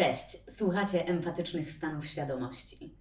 Cześć, 0.00 0.50
słuchacie 0.56 1.06
empatycznych 1.06 1.70
stanów 1.70 2.06
świadomości. 2.06 2.94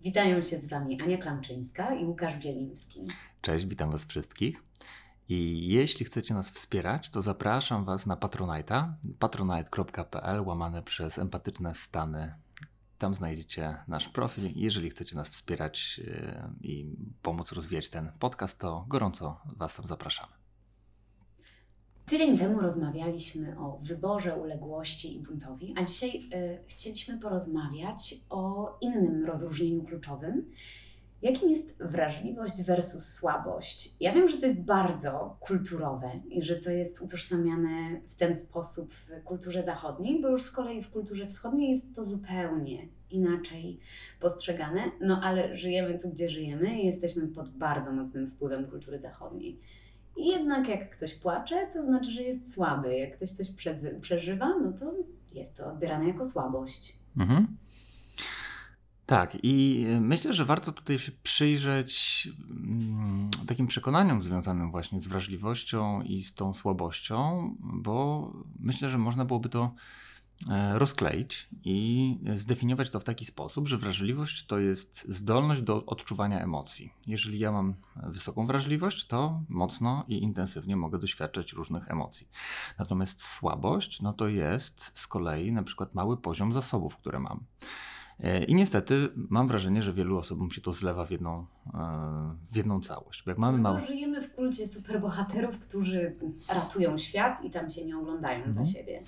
Witają 0.00 0.40
się 0.40 0.58
z 0.58 0.66
Wami 0.66 1.02
Ania 1.02 1.18
Klamczyńska 1.18 1.94
i 1.94 2.04
Łukasz 2.04 2.36
Bieliński. 2.36 3.00
Cześć, 3.40 3.66
witam 3.66 3.90
Was 3.90 4.04
wszystkich. 4.04 4.62
I 5.28 5.68
jeśli 5.68 6.06
chcecie 6.06 6.34
nas 6.34 6.50
wspierać, 6.50 7.10
to 7.10 7.22
zapraszam 7.22 7.84
Was 7.84 8.06
na 8.06 8.16
Patronite'a, 8.16 8.92
patronite.pl 9.18 10.40
łamane 10.40 10.82
przez 10.82 11.18
empatyczne 11.18 11.74
stany. 11.74 12.34
Tam 12.98 13.14
znajdziecie 13.14 13.76
nasz 13.88 14.08
profil. 14.08 14.52
Jeżeli 14.54 14.90
chcecie 14.90 15.16
nas 15.16 15.28
wspierać 15.28 15.98
yy, 15.98 16.50
i 16.60 16.96
pomóc 17.22 17.52
rozwijać 17.52 17.88
ten 17.88 18.12
podcast, 18.18 18.58
to 18.58 18.84
gorąco 18.88 19.40
Was 19.56 19.76
tam 19.76 19.86
zapraszamy. 19.86 20.45
Tydzień 22.06 22.38
temu 22.38 22.60
rozmawialiśmy 22.60 23.58
o 23.58 23.78
wyborze, 23.82 24.36
uległości 24.36 25.16
i 25.16 25.20
buntowi, 25.20 25.74
a 25.76 25.84
dzisiaj 25.84 26.10
y, 26.10 26.58
chcieliśmy 26.66 27.18
porozmawiać 27.18 28.14
o 28.30 28.76
innym 28.80 29.24
rozróżnieniu 29.24 29.84
kluczowym, 29.84 30.50
jakim 31.22 31.50
jest 31.50 31.76
wrażliwość 31.80 32.62
versus 32.62 33.14
słabość. 33.14 33.94
Ja 34.00 34.12
wiem, 34.12 34.28
że 34.28 34.38
to 34.38 34.46
jest 34.46 34.62
bardzo 34.62 35.36
kulturowe 35.40 36.10
i 36.30 36.42
że 36.42 36.56
to 36.56 36.70
jest 36.70 37.00
utożsamiane 37.02 38.00
w 38.08 38.14
ten 38.14 38.34
sposób 38.34 38.94
w 38.94 39.22
kulturze 39.24 39.62
zachodniej, 39.62 40.22
bo 40.22 40.28
już 40.28 40.42
z 40.42 40.50
kolei 40.50 40.82
w 40.82 40.90
kulturze 40.90 41.26
wschodniej 41.26 41.70
jest 41.70 41.96
to 41.96 42.04
zupełnie 42.04 42.88
inaczej 43.10 43.78
postrzegane, 44.20 44.82
no 45.00 45.20
ale 45.22 45.56
żyjemy 45.56 45.98
tu, 45.98 46.08
gdzie 46.08 46.30
żyjemy 46.30 46.82
i 46.82 46.86
jesteśmy 46.86 47.28
pod 47.28 47.50
bardzo 47.50 47.92
mocnym 47.92 48.30
wpływem 48.30 48.66
kultury 48.66 48.98
zachodniej. 48.98 49.60
I 50.16 50.26
jednak 50.26 50.68
jak 50.68 50.90
ktoś 50.90 51.14
płacze, 51.14 51.66
to 51.72 51.82
znaczy, 51.82 52.10
że 52.10 52.22
jest 52.22 52.54
słaby. 52.54 52.96
Jak 52.96 53.16
ktoś 53.16 53.30
coś 53.30 53.52
przeżywa, 54.00 54.48
no 54.62 54.72
to 54.72 54.94
jest 55.32 55.56
to 55.56 55.66
odbierane 55.66 56.08
jako 56.08 56.24
słabość. 56.24 56.98
Mhm. 57.16 57.56
Tak, 59.06 59.36
i 59.42 59.86
myślę, 60.00 60.32
że 60.32 60.44
warto 60.44 60.72
tutaj 60.72 60.98
się 60.98 61.12
przyjrzeć 61.22 62.28
mm, 62.50 63.30
takim 63.48 63.66
przekonaniom 63.66 64.22
związanym 64.22 64.70
właśnie 64.70 65.00
z 65.00 65.06
wrażliwością 65.06 66.02
i 66.02 66.22
z 66.22 66.34
tą 66.34 66.52
słabością, 66.52 67.50
bo 67.60 68.32
myślę, 68.58 68.90
że 68.90 68.98
można 68.98 69.24
byłoby 69.24 69.48
to 69.48 69.74
rozkleić 70.72 71.48
i 71.64 72.18
zdefiniować 72.34 72.90
to 72.90 73.00
w 73.00 73.04
taki 73.04 73.24
sposób, 73.24 73.68
że 73.68 73.76
wrażliwość 73.76 74.46
to 74.46 74.58
jest 74.58 75.04
zdolność 75.08 75.62
do 75.62 75.86
odczuwania 75.86 76.40
emocji. 76.40 76.92
Jeżeli 77.06 77.38
ja 77.38 77.52
mam 77.52 77.74
wysoką 78.02 78.46
wrażliwość, 78.46 79.06
to 79.06 79.42
mocno 79.48 80.04
i 80.08 80.22
intensywnie 80.22 80.76
mogę 80.76 80.98
doświadczać 80.98 81.52
różnych 81.52 81.90
emocji. 81.90 82.28
Natomiast 82.78 83.24
słabość, 83.24 84.02
no 84.02 84.12
to 84.12 84.28
jest 84.28 84.98
z 84.98 85.06
kolei 85.06 85.52
na 85.52 85.62
przykład 85.62 85.94
mały 85.94 86.16
poziom 86.16 86.52
zasobów, 86.52 86.96
które 86.96 87.20
mam. 87.20 87.44
E, 88.20 88.44
I 88.44 88.54
niestety 88.54 89.08
mam 89.16 89.48
wrażenie, 89.48 89.82
że 89.82 89.92
wielu 89.92 90.18
osobom 90.18 90.50
się 90.50 90.60
to 90.60 90.72
zlewa 90.72 91.06
w 91.06 91.10
jedną, 91.10 91.46
e, 91.74 92.36
w 92.50 92.56
jedną 92.56 92.80
całość. 92.80 93.22
Bo 93.24 93.30
jak 93.30 93.38
mamy 93.38 93.58
mało... 93.58 93.80
Żyjemy 93.80 94.22
w 94.22 94.34
kulcie 94.34 94.66
superbohaterów, 94.66 95.58
którzy 95.58 96.16
ratują 96.48 96.98
świat 96.98 97.44
i 97.44 97.50
tam 97.50 97.70
się 97.70 97.84
nie 97.84 97.98
oglądają 97.98 98.36
mhm. 98.36 98.52
za 98.52 98.66
siebie. 98.72 99.00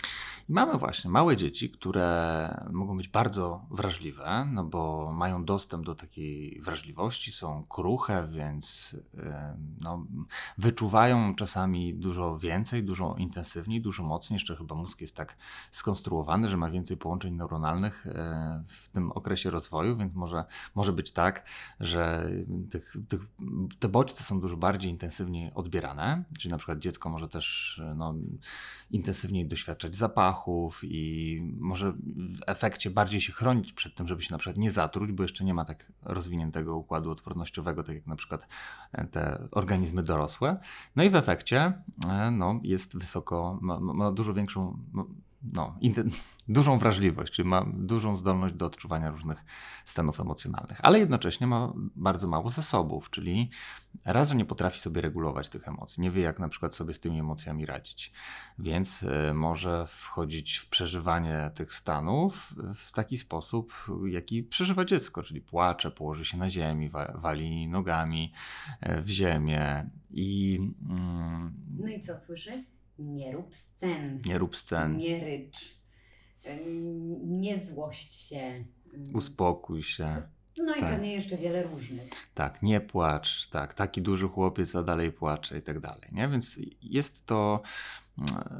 I 0.48 0.52
mamy 0.52 0.78
właśnie 0.78 1.10
małe 1.10 1.36
dzieci, 1.36 1.70
które 1.70 2.68
mogą 2.72 2.96
być 2.96 3.08
bardzo 3.08 3.66
wrażliwe, 3.70 4.48
no 4.52 4.64
bo 4.64 5.12
mają 5.12 5.44
dostęp 5.44 5.86
do 5.86 5.94
takiej 5.94 6.60
wrażliwości, 6.60 7.32
są 7.32 7.64
kruche, 7.68 8.28
więc 8.30 8.96
e, 9.18 9.56
no, 9.84 10.06
wyczuwają 10.58 11.34
czasami 11.34 11.94
dużo 11.94 12.38
więcej, 12.38 12.84
dużo 12.84 13.14
intensywniej, 13.18 13.80
dużo 13.80 14.02
mocniej. 14.02 14.36
Jeszcze 14.36 14.56
chyba 14.56 14.74
mózg 14.74 15.00
jest 15.00 15.16
tak 15.16 15.36
skonstruowany, 15.70 16.48
że 16.48 16.56
ma 16.56 16.70
więcej 16.70 16.96
połączeń 16.96 17.34
neuronalnych 17.34 18.06
w 18.66 18.88
tym 18.88 18.97
okresie 19.12 19.50
rozwoju, 19.50 19.96
więc 19.96 20.14
może, 20.14 20.44
może 20.74 20.92
być 20.92 21.12
tak, 21.12 21.44
że 21.80 22.30
tych, 22.70 22.96
tych, 23.08 23.20
te 23.78 23.88
bodźce 23.88 24.24
są 24.24 24.40
dużo 24.40 24.56
bardziej 24.56 24.90
intensywnie 24.90 25.52
odbierane, 25.54 26.24
czyli 26.38 26.52
na 26.52 26.58
przykład 26.58 26.78
dziecko 26.78 27.08
może 27.08 27.28
też 27.28 27.80
no, 27.96 28.14
intensywniej 28.90 29.46
doświadczać 29.46 29.96
zapachów 29.96 30.80
i 30.84 31.40
może 31.58 31.92
w 32.16 32.40
efekcie 32.46 32.90
bardziej 32.90 33.20
się 33.20 33.32
chronić 33.32 33.72
przed 33.72 33.94
tym, 33.94 34.08
żeby 34.08 34.22
się 34.22 34.34
na 34.34 34.38
przykład 34.38 34.58
nie 34.58 34.70
zatruć, 34.70 35.12
bo 35.12 35.22
jeszcze 35.22 35.44
nie 35.44 35.54
ma 35.54 35.64
tak 35.64 35.92
rozwiniętego 36.02 36.76
układu 36.76 37.10
odpornościowego, 37.10 37.82
tak 37.82 37.94
jak 37.94 38.06
na 38.06 38.16
przykład 38.16 38.48
te 39.10 39.48
organizmy 39.50 40.02
dorosłe. 40.02 40.56
No 40.96 41.02
i 41.02 41.10
w 41.10 41.14
efekcie 41.14 41.82
e, 42.08 42.30
no, 42.30 42.60
jest 42.62 42.98
wysoko, 42.98 43.58
ma, 43.62 43.80
ma 43.80 44.12
dużo 44.12 44.34
większą 44.34 44.78
no, 45.42 45.78
dużą 46.48 46.78
wrażliwość, 46.78 47.32
czyli 47.32 47.48
ma 47.48 47.66
dużą 47.74 48.16
zdolność 48.16 48.54
do 48.54 48.66
odczuwania 48.66 49.10
różnych 49.10 49.44
stanów 49.84 50.20
emocjonalnych, 50.20 50.78
ale 50.82 50.98
jednocześnie 50.98 51.46
ma 51.46 51.72
bardzo 51.96 52.28
mało 52.28 52.50
zasobów, 52.50 53.10
czyli 53.10 53.50
raz, 54.04 54.28
że 54.28 54.36
nie 54.36 54.44
potrafi 54.44 54.80
sobie 54.80 55.00
regulować 55.00 55.48
tych 55.48 55.68
emocji, 55.68 56.02
nie 56.02 56.10
wie 56.10 56.22
jak 56.22 56.38
na 56.38 56.48
przykład 56.48 56.74
sobie 56.74 56.94
z 56.94 57.00
tymi 57.00 57.20
emocjami 57.20 57.66
radzić, 57.66 58.12
więc 58.58 59.02
y, 59.02 59.34
może 59.34 59.84
wchodzić 59.86 60.56
w 60.56 60.68
przeżywanie 60.68 61.50
tych 61.54 61.72
stanów 61.72 62.54
w 62.74 62.92
taki 62.92 63.16
sposób, 63.16 63.72
jaki 64.06 64.42
przeżywa 64.42 64.84
dziecko, 64.84 65.22
czyli 65.22 65.40
płacze, 65.40 65.90
położy 65.90 66.24
się 66.24 66.38
na 66.38 66.50
ziemi, 66.50 66.88
wali 67.14 67.68
nogami 67.68 68.32
y, 68.86 69.02
w 69.02 69.08
ziemię 69.08 69.90
i... 70.10 70.58
Mm, 70.88 71.52
no 71.78 71.88
i 71.88 72.00
co 72.00 72.16
słyszy? 72.16 72.64
Nie 72.98 73.32
rób 73.32 73.54
scen. 73.54 74.20
Nie 74.26 74.38
rób 74.38 74.56
scen. 74.56 74.96
Nie 74.96 75.24
rycz. 75.24 75.78
Nie 77.24 77.64
złość 77.64 78.12
się. 78.12 78.64
Uspokój 79.14 79.82
się. 79.82 80.22
No 80.58 80.74
i 80.74 80.80
tak. 80.80 80.90
pewnie 80.90 81.12
jeszcze 81.12 81.36
wiele 81.36 81.62
różnych. 81.62 82.10
Tak, 82.34 82.62
nie 82.62 82.80
płacz, 82.80 83.48
tak, 83.48 83.74
taki 83.74 84.02
duży 84.02 84.28
chłopiec, 84.28 84.76
a 84.76 84.82
dalej 84.82 85.12
płacze 85.12 85.58
i 85.58 85.62
tak 85.62 85.80
dalej, 85.80 86.08
nie? 86.12 86.28
Więc 86.28 86.58
jest 86.82 87.26
to, 87.26 87.62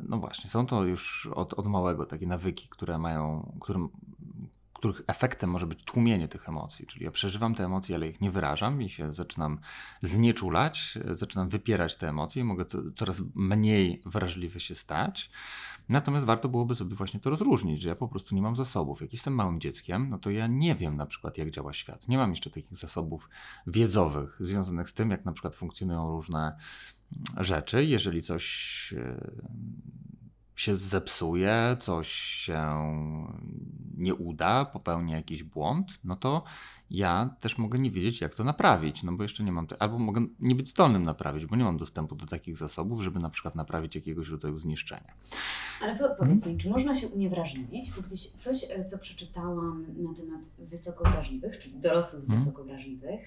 no 0.09 0.19
właśnie, 0.19 0.51
są 0.51 0.67
to 0.67 0.85
już 0.85 1.29
od, 1.35 1.55
od 1.55 1.67
małego 1.67 2.07
takie 2.07 2.27
nawyki, 2.27 2.69
które 2.69 2.99
mają, 2.99 3.53
którym 3.61 3.89
których 4.79 5.03
efektem 5.07 5.51
może 5.51 5.67
być 5.67 5.85
tłumienie 5.85 6.29
tych 6.29 6.49
emocji. 6.49 6.87
Czyli 6.87 7.05
ja 7.05 7.11
przeżywam 7.11 7.55
te 7.55 7.65
emocje, 7.65 7.95
ale 7.97 8.09
ich 8.09 8.21
nie 8.21 8.31
wyrażam 8.31 8.83
i 8.83 8.89
się 8.89 9.13
zaczynam 9.13 9.59
znieczulać, 10.03 10.99
zaczynam 11.15 11.49
wypierać 11.49 11.97
te 11.97 12.09
emocje 12.09 12.45
mogę 12.45 12.65
co, 12.65 12.79
coraz 12.95 13.23
mniej 13.35 14.03
wrażliwy 14.07 14.61
się 14.61 14.75
stać. 14.75 15.31
Natomiast 15.89 16.27
warto 16.27 16.49
byłoby 16.49 16.75
sobie 16.75 16.97
właśnie 16.97 17.21
to 17.21 17.31
rozróżnić, 17.31 17.81
że 17.81 17.89
ja 17.89 17.95
po 17.95 18.09
prostu 18.09 18.35
nie 18.35 18.43
mam 18.43 18.57
zasobów. 18.57 19.01
Jak 19.01 19.13
jestem 19.13 19.35
małym 19.35 19.61
dzieckiem, 19.61 20.11
no 20.11 20.19
to 20.19 20.31
ja 20.31 20.47
nie 20.47 20.75
wiem 20.75 20.97
na 20.97 21.07
przykład, 21.07 21.39
jak 21.39 21.51
działa 21.51 21.73
świat. 21.73 22.09
Nie 22.09 22.19
mam 22.19 22.31
jeszcze 22.31 22.51
takich 22.51 22.77
zasobów 22.77 23.29
wiedzowych 23.67 24.37
związanych 24.41 24.89
z 24.89 24.95
tym, 24.95 25.11
jak 25.11 25.25
na 25.25 25.33
przykład 25.33 25.55
funkcjonują 25.55 26.11
różne 26.11 26.57
rzeczy. 27.37 27.85
Jeżeli 27.85 28.23
coś 28.23 28.95
e, 28.97 29.31
się 30.61 30.77
zepsuje, 30.77 31.77
coś 31.81 32.09
się 32.13 32.65
nie 33.97 34.15
uda, 34.15 34.65
popełnię 34.65 35.15
jakiś 35.15 35.43
błąd, 35.43 35.99
no 36.05 36.17
to 36.17 36.45
ja 36.91 37.37
też 37.41 37.59
mogę 37.59 37.79
nie 37.79 37.91
wiedzieć, 37.91 38.21
jak 38.21 38.35
to 38.35 38.45
naprawić, 38.45 39.03
no 39.03 39.13
bo 39.13 39.23
jeszcze 39.23 39.45
nie 39.45 39.53
mam, 39.53 39.67
te, 39.67 39.83
albo 39.83 39.99
mogę 39.99 40.27
nie 40.41 40.55
być 40.55 40.69
zdolnym 40.69 41.03
naprawić, 41.03 41.47
bo 41.47 41.57
nie 41.57 41.65
mam 41.65 41.77
dostępu 41.77 42.15
do 42.15 42.27
takich 42.27 42.57
zasobów, 42.57 43.03
żeby 43.03 43.21
na 43.21 43.31
przykład 43.31 43.55
naprawić 43.55 43.95
jakiegoś 43.95 44.29
rodzaju 44.29 44.57
zniszczenia. 44.57 45.15
Ale 45.83 45.97
po, 45.97 46.09
powiedz 46.09 46.43
hmm? 46.43 46.57
mi, 46.57 46.63
czy 46.63 46.71
można 46.71 46.95
się 46.95 47.09
uniewrażliwić? 47.09 47.91
Bo 47.91 48.03
gdzieś 48.03 48.31
coś, 48.31 48.65
e, 48.71 48.85
co 48.85 48.99
przeczytałam 48.99 49.87
na 49.97 50.15
temat 50.15 50.51
wysokowrażliwych, 50.59 51.59
czyli 51.59 51.79
dorosłych 51.79 52.27
hmm? 52.27 52.45
wysokowrażliwych, 52.45 53.21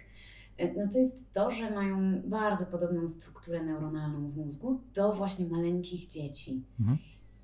e, 0.57 0.73
no 0.73 0.91
to 0.91 0.97
jest 0.97 1.31
to, 1.33 1.51
że 1.51 1.71
mają 1.71 2.21
bardzo 2.25 2.65
podobną 2.65 3.07
strukturę 3.07 3.63
neuronalną 3.63 4.31
w 4.31 4.37
mózgu 4.37 4.81
do 4.95 5.13
właśnie 5.13 5.45
maleńkich 5.45 6.07
dzieci. 6.07 6.63
Hmm? 6.77 6.97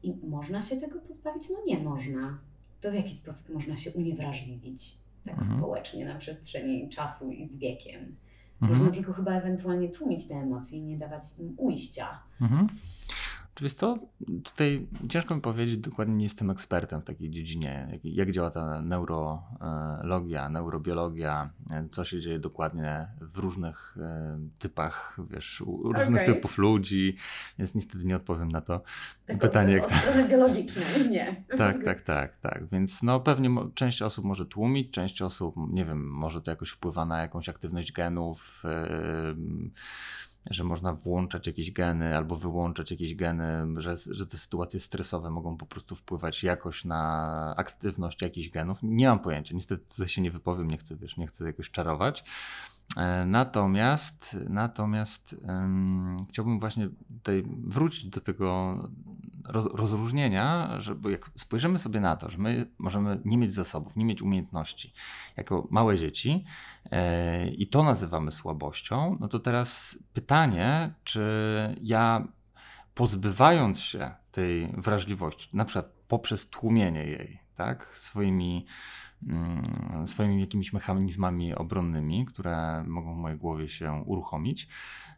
I 0.08 0.28
można 0.28 0.62
się 0.62 0.78
tego 0.78 1.00
pozbawić? 1.00 1.44
No 1.50 1.58
nie 1.68 1.84
można. 1.84 2.40
To 2.82 2.92
w 2.92 2.94
jaki 2.94 3.14
sposób 3.14 3.56
można 3.56 3.78
się 3.78 3.92
uniewrażliwić 3.92 4.98
tak 5.26 5.38
mhm. 5.38 5.58
społecznie 5.58 6.06
na 6.06 6.16
przestrzeni 6.16 6.90
czasu 6.90 7.32
i 7.32 7.48
z 7.48 7.56
wiekiem? 7.56 8.16
Mhm. 8.62 8.80
Można 8.80 8.94
tylko 8.94 9.14
chyba 9.14 9.32
ewentualnie 9.32 9.90
tłumić 9.90 10.28
te 10.28 10.36
emocje 10.36 10.78
i 10.78 10.82
nie 10.82 10.98
dawać 10.98 11.24
im 11.40 11.54
ujścia. 11.58 12.20
Mhm. 12.42 12.68
Wiesz 13.62 13.74
co, 13.74 13.98
tutaj 14.44 14.88
ciężko 15.10 15.36
mi 15.36 15.42
powiedzieć, 15.42 15.78
dokładnie 15.78 16.16
nie 16.16 16.24
jestem 16.24 16.50
ekspertem 16.50 17.02
w 17.02 17.04
takiej 17.04 17.30
dziedzinie, 17.30 17.88
jak, 17.92 18.06
jak 18.06 18.32
działa 18.32 18.50
ta 18.50 18.82
neurologia, 18.82 20.50
neurobiologia, 20.50 21.50
co 21.92 22.06
się 22.06 22.22
dzieje 22.22 22.40
dokładnie 22.40 23.08
w 23.22 23.38
różnych 23.38 23.98
e, 24.02 24.40
typach, 24.60 25.18
wiesz, 25.30 25.62
u 25.62 25.94
różnych 25.94 26.22
okay. 26.22 26.36
typów 26.36 26.58
ludzi, 26.58 27.16
więc 27.60 27.76
niestety 27.76 28.06
nie 28.06 28.16
odpowiem 28.16 28.48
na 28.48 28.62
to 28.62 28.82
tak 29.26 29.40
pytanie. 29.40 29.74
Jak 29.74 29.86
to... 29.86 29.96
nie. 31.10 31.44
tak, 31.58 31.84
tak, 31.84 32.02
tak, 32.02 32.38
tak, 32.38 32.68
więc 32.72 33.04
no 33.04 33.20
pewnie 33.20 33.50
część 33.74 34.02
osób 34.02 34.26
może 34.26 34.46
tłumić, 34.46 34.94
część 34.94 35.22
osób, 35.22 35.56
nie 35.70 35.86
wiem, 35.86 36.10
może 36.10 36.42
to 36.42 36.52
jakoś 36.52 36.70
wpływa 36.70 37.06
na 37.06 37.22
jakąś 37.22 37.50
aktywność 37.50 37.92
genów, 37.92 38.64
yy, 38.64 39.72
że 40.52 40.64
można 40.64 40.94
włączać 40.94 41.48
jakieś 41.48 41.72
geny 41.72 42.18
albo 42.18 42.36
wyłączać 42.36 42.92
jakieś 42.92 43.16
geny, 43.16 43.66
że, 43.78 43.96
że 44.12 44.26
te 44.26 44.38
sytuacje 44.38 44.80
stresowe 44.80 45.30
mogą 45.30 45.58
po 45.58 45.66
prostu 45.66 45.96
wpływać 45.96 46.44
jakoś 46.44 46.86
na 46.86 47.54
aktywność 47.58 48.22
jakichś 48.22 48.50
genów. 48.50 48.80
Nie 48.84 49.08
mam 49.08 49.20
pojęcia, 49.20 49.56
niestety 49.56 49.88
tutaj 49.88 50.08
się 50.08 50.22
nie 50.22 50.32
wypowiem, 50.32 50.72
nie 50.72 50.78
chcę, 50.78 50.96
wiesz, 50.96 51.18
nie 51.18 51.28
chcę 51.28 51.46
jakoś 51.46 51.72
czarować. 51.72 52.24
E, 52.96 53.26
natomiast, 53.26 54.38
natomiast 54.50 55.36
um, 55.48 56.18
chciałbym 56.30 56.60
właśnie 56.60 56.90
tutaj 57.08 57.44
wrócić 57.48 58.10
do 58.10 58.22
tego 58.22 58.78
roz, 59.48 59.66
rozróżnienia, 59.74 60.76
że 60.80 60.96
bo 60.96 61.10
jak 61.10 61.32
spojrzymy 61.36 61.80
sobie 61.80 62.00
na 62.00 62.16
to, 62.16 62.30
że 62.30 62.38
my 62.38 62.72
możemy 62.78 63.22
nie 63.26 63.38
mieć 63.38 63.54
zasobów, 63.54 63.96
nie 63.96 64.06
mieć 64.06 64.22
umiejętności 64.22 64.94
jako 65.38 65.68
małe 65.72 65.98
dzieci 65.98 66.46
e, 66.92 67.48
i 67.50 67.68
to 67.68 67.84
nazywamy 67.84 68.32
słabością, 68.32 69.18
no 69.20 69.28
to 69.28 69.40
teraz 69.40 70.00
pytanie, 70.14 70.94
czy 71.04 71.22
ja 71.82 72.28
pozbywając 72.94 73.80
się 73.80 74.12
tej 74.32 74.68
wrażliwości, 74.78 75.50
na 75.54 75.66
przykład 75.66 75.92
poprzez 76.08 76.50
tłumienie 76.50 77.04
jej, 77.04 77.40
tak, 77.56 77.98
swoimi 77.98 78.66
swoimi 80.06 80.42
jakimiś 80.42 80.74
mechanizmami 80.74 81.56
obronnymi, 81.56 82.26
które 82.26 82.84
mogą 82.88 83.16
w 83.16 83.18
mojej 83.18 83.38
głowie 83.38 83.68
się 83.68 84.04
uruchomić, 84.06 84.68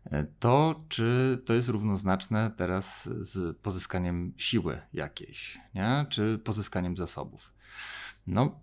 e, 0.06 0.24
to 0.24 0.84
czy 0.90 1.42
to 1.46 1.54
jest 1.54 1.70
równoznaczne 1.70 2.52
teraz 2.58 3.10
z 3.22 3.58
pozyskaniem 3.58 4.34
siły 4.38 4.82
jakiejś, 4.94 5.60
nie? 5.76 6.06
czy 6.10 6.40
pozyskaniem 6.44 6.98
zasobów? 6.98 7.54
No, 8.28 8.60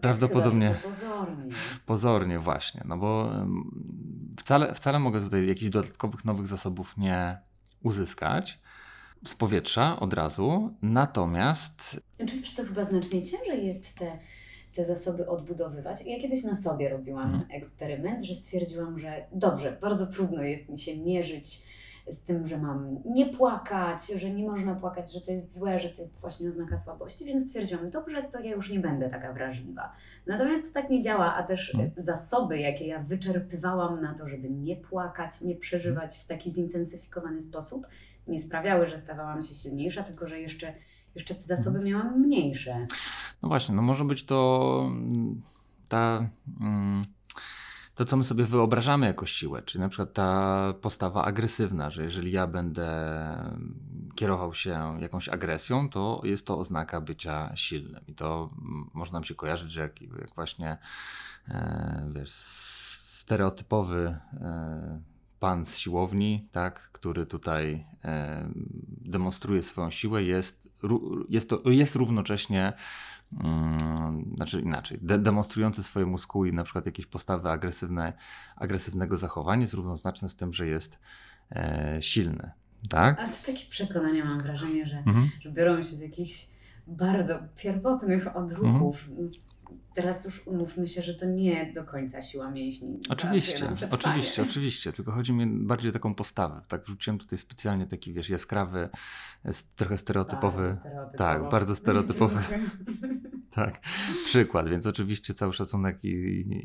prawdopodobnie. 0.00 0.74
Pozornie. 0.82 1.54
Pozornie, 1.86 2.38
właśnie, 2.38 2.82
no 2.84 2.98
bo 2.98 3.30
wcale, 4.38 4.74
wcale 4.74 4.98
mogę 4.98 5.20
tutaj 5.20 5.48
jakichś 5.48 5.70
dodatkowych 5.70 6.24
nowych 6.24 6.46
zasobów 6.46 6.96
nie 6.96 7.38
uzyskać 7.82 8.61
z 9.24 9.34
powietrza 9.34 10.00
od 10.00 10.14
razu, 10.14 10.70
natomiast... 10.82 12.00
Czy 12.18 12.38
wiesz 12.38 12.50
co, 12.50 12.62
chyba 12.62 12.84
znacznie 12.84 13.22
ciężej 13.22 13.66
jest 13.66 13.94
te, 13.94 14.18
te 14.74 14.84
zasoby 14.84 15.28
odbudowywać. 15.28 16.06
Ja 16.06 16.18
kiedyś 16.18 16.44
na 16.44 16.54
sobie 16.54 16.88
robiłam 16.88 17.30
hmm. 17.30 17.48
eksperyment, 17.50 18.24
że 18.24 18.34
stwierdziłam, 18.34 18.98
że 18.98 19.26
dobrze, 19.32 19.76
bardzo 19.80 20.06
trudno 20.06 20.42
jest 20.42 20.68
mi 20.68 20.78
się 20.78 20.96
mierzyć 20.96 21.62
z 22.06 22.20
tym, 22.20 22.46
że 22.46 22.58
mam 22.58 23.00
nie 23.04 23.26
płakać, 23.26 24.06
że 24.06 24.30
nie 24.30 24.44
można 24.44 24.74
płakać, 24.74 25.12
że 25.12 25.20
to 25.20 25.30
jest 25.30 25.54
złe, 25.54 25.80
że 25.80 25.88
to 25.88 26.02
jest 26.02 26.20
właśnie 26.20 26.48
oznaka 26.48 26.78
słabości, 26.78 27.24
więc 27.24 27.48
stwierdziłam, 27.48 27.90
dobrze, 27.90 28.22
to 28.22 28.40
ja 28.40 28.50
już 28.50 28.70
nie 28.70 28.80
będę 28.80 29.10
taka 29.10 29.32
wrażliwa. 29.32 29.92
Natomiast 30.26 30.66
to 30.66 30.80
tak 30.80 30.90
nie 30.90 31.02
działa, 31.02 31.34
a 31.34 31.42
też 31.42 31.72
hmm. 31.72 31.90
zasoby, 31.96 32.58
jakie 32.58 32.86
ja 32.86 33.02
wyczerpywałam 33.02 34.00
na 34.00 34.14
to, 34.14 34.28
żeby 34.28 34.50
nie 34.50 34.76
płakać, 34.76 35.40
nie 35.40 35.56
przeżywać 35.56 36.18
w 36.18 36.26
taki 36.26 36.50
zintensyfikowany 36.50 37.40
sposób, 37.40 37.86
nie 38.26 38.40
sprawiały, 38.40 38.86
że 38.86 38.98
stawałam 38.98 39.42
się 39.42 39.54
silniejsza, 39.54 40.02
tylko 40.02 40.28
że 40.28 40.40
jeszcze, 40.40 40.74
jeszcze 41.14 41.34
te 41.34 41.42
zasoby 41.42 41.78
mhm. 41.78 41.84
miałam 41.84 42.20
mniejsze. 42.20 42.86
No 43.42 43.48
właśnie, 43.48 43.74
no 43.74 43.82
może 43.82 44.04
być 44.04 44.24
to 44.24 44.80
mm, 44.86 45.42
ta. 45.88 46.28
Mm, 46.60 47.06
to, 47.94 48.04
co 48.04 48.16
my 48.16 48.24
sobie 48.24 48.44
wyobrażamy 48.44 49.06
jako 49.06 49.26
siłę, 49.26 49.62
czyli 49.62 49.82
na 49.82 49.88
przykład 49.88 50.12
ta 50.12 50.74
postawa 50.80 51.24
agresywna, 51.24 51.90
że 51.90 52.02
jeżeli 52.02 52.32
ja 52.32 52.46
będę 52.46 52.88
kierował 54.14 54.54
się 54.54 54.98
jakąś 55.00 55.28
agresją, 55.28 55.88
to 55.88 56.20
jest 56.24 56.46
to 56.46 56.58
oznaka 56.58 57.00
bycia 57.00 57.52
silnym. 57.56 58.04
I 58.06 58.14
to 58.14 58.50
mm, 58.58 58.90
można 58.94 59.16
nam 59.16 59.24
się 59.24 59.34
kojarzyć, 59.34 59.72
że 59.72 59.80
jak, 59.80 60.02
jak 60.02 60.34
właśnie 60.34 60.78
e, 61.48 62.10
wiesz, 62.14 62.30
stereotypowy 63.22 64.18
e, 64.40 65.00
pan 65.42 65.64
z 65.64 65.78
siłowni, 65.78 66.48
tak, 66.52 66.90
który 66.92 67.26
tutaj 67.26 67.86
e, 68.04 68.48
demonstruje 68.88 69.62
swoją 69.62 69.90
siłę, 69.90 70.22
jest, 70.22 70.68
jest, 71.28 71.48
to, 71.48 71.70
jest 71.70 71.96
równocześnie, 71.96 72.72
mm, 73.40 74.34
znaczy 74.36 74.60
inaczej, 74.60 74.98
de, 75.02 75.18
demonstrujący 75.18 75.82
swoje 75.82 76.06
muskuły 76.06 76.48
i 76.48 76.52
na 76.52 76.64
przykład 76.64 76.86
jakieś 76.86 77.06
postawy 77.06 77.50
agresywne, 77.50 78.12
agresywnego 78.56 79.16
zachowania 79.16 79.62
jest 79.62 79.74
równoznaczne 79.74 80.28
z 80.28 80.36
tym, 80.36 80.52
że 80.52 80.66
jest 80.66 80.98
e, 81.50 81.96
silny. 82.00 82.50
Tak? 82.88 83.20
A 83.20 83.28
to 83.28 83.46
takie 83.46 83.64
przekonania 83.70 84.24
mam 84.24 84.38
wrażenie, 84.38 84.86
że, 84.86 84.98
mhm. 84.98 85.30
że 85.40 85.50
biorą 85.50 85.76
się 85.76 85.96
z 85.96 86.00
jakichś 86.00 86.46
bardzo 86.86 87.38
pierwotnych 87.56 88.36
odruchów, 88.36 89.08
mhm 89.08 89.28
teraz 89.94 90.24
już 90.24 90.46
umówmy 90.46 90.86
się, 90.86 91.02
że 91.02 91.14
to 91.14 91.26
nie 91.26 91.72
do 91.72 91.84
końca 91.84 92.22
siła 92.22 92.50
mięśni. 92.50 93.00
Oczywiście, 93.08 93.68
oczywiście, 93.90 94.42
oczywiście. 94.42 94.92
Tylko 94.92 95.12
chodzi 95.12 95.32
mi 95.32 95.46
bardziej 95.46 95.90
o 95.90 95.92
taką 95.92 96.14
postawę. 96.14 96.60
Tak 96.68 96.84
wrzuciłem 96.84 97.18
tutaj 97.18 97.38
specjalnie 97.38 97.86
taki, 97.86 98.12
wiesz, 98.12 98.30
jaskrawy, 98.30 98.88
trochę 99.76 99.98
stereotypowy. 99.98 100.62
Bardzo 100.62 100.80
stereotypowy. 100.80 101.18
Tak, 101.18 101.48
bardzo 101.50 101.76
stereotypowy. 101.76 102.40
tak, 103.54 103.80
przykład. 104.24 104.68
Więc 104.68 104.86
oczywiście 104.86 105.34
cały 105.34 105.52
szacunek 105.52 106.04
i, 106.04 106.10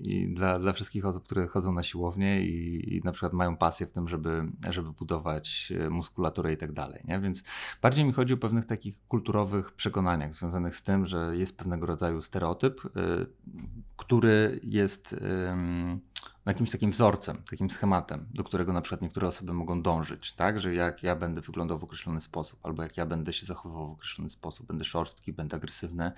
i 0.04 0.34
dla, 0.34 0.54
dla 0.54 0.74
wszystkich 0.74 1.06
osób, 1.06 1.24
które 1.24 1.48
chodzą 1.48 1.74
na 1.74 1.84
siłownię 1.84 2.42
i, 2.42 2.96
i 2.96 3.02
na 3.04 3.12
przykład 3.12 3.34
mają 3.34 3.58
pasję 3.58 3.88
w 3.88 3.92
tym, 3.92 4.08
żeby, 4.08 4.44
żeby 4.70 4.92
budować 4.92 5.74
e, 5.80 5.90
muskulaturę 5.90 6.54
i 6.54 6.58
tak 6.58 6.72
dalej. 6.72 7.02
Nie? 7.08 7.20
Więc 7.20 7.44
bardziej 7.82 8.06
mi 8.06 8.12
chodzi 8.12 8.34
o 8.34 8.38
pewnych 8.38 8.66
takich 8.66 9.08
kulturowych 9.08 9.72
przekonaniach 9.72 10.34
związanych 10.34 10.76
z 10.76 10.84
tym, 10.84 11.06
że 11.06 11.38
jest 11.38 11.58
pewnego 11.58 11.86
rodzaju 11.86 12.22
stereotyp, 12.22 12.82
e, 12.86 12.90
który 13.98 14.60
jest 14.64 15.16
jakimś 16.48 16.72
takim 16.72 16.92
wzorcem, 16.92 17.44
takim 17.50 17.70
schematem, 17.70 18.28
do 18.34 18.44
którego 18.44 18.74
na 18.74 18.82
przykład 18.82 19.02
niektóre 19.02 19.28
osoby 19.28 19.54
mogą 19.54 19.82
dążyć, 19.82 20.34
tak? 20.34 20.60
Że 20.60 20.74
jak 20.74 21.04
ja 21.04 21.16
będę 21.16 21.42
wyglądał 21.42 21.78
w 21.78 21.84
określony 21.84 22.22
sposób, 22.22 22.60
albo 22.64 22.84
jak 22.84 22.98
ja 22.98 23.06
będę 23.06 23.34
się 23.34 23.46
zachowywał 23.46 23.88
w 23.88 23.92
określony 23.92 24.30
sposób, 24.30 24.68
będę 24.68 24.84
szorstki, 24.84 25.34
będę 25.34 25.58
agresywny, 25.58 26.12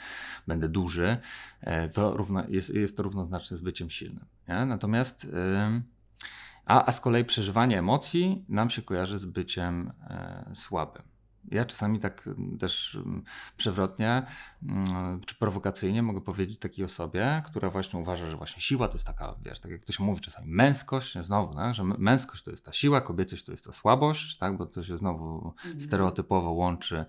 będę 0.48 0.70
duży, 0.70 1.18
e, 1.62 1.90
to 1.90 2.18
równo, 2.18 2.44
jest, 2.48 2.70
jest 2.70 2.98
to 2.98 3.04
równoznaczne 3.04 3.58
z 3.58 3.62
byciem 3.62 3.90
silnym. 3.90 4.26
Nie? 4.48 4.66
Natomiast 4.66 5.28
a, 6.66 6.86
a 6.86 6.92
z 6.92 7.02
kolei 7.02 7.26
przeżywanie 7.26 7.80
emocji 7.80 8.46
nam 8.50 8.70
się 8.70 8.82
kojarzy 8.82 9.20
z 9.20 9.26
byciem 9.26 9.92
e, 10.02 10.52
słabym. 10.56 11.04
Ja 11.52 11.66
czasami 11.66 12.00
tak 12.00 12.28
mm, 12.28 12.58
też 12.58 12.96
mm, 12.96 13.24
przewrotnie 13.58 14.26
mm, 14.64 15.22
czy 15.26 15.36
prowokacyjnie 15.36 16.04
mogę 16.04 16.22
powiedzieć 16.22 16.60
takiej 16.60 16.86
osobie, 16.86 17.42
która 17.46 17.70
właśnie 17.70 18.00
uważa, 18.00 18.26
że 18.32 18.38
właśnie 18.38 18.62
siła 18.62 18.88
to 18.88 18.94
jest 18.94 19.06
taka, 19.06 19.36
wiesz, 19.46 19.60
tak 19.60 19.72
jak 19.72 19.82
ktoś 19.82 20.00
mówi 20.00 20.22
czasami, 20.22 20.48
męskość, 20.48 21.18
znowu, 21.22 21.56
tak, 21.56 21.74
że 21.74 21.84
męskość 21.84 22.44
to 22.44 22.52
jest 22.52 22.66
ta 22.66 22.74
siła, 22.74 23.02
kobiecość 23.02 23.46
to 23.46 23.52
jest 23.52 23.66
ta 23.66 23.72
słabość, 23.72 24.38
tak, 24.38 24.58
bo 24.58 24.66
to 24.66 24.84
się 24.84 24.98
znowu 24.98 25.54
mhm. 25.56 25.80
stereotypowo 25.80 26.52
łączy 26.52 27.06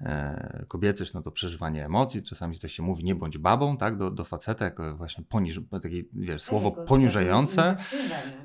e, 0.00 0.64
kobiecość, 0.68 1.12
no 1.12 1.22
to 1.22 1.30
przeżywanie 1.30 1.84
emocji, 1.84 2.22
czasami 2.22 2.58
też 2.58 2.72
się 2.72 2.82
mówi 2.82 3.04
nie 3.04 3.14
bądź 3.14 3.38
babą, 3.38 3.76
tak, 3.76 3.96
do, 3.96 4.10
do 4.10 4.24
faceta 4.24 4.64
jako 4.64 4.96
właśnie 4.96 5.24
poniż, 5.24 5.60
takie, 5.82 6.02
wiesz, 6.12 6.42
słowo 6.42 6.70
poniżające, 6.70 7.76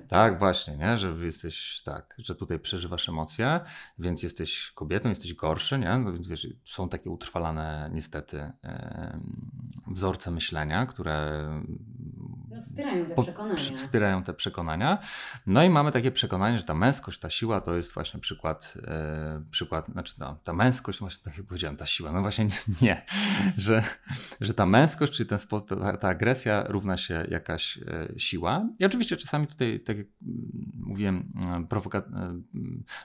tak, 0.08 0.40
właśnie, 0.40 0.78
nie, 0.78 0.98
że 0.98 1.16
jesteś, 1.26 1.82
tak, 1.82 2.16
że 2.18 2.36
tutaj 2.36 2.60
przeżywasz 2.60 3.10
emocje, 3.10 3.60
więc 4.00 4.24
jesteś 4.24 4.72
kobietą, 4.76 5.10
jesteś 5.10 5.34
gorszy, 5.40 5.80
nie? 5.80 5.98
No 5.98 6.14
więc 6.14 6.28
wiesz, 6.28 6.48
są 6.66 6.90
takie 6.90 7.10
utrwalane 7.10 7.90
niestety 7.94 8.52
wzorce 9.88 10.32
myślenia, 10.32 10.86
które 10.86 11.46
no, 12.50 12.62
wspierają 12.62 13.06
te 13.06 13.16
przekonania. 13.22 13.56
Wspierają 13.56 14.24
te 14.24 14.34
przekonania. 14.34 14.98
No 15.48 15.64
i 15.64 15.70
mamy 15.70 15.92
takie 15.92 16.12
przekonanie, 16.12 16.58
że 16.58 16.64
ta 16.64 16.74
męskość, 16.74 17.20
ta 17.20 17.30
siła 17.30 17.62
to 17.62 17.76
jest 17.76 17.94
właśnie 17.94 18.20
przykład, 18.20 18.74
e, 18.88 19.44
przykład 19.52 19.88
znaczy 19.88 20.14
no, 20.18 20.40
ta 20.44 20.54
męskość, 20.54 21.00
właśnie 21.00 21.24
tak 21.24 21.38
jak 21.38 21.46
powiedziałem, 21.46 21.78
ta 21.78 21.86
siła, 21.86 22.12
no 22.12 22.22
właśnie 22.22 22.48
nie, 22.82 23.06
że, 23.58 23.84
że 24.42 24.54
ta 24.54 24.66
męskość, 24.66 25.14
czyli 25.14 25.30
ten 25.30 25.40
sposób, 25.40 25.70
ta, 25.70 25.98
ta 25.98 26.08
agresja 26.08 26.64
równa 26.68 26.98
się 26.98 27.26
jakaś 27.30 27.78
e, 27.78 28.20
siła. 28.20 28.70
I 28.80 28.86
oczywiście 28.86 29.18
czasami 29.18 29.48
tutaj, 29.48 29.80
tak 29.80 29.98
jak 29.98 30.08
mówiłem, 30.76 31.32
prowoka- 31.70 32.16
e, 32.16 32.42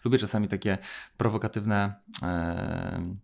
lubię 0.05 0.19
czasami 0.19 0.49
takie 0.49 0.79
prowokatywne 1.17 1.95
e, 2.23 3.15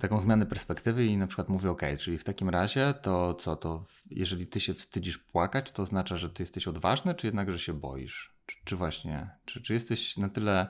taką 0.00 0.20
zmianę 0.20 0.46
perspektywy 0.46 1.06
i 1.06 1.16
na 1.16 1.26
przykład 1.26 1.48
mówię, 1.48 1.70
ok, 1.70 1.82
czyli 1.98 2.18
w 2.18 2.24
takim 2.24 2.48
razie 2.48 2.94
to 3.02 3.34
co, 3.34 3.56
to 3.56 3.84
jeżeli 4.10 4.46
ty 4.46 4.60
się 4.60 4.74
wstydzisz 4.74 5.18
płakać, 5.18 5.70
to 5.70 5.82
oznacza, 5.82 6.16
że 6.16 6.30
ty 6.30 6.42
jesteś 6.42 6.68
odważny, 6.68 7.14
czy 7.14 7.26
jednak, 7.26 7.52
że 7.52 7.58
się 7.58 7.72
boisz? 7.72 8.34
Czy, 8.46 8.56
czy 8.64 8.76
właśnie, 8.76 9.30
czy, 9.44 9.62
czy 9.62 9.72
jesteś 9.72 10.16
na 10.16 10.28
tyle 10.28 10.66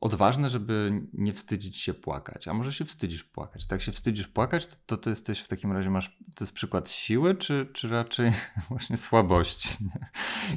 odważne, 0.00 0.48
żeby 0.48 1.02
nie 1.12 1.32
wstydzić 1.32 1.78
się 1.78 1.94
płakać. 1.94 2.48
A 2.48 2.54
może 2.54 2.72
się 2.72 2.84
wstydzisz 2.84 3.24
płakać. 3.24 3.66
Tak 3.66 3.82
się 3.82 3.92
wstydzisz 3.92 4.28
płakać, 4.28 4.66
to, 4.66 4.76
to, 4.86 4.96
to 4.96 5.10
jesteś 5.10 5.40
w 5.40 5.48
takim 5.48 5.72
razie 5.72 5.90
masz, 5.90 6.18
to 6.34 6.44
jest 6.44 6.52
przykład 6.52 6.90
siły, 6.90 7.34
czy, 7.34 7.68
czy 7.72 7.88
raczej 7.88 8.32
właśnie 8.68 8.96
słabości. 8.96 9.84
Nie? 9.84 10.08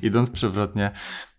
Idąc 0.02 0.30
przewrotnie, 0.30 0.92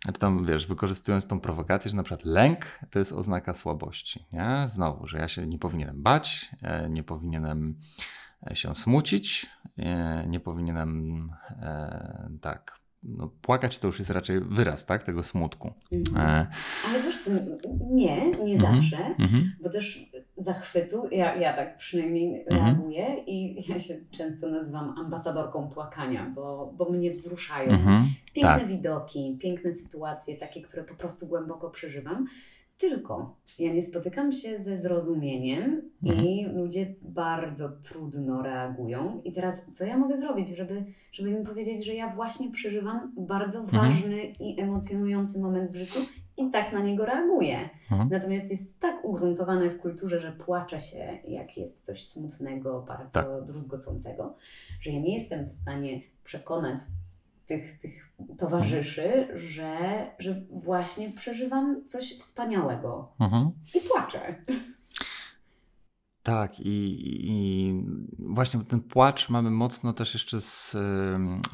czy 0.06 0.12
tam 0.12 0.46
wiesz, 0.46 0.66
wykorzystując 0.66 1.26
tą 1.26 1.40
prowokację, 1.40 1.90
że 1.90 1.96
na 1.96 2.02
przykład 2.02 2.24
lęk 2.24 2.78
to 2.90 2.98
jest 2.98 3.12
oznaka 3.12 3.54
słabości. 3.54 4.26
Nie? 4.32 4.64
Znowu, 4.68 5.06
że 5.06 5.18
ja 5.18 5.28
się 5.28 5.46
nie 5.46 5.58
powinienem 5.58 6.02
bać, 6.02 6.50
e, 6.62 6.90
nie 6.90 7.02
powinienem 7.02 7.78
e, 8.50 8.56
się 8.56 8.74
smucić, 8.74 9.46
e, 9.78 10.26
nie 10.28 10.40
powinienem 10.40 11.30
tak 12.40 12.81
no, 13.02 13.30
płakać 13.42 13.78
to 13.78 13.86
już 13.86 13.98
jest 13.98 14.10
raczej 14.10 14.40
wyraz 14.40 14.86
tak, 14.86 15.02
tego 15.02 15.22
smutku. 15.22 15.72
Mhm. 15.92 16.26
E, 16.26 16.46
Ale 16.88 17.02
wiesz 17.02 17.18
co, 17.18 17.30
nie, 17.90 18.30
nie 18.30 18.54
Mhm. 18.54 18.60
zawsze, 18.80 18.96
mhm, 19.18 19.52
bo 19.62 19.70
też 19.70 20.10
zachwytu, 20.36 21.08
ja, 21.10 21.36
ja 21.36 21.52
tak 21.56 21.76
przynajmniej 21.76 22.44
Mhm. 22.50 22.64
reaguję 22.66 23.24
i 23.26 23.64
ja 23.70 23.78
się 23.78 23.94
często 24.10 24.48
nazywam 24.48 24.98
ambasadorką 24.98 25.68
płakania, 25.68 26.32
bo, 26.34 26.72
bo 26.76 26.90
mnie 26.90 27.10
wzruszają 27.10 27.70
mhm, 27.70 28.08
piękne 28.34 28.58
tak. 28.58 28.66
widoki, 28.68 29.38
piękne 29.42 29.72
sytuacje, 29.72 30.36
takie, 30.36 30.62
które 30.62 30.84
po 30.84 30.94
prostu 30.94 31.26
głęboko 31.26 31.70
przeżywam. 31.70 32.26
Tylko 32.78 33.36
ja 33.58 33.72
nie 33.72 33.82
spotykam 33.82 34.32
się 34.32 34.58
ze 34.58 34.76
zrozumieniem 34.76 35.82
i 36.22 36.46
ludzie 36.46 36.94
bardzo 37.02 37.68
trudno 37.68 38.42
reagują. 38.42 39.20
I 39.24 39.32
teraz, 39.32 39.66
co 39.72 39.84
ja 39.84 39.98
mogę 39.98 40.16
zrobić, 40.16 40.48
żeby, 40.56 40.84
żeby 41.12 41.30
im 41.30 41.44
powiedzieć, 41.44 41.84
że 41.84 41.94
ja 41.94 42.08
właśnie 42.14 42.50
przeżywam 42.50 43.12
bardzo 43.18 43.58
Mhm. 43.58 43.82
ważny 43.92 44.22
i 44.40 44.60
emocjonujący 44.60 45.40
moment 45.40 45.70
w 45.70 45.74
życiu 45.76 45.98
i 46.36 46.50
tak 46.50 46.72
na 46.72 46.80
niego 46.80 47.04
reaguję. 47.06 47.58
Mhm. 47.90 48.08
Natomiast 48.12 48.50
jest 48.50 48.80
tak 48.80 49.04
ugruntowane 49.04 49.70
w 49.70 49.78
kulturze, 49.80 50.20
że 50.20 50.32
płacze 50.32 50.80
się, 50.80 51.18
jak 51.28 51.56
jest 51.56 51.80
coś 51.84 52.04
smutnego, 52.04 52.84
bardzo 52.88 53.22
Tak. 53.22 53.44
druzgocącego, 53.44 54.34
że 54.80 54.90
ja 54.90 55.00
nie 55.00 55.14
jestem 55.18 55.44
w 55.46 55.52
stanie 55.52 56.00
przekonać 56.24 56.78
tych, 57.46 57.78
tych 57.78 58.12
towarzyszy, 58.38 59.28
że, 59.34 59.76
że 60.18 60.42
właśnie 60.50 61.10
przeżywam 61.10 61.84
coś 61.86 62.18
wspaniałego 62.18 63.14
Mhm. 63.20 63.50
i 63.74 63.80
płaczę. 63.88 64.34
Tak, 66.22 66.60
i, 66.60 66.98
i 67.30 67.74
właśnie 68.18 68.60
ten 68.64 68.80
płacz 68.80 69.28
mamy 69.28 69.50
mocno 69.50 69.92
też 69.92 70.14
jeszcze 70.14 70.40
z, 70.40 70.76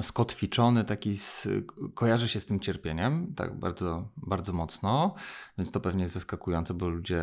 skotwiczony, 0.03 0.85
taki 0.85 1.17
z, 1.17 1.49
kojarzy 1.95 2.29
się 2.29 2.41
z 2.41 2.47
tym 2.47 2.61
cierpieniem, 2.61 3.35
tak 3.37 3.59
bardzo, 3.59 4.09
bardzo 4.17 4.53
mocno, 4.53 5.15
więc 5.59 5.71
to 5.71 5.81
pewnie 5.81 6.03
jest 6.03 6.15
zaskakujące, 6.15 6.75
bo 6.75 6.89
ludzie, 6.89 7.23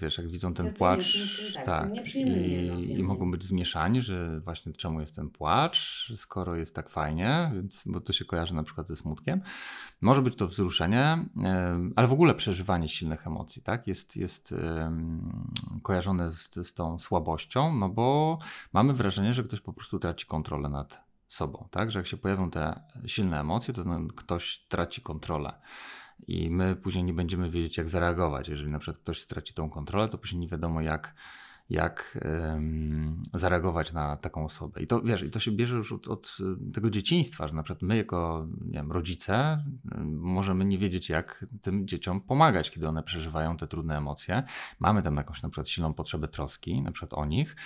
wiesz, 0.00 0.18
jak 0.18 0.28
widzą 0.28 0.54
ten 0.54 0.74
płacz, 0.74 1.26
tak, 1.54 1.64
tak, 1.64 2.14
i, 2.14 2.92
i 2.92 3.02
mogą 3.02 3.30
być 3.30 3.44
zmieszani, 3.44 4.02
że 4.02 4.40
właśnie 4.40 4.72
czemu 4.72 5.00
jest 5.00 5.16
ten 5.16 5.30
płacz, 5.30 6.12
skoro 6.16 6.56
jest 6.56 6.74
tak 6.74 6.90
fajnie, 6.90 7.50
więc, 7.54 7.84
bo 7.86 8.00
to 8.00 8.12
się 8.12 8.24
kojarzy 8.24 8.54
na 8.54 8.62
przykład 8.62 8.88
ze 8.88 8.96
smutkiem. 8.96 9.40
Może 10.02 10.22
być 10.22 10.36
to 10.36 10.46
wzruszenie, 10.46 11.24
em, 11.36 11.92
ale 11.96 12.08
w 12.08 12.12
ogóle 12.12 12.34
przeżywanie 12.34 12.88
silnych 12.88 13.26
emocji, 13.26 13.62
tak? 13.62 13.86
Jest, 13.86 14.16
jest 14.16 14.54
kojarzone 15.82 16.32
z, 16.32 16.54
z 16.54 16.74
tą 16.74 16.98
słabością, 16.98 17.76
no 17.76 17.88
bo 17.88 18.38
mamy 18.72 18.92
wrażenie, 18.92 19.34
że 19.34 19.42
ktoś 19.42 19.60
po 19.60 19.72
prostu 19.72 19.98
traci 19.98 20.26
kontrolę 20.26 20.68
nad 20.68 21.04
sobą, 21.28 21.68
tak? 21.70 21.90
Że 21.90 21.98
jak 21.98 22.06
się 22.06 22.16
pojawią 22.16 22.50
te 22.50 22.80
silne 23.06 23.40
emocje, 23.40 23.74
to 23.74 23.84
ktoś 24.16 24.58
traci 24.68 25.00
kontrolę. 25.00 25.60
I 26.26 26.50
my 26.50 26.76
później 26.76 27.04
nie 27.04 27.14
będziemy 27.14 27.50
wiedzieć, 27.50 27.76
jak 27.76 27.88
zareagować. 27.88 28.48
Jeżeli 28.48 28.70
na 28.70 28.78
przykład 28.78 29.02
ktoś 29.02 29.20
straci 29.20 29.54
tą 29.54 29.70
kontrolę, 29.70 30.08
to 30.08 30.18
później 30.18 30.40
nie 30.40 30.48
wiadomo, 30.48 30.80
jak, 30.80 31.14
jak 31.72 32.18
em, 32.22 33.22
zareagować 33.34 33.92
na 33.92 34.16
taką 34.16 34.44
osobę. 34.44 34.82
I 34.82 34.86
to 34.86 35.02
wiesz, 35.02 35.22
i 35.22 35.30
to 35.30 35.40
się 35.40 35.52
bierze 35.52 35.76
już 35.76 35.92
od, 35.92 36.08
od 36.08 36.38
tego 36.74 36.90
dzieciństwa, 36.90 37.48
że 37.48 37.54
na 37.54 37.62
przykład 37.62 37.82
my 37.82 37.96
jako 37.96 38.46
nie 38.64 38.72
wiem, 38.72 38.92
rodzice 38.92 39.64
możemy 40.06 40.64
nie 40.64 40.78
wiedzieć, 40.78 41.08
jak 41.08 41.46
tym 41.60 41.86
dzieciom 41.88 42.20
pomagać, 42.20 42.70
kiedy 42.70 42.88
one 42.88 43.02
przeżywają 43.02 43.56
te 43.56 43.66
trudne 43.66 43.96
emocje. 43.96 44.42
Mamy 44.80 45.02
tam 45.02 45.16
jakąś 45.16 45.42
na 45.42 45.48
przykład 45.48 45.68
silną 45.68 45.94
potrzebę 45.94 46.28
troski, 46.28 46.82
na 46.82 46.92
przykład 46.92 47.14
o 47.20 47.26
nich. 47.26 47.56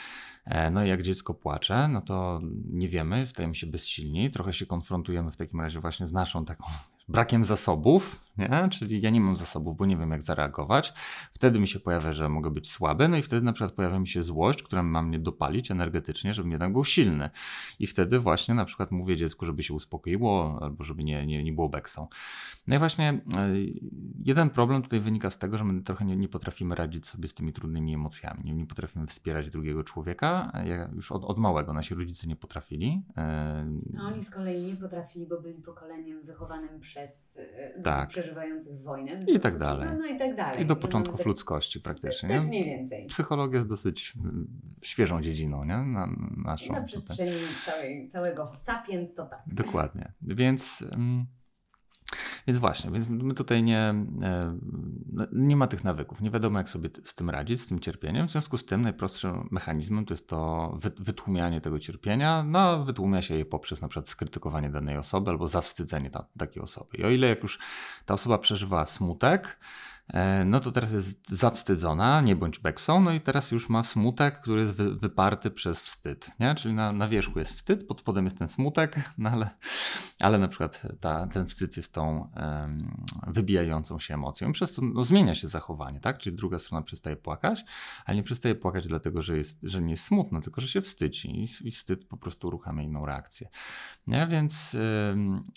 E, 0.44 0.70
No 0.70 0.84
i 0.84 0.88
jak 0.88 1.02
dziecko 1.02 1.34
płacze, 1.34 1.88
no 1.88 2.00
to 2.00 2.40
nie 2.70 2.88
wiemy, 2.88 3.26
stajemy 3.26 3.54
się 3.54 3.66
bezsilni, 3.66 4.30
trochę 4.30 4.52
się 4.52 4.66
konfrontujemy 4.66 5.30
w 5.30 5.36
takim 5.36 5.60
razie 5.60 5.80
właśnie 5.80 6.06
z 6.06 6.12
naszą 6.12 6.44
taką 6.44 6.64
brakiem 7.08 7.44
zasobów, 7.44 8.26
nie? 8.38 8.68
czyli 8.68 9.00
ja 9.00 9.10
nie 9.10 9.20
mam 9.20 9.36
zasobów, 9.36 9.76
bo 9.76 9.86
nie 9.86 9.96
wiem 9.96 10.10
jak 10.10 10.22
zareagować. 10.22 10.92
Wtedy 11.32 11.60
mi 11.60 11.68
się 11.68 11.80
pojawia, 11.80 12.12
że 12.12 12.28
mogę 12.28 12.50
być 12.50 12.70
słaby, 12.70 13.08
no 13.08 13.16
i 13.16 13.22
wtedy 13.22 13.42
na 13.42 13.52
przykład 13.52 13.72
pojawia 13.72 13.98
mi 13.98 14.08
się 14.08 14.22
złość, 14.22 14.62
która 14.62 14.82
ma 14.82 15.02
mnie 15.02 15.18
dopalić 15.18 15.70
energetycznie, 15.70 16.34
żebym 16.34 16.50
jednak 16.50 16.72
był 16.72 16.84
silny. 16.84 17.30
I 17.78 17.86
wtedy 17.86 18.18
właśnie 18.18 18.54
na 18.54 18.64
przykład 18.64 18.90
mówię 18.90 19.16
dziecku, 19.16 19.46
żeby 19.46 19.62
się 19.62 19.74
uspokoiło, 19.74 20.58
albo 20.62 20.84
żeby 20.84 21.04
nie, 21.04 21.26
nie, 21.26 21.44
nie 21.44 21.52
było 21.52 21.68
beksą. 21.68 22.08
No 22.66 22.76
i 22.76 22.78
właśnie 22.78 23.20
e, 23.36 23.48
jeden 24.24 24.50
problem 24.50 24.82
tutaj 24.82 25.00
wynika 25.00 25.30
z 25.30 25.38
tego, 25.38 25.58
że 25.58 25.64
my 25.64 25.82
trochę 25.82 26.04
nie, 26.04 26.16
nie 26.16 26.28
potrafimy 26.28 26.74
radzić 26.74 27.06
sobie 27.06 27.28
z 27.28 27.34
tymi 27.34 27.52
trudnymi 27.52 27.94
emocjami, 27.94 28.44
nie, 28.44 28.54
nie 28.54 28.66
potrafimy 28.66 29.06
wspierać 29.06 29.50
drugiego 29.50 29.84
człowieka, 29.84 30.52
już 30.94 31.12
od, 31.12 31.24
od 31.24 31.38
małego 31.38 31.72
nasi 31.72 31.94
rodzice 31.94 32.26
nie 32.26 32.36
potrafili. 32.36 33.02
E, 33.16 33.66
A 33.98 34.06
oni 34.06 34.22
z 34.22 34.30
kolei 34.30 34.62
nie 34.62 34.76
potrafili, 34.76 35.26
bo 35.26 35.40
byli 35.40 35.62
pokoleniem 35.62 36.22
wychowanym 36.22 36.80
przez 36.96 37.38
e, 37.76 37.80
Tak. 37.82 38.08
przeżywającą 38.08 38.78
wojnę. 38.82 39.10
I 39.26 39.40
tak 39.40 39.58
dalej. 39.58 39.88
No, 39.88 39.98
no 39.98 40.06
i 40.06 40.18
tak 40.18 40.36
dalej. 40.36 40.62
I 40.62 40.66
do 40.66 40.74
No, 40.74 40.80
początków 40.80 41.18
tak- 41.18 41.26
ludzkości 41.26 41.80
praktycznie. 41.80 42.28
Tak 42.28 42.38
Nie? 42.40 42.46
mniej 42.46 42.64
więcej. 42.64 43.06
Psychologia 43.06 43.56
jest 43.56 43.68
dosyć 43.68 44.12
mm, 44.16 44.46
świeżą 44.82 45.20
dziedziną, 45.22 45.64
nie? 45.64 45.76
Na, 45.76 46.08
naszą. 46.36 46.72
Na 46.72 46.82
przestrzeni 46.82 47.32
całej, 47.66 48.08
całego 48.08 48.52
sapiens 48.60 49.14
to 49.14 49.26
tak. 49.26 49.42
Dokładnie. 49.46 50.12
Więc, 50.22 50.84
mm, 50.92 51.26
więc 52.46 52.58
właśnie, 52.58 52.90
więc 52.90 53.08
my 53.08 53.34
tutaj 53.34 53.62
nie, 53.62 53.78
e, 54.22 54.58
no, 55.12 55.26
nie 55.32 55.56
ma 55.56 55.66
tych 55.66 55.84
nawyków, 55.84 56.20
nie 56.20 56.30
wiadomo 56.30 56.58
jak 56.58 56.68
sobie 56.68 56.90
z 57.04 57.14
tym 57.14 57.30
radzić, 57.30 57.60
z 57.60 57.66
tym 57.66 57.80
cierpieniem. 57.80 58.28
W 58.28 58.30
związku 58.30 58.58
z 58.58 58.64
tym 58.64 58.82
najprostszym 58.82 59.48
mechanizmem 59.50 60.04
to 60.04 60.14
jest 60.14 60.28
to 60.28 60.72
wy, 60.80 60.90
wytłumianie 60.98 61.60
tego 61.60 61.78
cierpienia. 61.78 62.42
No, 62.42 62.84
wytłumia 62.84 63.22
się 63.22 63.34
je 63.34 63.44
poprzez 63.44 63.82
na 63.82 63.88
przykład 63.88 64.08
skrytykowanie 64.08 64.70
danej 64.70 64.96
osoby 64.96 65.30
albo 65.30 65.48
zawstydzenie 65.48 66.10
ta, 66.10 66.26
takiej 66.38 66.62
osoby. 66.62 66.96
I 66.96 67.04
o 67.04 67.10
ile 67.10 67.28
jak 67.28 67.42
już 67.42 67.58
ta 68.06 68.14
osoba 68.14 68.38
przeżywa 68.38 68.86
smutek, 68.86 69.58
no 70.44 70.60
to 70.60 70.72
teraz 70.72 70.92
jest 70.92 71.28
zawstydzona, 71.28 72.20
nie 72.20 72.36
bądź 72.36 72.58
beksą, 72.58 73.00
no 73.00 73.12
i 73.12 73.20
teraz 73.20 73.50
już 73.50 73.68
ma 73.68 73.84
smutek, 73.84 74.40
który 74.40 74.60
jest 74.60 74.72
wy, 74.72 74.94
wyparty 74.94 75.50
przez 75.50 75.80
wstyd, 75.80 76.30
nie? 76.40 76.54
Czyli 76.54 76.74
na, 76.74 76.92
na 76.92 77.08
wierzchu 77.08 77.38
jest 77.38 77.54
wstyd, 77.54 77.86
pod 77.86 78.00
spodem 78.00 78.24
jest 78.24 78.38
ten 78.38 78.48
smutek, 78.48 78.96
no 79.18 79.30
ale, 79.30 79.50
ale 80.20 80.38
na 80.38 80.48
przykład 80.48 80.82
ta, 81.00 81.26
ten 81.26 81.46
wstyd 81.46 81.76
jest 81.76 81.92
tą 81.92 82.32
em, 82.34 83.04
wybijającą 83.26 83.98
się 83.98 84.14
emocją. 84.14 84.52
Przez 84.52 84.74
to 84.74 84.82
no, 84.82 85.04
zmienia 85.04 85.34
się 85.34 85.48
zachowanie, 85.48 86.00
tak? 86.00 86.18
Czyli 86.18 86.36
druga 86.36 86.58
strona 86.58 86.82
przestaje 86.82 87.16
płakać, 87.16 87.64
ale 88.04 88.16
nie 88.16 88.22
przestaje 88.22 88.54
płakać 88.54 88.86
dlatego, 88.86 89.22
że, 89.22 89.36
jest, 89.36 89.58
że 89.62 89.82
nie 89.82 89.90
jest 89.90 90.04
smutna, 90.04 90.40
tylko 90.40 90.60
że 90.60 90.68
się 90.68 90.80
wstydzi 90.80 91.40
i, 91.40 91.68
i 91.68 91.70
wstyd 91.70 92.08
po 92.08 92.16
prostu 92.16 92.48
uruchamia 92.48 92.82
inną 92.82 93.06
reakcję. 93.06 93.48
Nie? 94.06 94.26
Więc, 94.30 94.76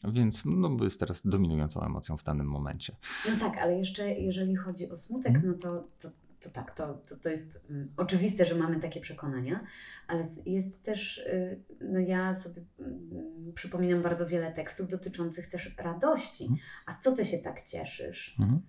więc 0.04 0.42
no, 0.46 0.78
jest 0.84 1.00
teraz 1.00 1.22
dominującą 1.26 1.82
emocją 1.82 2.18
w 2.18 2.24
danym 2.24 2.48
momencie. 2.48 2.96
No 3.30 3.38
tak, 3.40 3.58
ale 3.58 3.78
jeszcze 3.78 4.12
jeżeli 4.12 4.39
chodzi 4.56 4.90
o 4.90 4.96
smutek, 4.96 5.36
Mhm. 5.36 5.48
no 5.48 5.54
to, 5.58 5.88
to, 6.00 6.12
to 6.40 6.50
tak, 6.50 6.72
to, 6.72 6.94
to, 6.94 7.16
to 7.16 7.30
jest 7.30 7.66
mm, 7.70 7.94
oczywiste, 7.98 8.46
że 8.46 8.56
mamy 8.56 8.80
takie 8.80 9.00
przekonania, 9.00 9.66
ale 10.08 10.24
jest 10.46 10.84
też, 10.84 11.18
y, 11.18 11.64
no 11.82 12.00
ja 12.00 12.36
sobie 12.36 12.62
mm, 12.80 13.54
przypominam 13.56 14.02
bardzo 14.02 14.28
wiele 14.28 14.52
tekstów 14.52 14.88
dotyczących 14.88 15.48
też 15.48 15.76
radości. 15.78 16.44
Mhm. 16.44 16.60
A 16.86 16.94
co 16.96 17.12
ty 17.12 17.26
się 17.26 17.38
tak 17.38 17.62
cieszysz? 17.62 18.36
Mhm. 18.40 18.62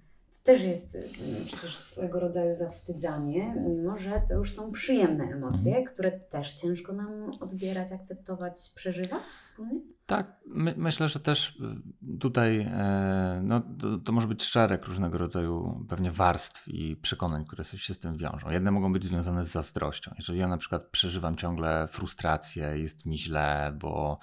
Też 0.42 0.62
jest 0.62 0.94
y, 0.94 1.08
przecież 1.46 1.76
swojego 1.76 2.20
rodzaju 2.20 2.54
zawstydzanie, 2.54 3.54
mimo 3.68 3.96
że 3.96 4.22
to 4.28 4.34
już 4.34 4.52
są 4.54 4.72
przyjemne 4.72 5.24
emocje, 5.24 5.70
Mhm. 5.70 5.84
które 5.84 6.10
też 6.10 6.52
ciężko 6.52 6.92
nam 6.92 7.30
odbierać, 7.40 7.92
akceptować, 7.92 8.54
przeżywać 8.74 9.22
wspólnie. 9.38 9.80
Tak, 10.06 10.40
my, 10.46 10.74
myślę, 10.76 11.08
że 11.08 11.20
też 11.20 11.60
y, 11.60 12.18
tutaj 12.18 12.60
e, 12.60 13.40
no, 13.44 13.60
to, 13.80 13.98
to 13.98 14.12
może 14.12 14.26
być 14.26 14.44
szereg 14.44 14.86
różnego 14.86 15.18
rodzaju 15.18 15.84
pewnie 15.88 16.10
warstw 16.10 16.68
i 16.68 16.96
przekonań, 16.96 17.44
które 17.44 17.64
się 17.64 17.94
z 17.94 17.98
tym 17.98 18.16
wiążą. 18.16 18.50
Jedne 18.50 18.70
mogą 18.70 18.92
być 18.92 19.04
związane 19.04 19.44
z 19.44 19.48
zazdrością. 19.50 20.14
Jeżeli 20.18 20.38
ja 20.38 20.48
na 20.48 20.56
przykład 20.56 20.84
przeżywam 20.84 21.36
ciągle 21.36 21.88
frustrację, 21.88 22.78
jest 22.78 23.06
mi 23.06 23.18
źle, 23.18 23.76
bo 23.80 24.18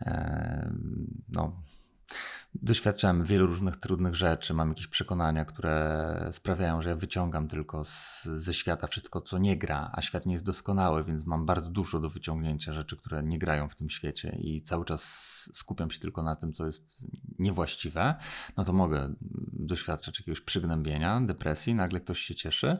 e, 0.00 0.72
no, 1.28 1.62
doświadczałem 2.54 3.24
wielu 3.24 3.46
różnych 3.46 3.76
trudnych 3.76 4.14
rzeczy, 4.14 4.54
mam 4.54 4.68
jakieś 4.68 4.86
przekonania, 4.86 5.44
które 5.44 6.28
sprawiają, 6.32 6.82
że 6.82 6.88
ja 6.88 6.96
wyciągam 6.96 7.48
tylko 7.48 7.84
z, 7.84 8.24
ze 8.24 8.54
świata 8.54 8.86
wszystko, 8.86 9.20
co 9.20 9.38
nie 9.38 9.58
gra, 9.58 9.90
a 9.92 10.02
świat 10.02 10.26
nie 10.26 10.32
jest 10.32 10.44
doskonały, 10.44 11.04
więc 11.04 11.26
mam 11.26 11.46
bardzo 11.46 11.70
dużo 11.70 12.00
do 12.00 12.08
wyciągnięcia 12.08 12.72
rzeczy, 12.72 12.96
które 12.96 13.22
nie 13.22 13.38
grają 13.38 13.68
w 13.68 13.74
tym 13.74 13.90
świecie 13.90 14.36
i 14.40 14.62
cały 14.62 14.84
czas 14.84 15.02
skupiam 15.52 15.90
się 15.90 16.00
tylko 16.00 16.22
na 16.22 16.36
tym, 16.36 16.52
co 16.52 16.66
jest 16.66 16.98
niewłaściwe, 17.38 18.14
no 18.56 18.64
to 18.64 18.72
mogę 18.72 19.14
doświadczać 19.52 20.18
jakiegoś 20.18 20.40
przygnębienia, 20.40 21.20
depresji, 21.20 21.74
nagle 21.74 22.00
ktoś 22.00 22.18
się 22.18 22.34
cieszy, 22.34 22.78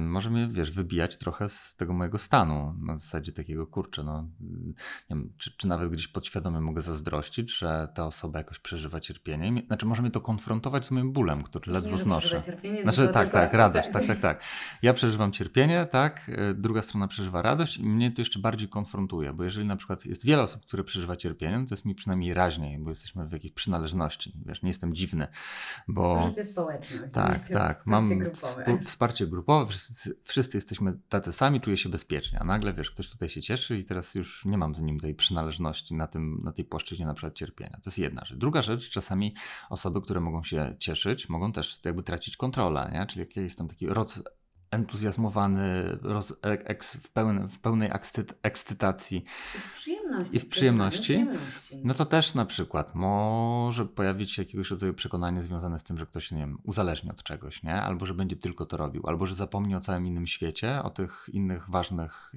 może 0.00 0.30
mnie, 0.30 0.48
wiesz, 0.48 0.70
wybijać 0.70 1.16
trochę 1.16 1.48
z 1.48 1.76
tego 1.76 1.92
mojego 1.92 2.18
stanu. 2.18 2.74
Na 2.78 2.96
zasadzie 2.98 3.32
takiego, 3.32 3.66
kurczę, 3.66 4.04
no, 4.04 4.22
nie 4.40 4.74
wiem, 5.10 5.32
czy, 5.38 5.56
czy 5.56 5.68
nawet 5.68 5.90
gdzieś 5.90 6.08
podświadomie 6.08 6.60
mogę 6.60 6.82
zazdrościć, 6.82 7.58
że 7.58 7.88
ta 7.94 8.06
osoba 8.06 8.38
jakoś 8.38 8.58
przeżywa 8.58 8.83
cierpienie. 9.00 9.62
Znaczy, 9.66 9.86
może 9.86 10.02
mnie 10.02 10.10
to 10.10 10.20
konfrontować 10.20 10.86
z 10.86 10.90
moim 10.90 11.12
bólem, 11.12 11.42
który 11.42 11.72
ledwo 11.72 11.96
znoszę. 11.96 12.28
przeżywa 12.28 12.42
Cierpienie, 12.42 12.82
Znaczy, 12.82 13.08
tak, 13.08 13.30
tak, 13.30 13.54
radość, 13.54 13.88
tak. 13.92 14.06
tak, 14.06 14.18
tak. 14.18 14.42
Ja 14.82 14.94
przeżywam 14.94 15.32
cierpienie, 15.32 15.86
tak, 15.90 16.30
e, 16.34 16.54
druga 16.54 16.82
strona 16.82 17.08
przeżywa 17.08 17.42
radość 17.42 17.76
i 17.76 17.86
mnie 17.86 18.12
to 18.12 18.20
jeszcze 18.20 18.38
bardziej 18.38 18.68
konfrontuje, 18.68 19.32
bo 19.32 19.44
jeżeli 19.44 19.66
na 19.66 19.76
przykład 19.76 20.06
jest 20.06 20.24
wiele 20.24 20.42
osób, 20.42 20.62
które 20.62 20.84
przeżywa 20.84 21.16
cierpienie, 21.16 21.58
no 21.58 21.66
to 21.66 21.74
jest 21.74 21.84
mi 21.84 21.94
przynajmniej 21.94 22.34
raźniej, 22.34 22.78
bo 22.78 22.90
jesteśmy 22.90 23.28
w 23.28 23.32
jakiejś 23.32 23.54
przynależności, 23.54 24.32
wiesz, 24.46 24.62
nie 24.62 24.70
jestem 24.70 24.94
dziwny, 24.94 25.26
bo... 25.88 26.28
Życie 26.28 26.44
społeczne. 26.44 27.08
Tak, 27.08 27.48
tak. 27.48 27.76
wsparcie 27.76 27.82
Mam 27.86 28.18
grupowe. 28.18 28.78
wsparcie 28.78 29.26
grupowe, 29.26 29.66
wszyscy, 29.66 30.16
wszyscy 30.22 30.56
jesteśmy 30.56 30.98
tacy 31.08 31.32
sami, 31.32 31.60
czuję 31.60 31.76
się 31.76 31.88
bezpiecznie, 31.88 32.38
a 32.38 32.44
nagle 32.44 32.74
wiesz, 32.74 32.90
ktoś 32.90 33.10
tutaj 33.10 33.28
się 33.28 33.42
cieszy 33.42 33.78
i 33.78 33.84
teraz 33.84 34.14
już 34.14 34.44
nie 34.44 34.58
mam 34.58 34.74
z 34.74 34.82
nim 34.82 35.00
tej 35.00 35.14
przynależności 35.14 35.94
na, 35.94 36.06
tym, 36.06 36.40
na 36.44 36.52
tej 36.52 36.64
płaszczyźnie 36.64 37.06
na 37.06 37.14
przykład 37.14 37.34
cierpienia. 37.34 37.70
To 37.70 37.90
jest 37.90 37.98
jedna 37.98 38.24
rzecz. 38.24 38.38
Druga 38.38 38.62
rzecz, 38.62 38.73
czasami 38.76 39.34
osoby, 39.70 40.00
które 40.00 40.20
mogą 40.20 40.42
się 40.42 40.76
cieszyć, 40.78 41.28
mogą 41.28 41.52
też 41.52 41.80
jakby 41.84 42.02
tracić 42.02 42.36
kontrolę, 42.36 42.90
nie? 42.92 43.06
czyli 43.06 43.20
jak 43.20 43.36
ja 43.36 43.42
jestem 43.42 43.68
taki 43.68 43.86
roz 43.86 44.22
entuzjazmowany, 44.74 45.98
roz, 46.02 46.34
eks, 46.42 46.96
w, 46.96 47.10
pełen, 47.10 47.48
w 47.48 47.58
pełnej 47.58 47.90
ekscyt, 47.92 48.34
ekscytacji, 48.42 49.24
I 49.54 49.58
w 49.58 49.72
przyjemności. 49.72 50.36
I 50.36 50.40
w 50.40 50.48
przyjemności? 50.48 51.00
przyjemności. 51.02 51.80
no 51.84 51.94
to 51.94 52.04
też 52.04 52.34
na 52.34 52.44
przykład 52.44 52.94
może 52.94 53.86
pojawić 53.86 54.32
się 54.32 54.42
jakiegoś 54.42 54.70
rodzaju 54.70 54.94
przekonanie 54.94 55.42
związane 55.42 55.78
z 55.78 55.82
tym, 55.82 55.98
że 55.98 56.06
ktoś, 56.06 56.32
nie 56.32 56.38
wiem, 56.38 56.58
uzależni 56.62 57.10
od 57.10 57.22
czegoś, 57.22 57.62
nie? 57.62 57.82
Albo 57.82 58.06
że 58.06 58.14
będzie 58.14 58.36
tylko 58.36 58.66
to 58.66 58.76
robił, 58.76 59.02
albo 59.06 59.26
że 59.26 59.34
zapomni 59.34 59.74
o 59.74 59.80
całym 59.80 60.06
innym 60.06 60.26
świecie, 60.26 60.82
o 60.82 60.90
tych 60.90 61.30
innych 61.32 61.70
ważnych 61.70 62.32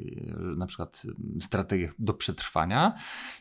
na 0.58 0.66
przykład 0.66 1.04
strategiach 1.42 1.94
do 2.00 2.14
przetrwania 2.14 2.94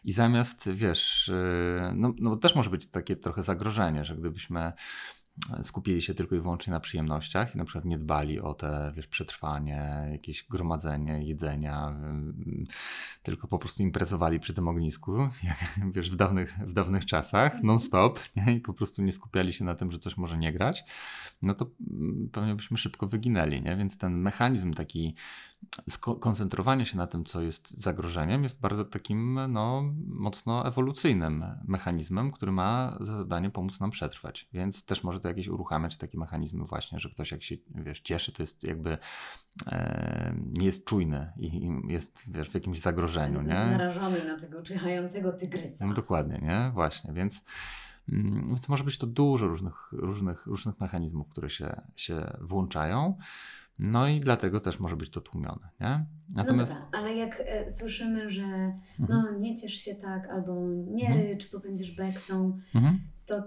i 0.04 0.12
zamiast, 0.12 0.70
wiesz, 0.72 1.28
yy, 1.28 1.92
no, 1.94 2.14
no 2.18 2.36
też 2.36 2.54
może 2.54 2.70
być 2.70 2.86
takie 2.86 3.16
trochę 3.16 3.42
zagrożenie, 3.42 4.04
że 4.04 4.16
gdybyśmy 4.16 4.72
skupili 5.62 6.02
się 6.02 6.14
tylko 6.14 6.36
i 6.36 6.40
wyłącznie 6.40 6.70
na 6.70 6.80
przyjemnościach 6.80 7.54
i 7.54 7.58
na 7.58 7.64
przykład 7.64 7.84
nie 7.84 7.98
dbali 7.98 8.40
o 8.40 8.54
te, 8.54 8.92
wiesz, 8.96 9.06
przetrwanie, 9.06 10.08
jakieś 10.12 10.44
gromadzenie 10.44 11.28
jedzenia, 11.28 11.88
ym, 11.88 12.66
tylko 13.22 13.48
po 13.48 13.58
prostu 13.58 13.82
imprezowali 13.82 14.40
przy 14.40 14.54
tym 14.54 14.68
ognisku, 14.68 15.18
jak, 15.44 15.92
wiesz, 15.92 16.10
w 16.10 16.16
dawnych, 16.16 16.58
w 16.58 16.72
dawnych 16.72 17.06
czasach, 17.06 17.62
non-stop, 17.62 18.20
nie? 18.36 18.54
i 18.54 18.60
po 18.60 18.74
prostu 18.74 19.02
nie 19.02 19.12
skupiali 19.12 19.52
się 19.52 19.64
na 19.64 19.74
tym, 19.74 19.90
że 19.90 19.98
coś 19.98 20.16
może 20.16 20.38
nie 20.38 20.52
grać, 20.52 20.84
no 21.42 21.54
to 21.54 21.70
mm, 21.90 22.28
pewnie 22.32 22.54
byśmy 22.54 22.78
szybko 22.78 23.06
wyginęli, 23.06 23.62
nie? 23.62 23.76
Więc 23.76 23.98
ten 23.98 24.18
mechanizm 24.18 24.74
taki 24.74 25.14
skoncentrowania 25.90 26.84
się 26.84 26.96
na 26.96 27.06
tym, 27.06 27.24
co 27.24 27.42
jest 27.42 27.82
zagrożeniem, 27.82 28.42
jest 28.42 28.60
bardzo 28.60 28.84
takim 28.84 29.38
no, 29.48 29.94
mocno 30.06 30.66
ewolucyjnym 30.66 31.44
mechanizmem, 31.64 32.30
który 32.30 32.52
ma 32.52 32.96
za 33.00 33.16
zadanie 33.16 33.50
pomóc 33.50 33.80
nam 33.80 33.90
przetrwać. 33.90 34.48
Więc 34.52 34.84
też 34.84 35.04
może 35.04 35.20
to 35.20 35.28
jakieś 35.28 35.48
uruchamiać 35.48 35.96
takie 35.96 36.18
mechanizmy 36.18 36.64
właśnie, 36.64 37.00
że 37.00 37.10
ktoś 37.10 37.32
jak 37.32 37.42
się 37.42 37.56
wiesz, 37.74 38.00
cieszy, 38.00 38.32
to 38.32 38.42
jest 38.42 38.64
jakby 38.64 38.98
e, 39.66 40.34
nie 40.58 40.66
jest 40.66 40.84
czujny 40.84 41.32
i, 41.36 41.46
i 41.46 41.92
jest 41.92 42.22
wiesz, 42.28 42.50
w 42.50 42.54
jakimś 42.54 42.80
zagrożeniu, 42.80 43.42
nie? 43.42 43.54
Narażony 43.54 44.24
na 44.24 44.40
tego 44.40 44.62
czyhającego 44.62 45.32
tygrysa. 45.32 45.86
No, 45.86 45.94
dokładnie, 45.94 46.38
nie? 46.42 46.70
Właśnie, 46.74 47.12
więc, 47.12 47.44
mm, 48.12 48.44
więc 48.46 48.68
może 48.68 48.84
być 48.84 48.98
to 48.98 49.06
dużo 49.06 49.46
różnych, 49.48 49.92
różnych, 49.92 50.46
różnych 50.46 50.80
mechanizmów, 50.80 51.28
które 51.28 51.50
się, 51.50 51.80
się 51.96 52.36
włączają. 52.40 53.18
No 53.78 54.08
i 54.08 54.20
dlatego 54.20 54.60
też 54.60 54.80
może 54.80 54.96
być 54.96 55.10
to 55.10 55.20
tłumione, 55.20 55.68
nie? 55.80 56.06
Natomiast... 56.34 56.72
No 56.72 56.78
dobra, 56.80 56.98
ale 57.00 57.14
jak 57.14 57.42
e, 57.46 57.70
słyszymy, 57.70 58.28
że 58.30 58.46
no 58.98 59.16
Mhm. 59.16 59.40
nie 59.42 59.56
ciesz 59.56 59.74
się 59.74 59.94
tak, 59.94 60.28
albo 60.30 60.54
nie 60.86 61.06
Mhm. 61.06 61.26
rycz, 61.26 61.50
bo 61.52 61.58
będziesz 61.60 61.92
beksą, 61.96 62.58
Mhm. 62.74 63.00
to 63.26 63.42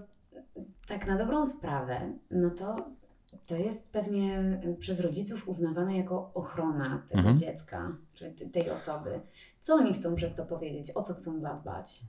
tak 0.88 1.08
na 1.08 1.18
dobrą 1.18 1.46
sprawę, 1.46 2.14
no 2.32 2.50
to 2.50 2.90
to 3.48 3.56
jest 3.56 3.90
pewnie 3.92 4.60
przez 4.80 5.00
rodziców 5.00 5.48
uznawane 5.48 5.98
jako 5.98 6.32
ochrona 6.34 7.04
tego 7.08 7.20
Mhm. 7.20 7.38
dziecka, 7.38 7.96
czy 8.14 8.32
te- 8.32 8.46
tej 8.46 8.70
osoby. 8.70 9.20
Co 9.60 9.76
oni 9.76 9.94
chcą 9.94 10.16
przez 10.16 10.36
to 10.36 10.46
powiedzieć? 10.46 10.92
O 10.96 11.04
co 11.04 11.14
chcą 11.14 11.40
zadbać? 11.40 12.00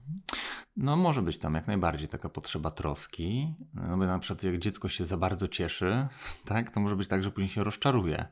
No 0.77 0.95
może 0.95 1.21
być 1.21 1.37
tam 1.37 1.53
jak 1.53 1.67
najbardziej 1.67 2.07
taka 2.07 2.29
potrzeba 2.29 2.71
troski. 2.71 3.53
No 3.73 3.97
bo 3.97 4.05
na 4.05 4.19
przykład 4.19 4.43
jak 4.43 4.57
dziecko 4.59 4.89
się 4.89 5.05
za 5.05 5.17
bardzo 5.17 5.47
cieszy, 5.47 6.07
tak, 6.45 6.71
to 6.71 6.79
może 6.79 6.95
być 6.95 7.07
tak, 7.07 7.23
że 7.23 7.31
później 7.31 7.49
się 7.49 7.63
rozczaruje. 7.63 8.25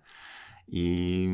I 0.72 1.30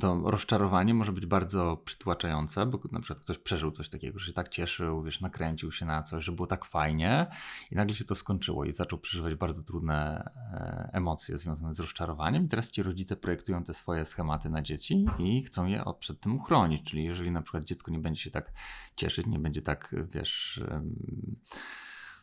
to 0.00 0.30
rozczarowanie 0.30 0.94
może 0.94 1.12
być 1.12 1.26
bardzo 1.26 1.82
przytłaczające, 1.84 2.66
bo 2.66 2.80
na 2.92 3.00
przykład 3.00 3.24
ktoś 3.24 3.38
przeżył 3.38 3.70
coś 3.70 3.88
takiego, 3.88 4.18
że 4.18 4.26
się 4.26 4.32
tak 4.32 4.48
cieszył, 4.48 5.02
wiesz, 5.02 5.20
nakręcił 5.20 5.72
się 5.72 5.86
na 5.86 6.02
coś, 6.02 6.24
że 6.24 6.32
było 6.32 6.46
tak 6.46 6.64
fajnie 6.64 7.26
i 7.70 7.74
nagle 7.74 7.94
się 7.94 8.04
to 8.04 8.14
skończyło 8.14 8.64
i 8.64 8.72
zaczął 8.72 8.98
przeżywać 8.98 9.34
bardzo 9.34 9.62
trudne 9.62 10.30
e, 10.52 10.90
emocje 10.92 11.38
związane 11.38 11.74
z 11.74 11.80
rozczarowaniem. 11.80 12.44
I 12.44 12.48
teraz 12.48 12.70
ci 12.70 12.82
rodzice 12.82 13.16
projektują 13.16 13.64
te 13.64 13.74
swoje 13.74 14.04
schematy 14.04 14.50
na 14.50 14.62
dzieci 14.62 15.06
i 15.18 15.42
chcą 15.42 15.66
je 15.66 15.84
przed 15.98 16.20
tym 16.20 16.36
uchronić. 16.36 16.90
Czyli 16.90 17.04
jeżeli 17.04 17.30
na 17.30 17.42
przykład 17.42 17.64
dziecko 17.64 17.90
nie 17.90 17.98
będzie 17.98 18.20
się 18.20 18.30
tak 18.30 18.52
cieszyć, 18.96 19.26
nie 19.26 19.38
będzie 19.38 19.62
tak, 19.62 19.94
wiesz, 20.14 20.62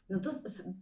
No 0.09 0.19
to 0.19 0.29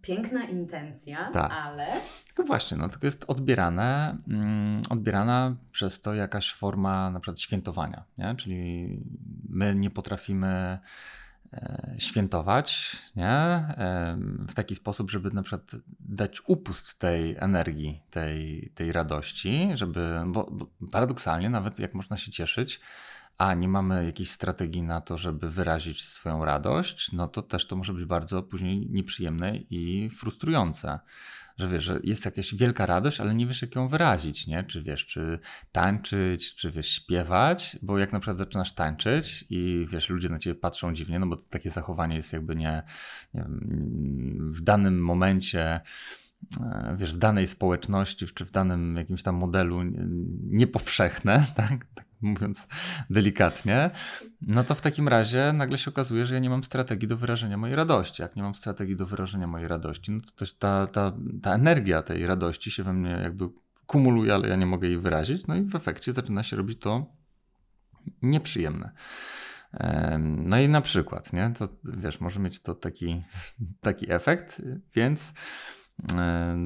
piękna 0.01 0.43
intencja, 0.43 1.31
Tak. 1.31 1.51
ale 1.51 1.87
tylko 2.27 2.43
właśnie, 2.43 2.77
no 2.77 2.89
tylko 2.89 3.07
jest 3.07 3.25
odbierane, 3.27 4.17
mm, 4.27 4.81
odbierana 4.89 5.55
przez 5.71 6.01
to 6.01 6.13
jakaś 6.13 6.53
forma 6.53 7.09
na 7.09 7.19
przykład 7.19 7.39
świętowania, 7.39 8.03
nie? 8.17 8.35
Czyli 8.35 8.89
my 9.49 9.75
nie 9.75 9.89
potrafimy 9.89 10.79
e, 11.53 11.95
świętować, 11.97 12.95
nie? 13.15 13.29
Em, 13.77 14.45
W 14.49 14.53
taki 14.53 14.75
sposób, 14.75 15.11
żeby 15.11 15.31
na 15.31 15.41
przykład 15.43 15.71
dać 15.99 16.41
upust 16.47 16.99
tej 16.99 17.35
energii, 17.39 18.01
tej, 18.09 18.71
tej 18.75 18.91
radości, 18.91 19.69
żeby, 19.73 20.19
bo, 20.27 20.49
bo 20.51 20.67
paradoksalnie 20.91 21.49
nawet 21.49 21.79
jak 21.79 21.93
można 21.93 22.17
się 22.17 22.31
cieszyć, 22.31 22.79
a 23.37 23.53
nie 23.53 23.67
mamy 23.67 24.05
jakiejś 24.05 24.29
strategii 24.29 24.81
na 24.81 25.01
to, 25.01 25.17
żeby 25.17 25.49
wyrazić 25.49 26.01
swoją 26.01 26.45
radość, 26.45 27.11
no 27.11 27.27
to 27.27 27.41
też 27.41 27.67
to 27.67 27.75
może 27.75 27.93
być 27.93 28.05
bardzo 28.05 28.43
później 28.43 28.87
nieprzyjemne 28.89 29.57
i 29.57 30.09
frustrujące. 30.09 30.99
Że 31.57 31.67
wiesz, 31.67 31.83
że 31.83 31.99
jest 32.03 32.25
jakaś 32.25 32.55
wielka 32.55 32.85
radość, 32.85 33.21
ale 33.21 33.35
nie 33.35 33.47
wiesz, 33.47 33.61
jak 33.61 33.75
ją 33.75 33.87
wyrazić, 33.87 34.47
nie? 34.47 34.63
Czy 34.63 34.83
wiesz, 34.83 35.05
czy 35.05 35.39
tańczyć, 35.71 36.55
czy 36.55 36.71
wiesz, 36.71 36.89
śpiewać, 36.89 37.79
bo 37.81 37.97
jak 37.97 38.13
na 38.13 38.19
przykład 38.19 38.37
zaczynasz 38.37 38.73
tańczyć 38.73 39.45
i 39.49 39.85
wiesz, 39.89 40.09
ludzie 40.09 40.29
na 40.29 40.39
ciebie 40.39 40.59
patrzą 40.59 40.93
dziwnie, 40.93 41.19
no 41.19 41.27
bo 41.27 41.37
takie 41.37 41.69
zachowanie 41.69 42.15
jest 42.15 42.33
jakby 42.33 42.55
nie, 42.55 42.83
nie 43.33 43.41
wiem, 43.41 44.51
w 44.53 44.61
danym 44.61 45.03
momencie 45.03 45.81
e, 46.61 46.95
wiesz, 46.97 47.13
w 47.13 47.17
danej 47.17 47.47
społeczności, 47.47 48.25
czy 48.25 48.45
w 48.45 48.51
danym 48.51 48.95
jakimś 48.95 49.23
tam 49.23 49.35
modelu 49.35 49.83
nie- 49.83 50.05
niepowszechne, 50.43 51.45
tak? 51.55 51.85
Mówiąc 52.21 52.67
delikatnie, 53.09 53.91
no 54.41 54.63
to 54.63 54.75
w 54.75 54.81
takim 54.81 55.07
razie 55.07 55.53
nagle 55.53 55.77
się 55.77 55.91
okazuje, 55.91 56.25
że 56.25 56.33
ja 56.33 56.39
nie 56.39 56.49
mam 56.49 56.63
strategii 56.63 57.07
do 57.07 57.17
wyrażenia 57.17 57.57
mojej 57.57 57.75
radości. 57.75 58.21
Jak 58.21 58.35
nie 58.35 58.43
mam 58.43 58.55
strategii 58.55 58.95
do 58.95 59.05
wyrażenia 59.05 59.47
mojej 59.47 59.67
radości, 59.67 60.11
no 60.11 60.21
to 60.21 60.31
też 60.31 60.53
ta, 60.53 60.87
ta, 60.87 61.13
ta 61.41 61.53
energia 61.53 62.03
tej 62.03 62.27
radości 62.27 62.71
się 62.71 62.83
we 62.83 62.93
mnie 62.93 63.19
jakby 63.23 63.49
kumuluje, 63.85 64.33
ale 64.33 64.49
ja 64.49 64.55
nie 64.55 64.65
mogę 64.65 64.87
jej 64.87 64.99
wyrazić, 64.99 65.47
no 65.47 65.55
i 65.55 65.61
w 65.61 65.75
efekcie 65.75 66.13
zaczyna 66.13 66.43
się 66.43 66.55
robić 66.55 66.79
to 66.79 67.05
nieprzyjemne. 68.21 68.91
Em, 69.73 70.49
No 70.49 70.59
i 70.59 70.69
na 70.69 70.81
przykład, 70.81 71.33
nie, 71.33 71.53
to 71.57 71.67
wiesz, 71.83 72.19
może 72.19 72.39
mieć 72.39 72.59
to 72.59 72.75
taki, 72.75 73.23
taki 73.81 74.11
efekt, 74.11 74.61
więc 74.95 75.33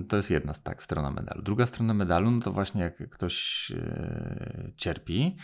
to 0.08 0.16
jest 0.16 0.32
jedna 0.32 0.54
tak, 0.54 0.84
strona 0.84 1.12
medalu. 1.12 1.42
Druga 1.42 1.66
strona 1.66 1.94
medalu, 1.94 2.32
no 2.32 2.42
to 2.42 2.52
właśnie 2.52 2.82
jak 2.82 3.10
ktoś 3.10 3.72
e, 3.72 4.72
cierpi, 4.78 5.38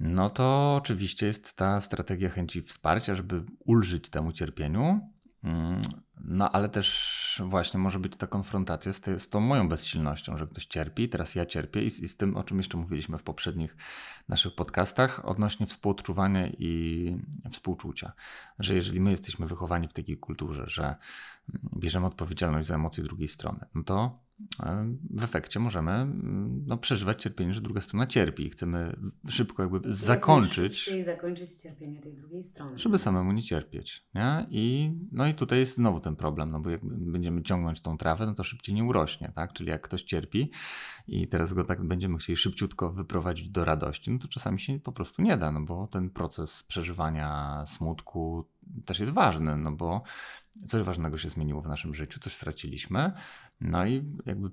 no 0.00 0.30
to 0.30 0.74
oczywiście 0.76 1.26
jest 1.26 1.56
ta 1.56 1.80
strategia 1.80 2.30
chęci 2.30 2.62
wsparcia, 2.62 3.14
żeby 3.14 3.44
ulżyć 3.64 4.10
temu 4.10 4.32
cierpieniu. 4.32 5.00
No 6.24 6.52
ale 6.52 6.68
też 6.68 7.42
właśnie 7.46 7.80
może 7.80 7.98
być 7.98 8.16
ta 8.16 8.26
konfrontacja 8.26 8.92
z, 8.92 9.00
te, 9.00 9.20
z 9.20 9.28
tą 9.28 9.40
moją 9.40 9.68
bezsilnością, 9.68 10.38
że 10.38 10.46
ktoś 10.46 10.66
cierpi, 10.66 11.08
teraz 11.08 11.34
ja 11.34 11.46
cierpię 11.46 11.82
i, 11.84 11.90
z- 11.90 12.00
i 12.00 12.08
z 12.08 12.16
tym, 12.16 12.36
o 12.36 12.44
czym 12.44 12.56
jeszcze 12.56 12.76
mówiliśmy 12.78 13.18
w 13.18 13.22
poprzednich 13.22 13.76
naszych 14.28 14.54
podcastach 14.54 15.24
odnośnie 15.28 15.66
współodczuwania 15.66 16.48
i 16.48 17.16
współczucia. 17.50 18.12
Że 18.58 18.74
jeżeli 18.74 19.00
my 19.00 19.10
jesteśmy 19.10 19.46
wychowani 19.46 19.88
w 19.88 19.92
takiej 19.92 20.16
kulturze, 20.18 20.64
że 20.66 20.96
bierzemy 21.76 22.06
odpowiedzialność 22.06 22.68
za 22.68 22.74
emocje 22.74 23.04
drugiej 23.04 23.28
strony, 23.28 23.64
no 23.74 23.82
to 23.84 24.22
w 25.10 25.24
efekcie 25.24 25.60
możemy 25.60 26.06
no, 26.66 26.78
przeżywać 26.78 27.22
cierpienie, 27.22 27.54
że 27.54 27.60
druga 27.60 27.80
strona 27.80 28.06
cierpi 28.06 28.46
i 28.46 28.50
chcemy 28.50 28.96
szybko 29.28 29.62
jakby 29.62 29.80
zakończyć. 29.94 30.90
Zakończyć 31.04 31.50
cierpienie 31.50 32.00
tej 32.00 32.14
drugiej 32.14 32.42
strony. 32.42 32.78
Żeby 32.78 32.98
samemu 32.98 33.32
nie 33.32 33.42
cierpieć. 33.42 34.06
Nie? 34.14 34.46
I, 34.50 34.92
no 35.12 35.26
i 35.26 35.34
tutaj 35.34 35.58
jest 35.58 35.74
znowu 35.76 36.00
ten 36.00 36.11
problem, 36.16 36.50
no 36.50 36.60
bo 36.60 36.70
jak 36.70 36.80
będziemy 36.84 37.42
ciągnąć 37.42 37.80
tą 37.80 37.98
trawę, 37.98 38.26
no 38.26 38.34
to 38.34 38.44
szybciej 38.44 38.74
nie 38.74 38.84
urośnie, 38.84 39.32
tak? 39.34 39.52
Czyli 39.52 39.70
jak 39.70 39.82
ktoś 39.82 40.02
cierpi 40.02 40.50
i 41.08 41.28
teraz 41.28 41.52
go 41.52 41.64
tak 41.64 41.84
będziemy 41.84 42.18
chcieli 42.18 42.36
szybciutko 42.36 42.90
wyprowadzić 42.90 43.48
do 43.48 43.64
radości, 43.64 44.10
no 44.10 44.18
to 44.18 44.28
czasami 44.28 44.60
się 44.60 44.80
po 44.80 44.92
prostu 44.92 45.22
nie 45.22 45.36
da, 45.36 45.52
no 45.52 45.60
bo 45.60 45.86
ten 45.86 46.10
proces 46.10 46.62
przeżywania 46.62 47.64
smutku 47.66 48.48
też 48.84 49.00
jest 49.00 49.12
ważny, 49.12 49.56
no 49.56 49.72
bo 49.72 50.02
coś 50.66 50.82
ważnego 50.82 51.18
się 51.18 51.28
zmieniło 51.28 51.62
w 51.62 51.68
naszym 51.68 51.94
życiu, 51.94 52.20
coś 52.20 52.34
straciliśmy, 52.34 53.12
no 53.60 53.86
i 53.86 54.04
jakby 54.26 54.50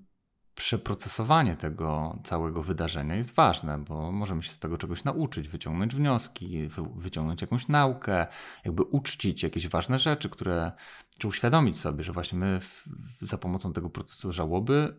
przeprocesowanie 0.59 1.55
tego 1.55 2.19
całego 2.23 2.63
wydarzenia 2.63 3.15
jest 3.15 3.35
ważne, 3.35 3.77
bo 3.77 4.11
możemy 4.11 4.43
się 4.43 4.51
z 4.51 4.59
tego 4.59 4.77
czegoś 4.77 5.03
nauczyć, 5.03 5.47
wyciągnąć 5.47 5.95
wnioski, 5.95 6.67
wyciągnąć 6.95 7.41
jakąś 7.41 7.67
naukę, 7.67 8.27
jakby 8.65 8.83
uczcić 8.83 9.43
jakieś 9.43 9.67
ważne 9.67 9.99
rzeczy, 9.99 10.29
które, 10.29 10.71
czy 11.17 11.27
uświadomić 11.27 11.79
sobie, 11.79 12.03
że 12.03 12.11
właśnie 12.11 12.39
my 12.39 12.59
w, 12.59 12.87
za 13.21 13.37
pomocą 13.37 13.73
tego 13.73 13.89
procesu 13.89 14.31
żałoby 14.31 14.95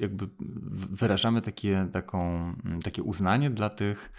jakby 0.00 0.28
wyrażamy 0.90 1.42
takie, 1.42 1.88
taką, 1.92 2.52
takie 2.84 3.02
uznanie 3.02 3.50
dla 3.50 3.70
tych 3.70 4.12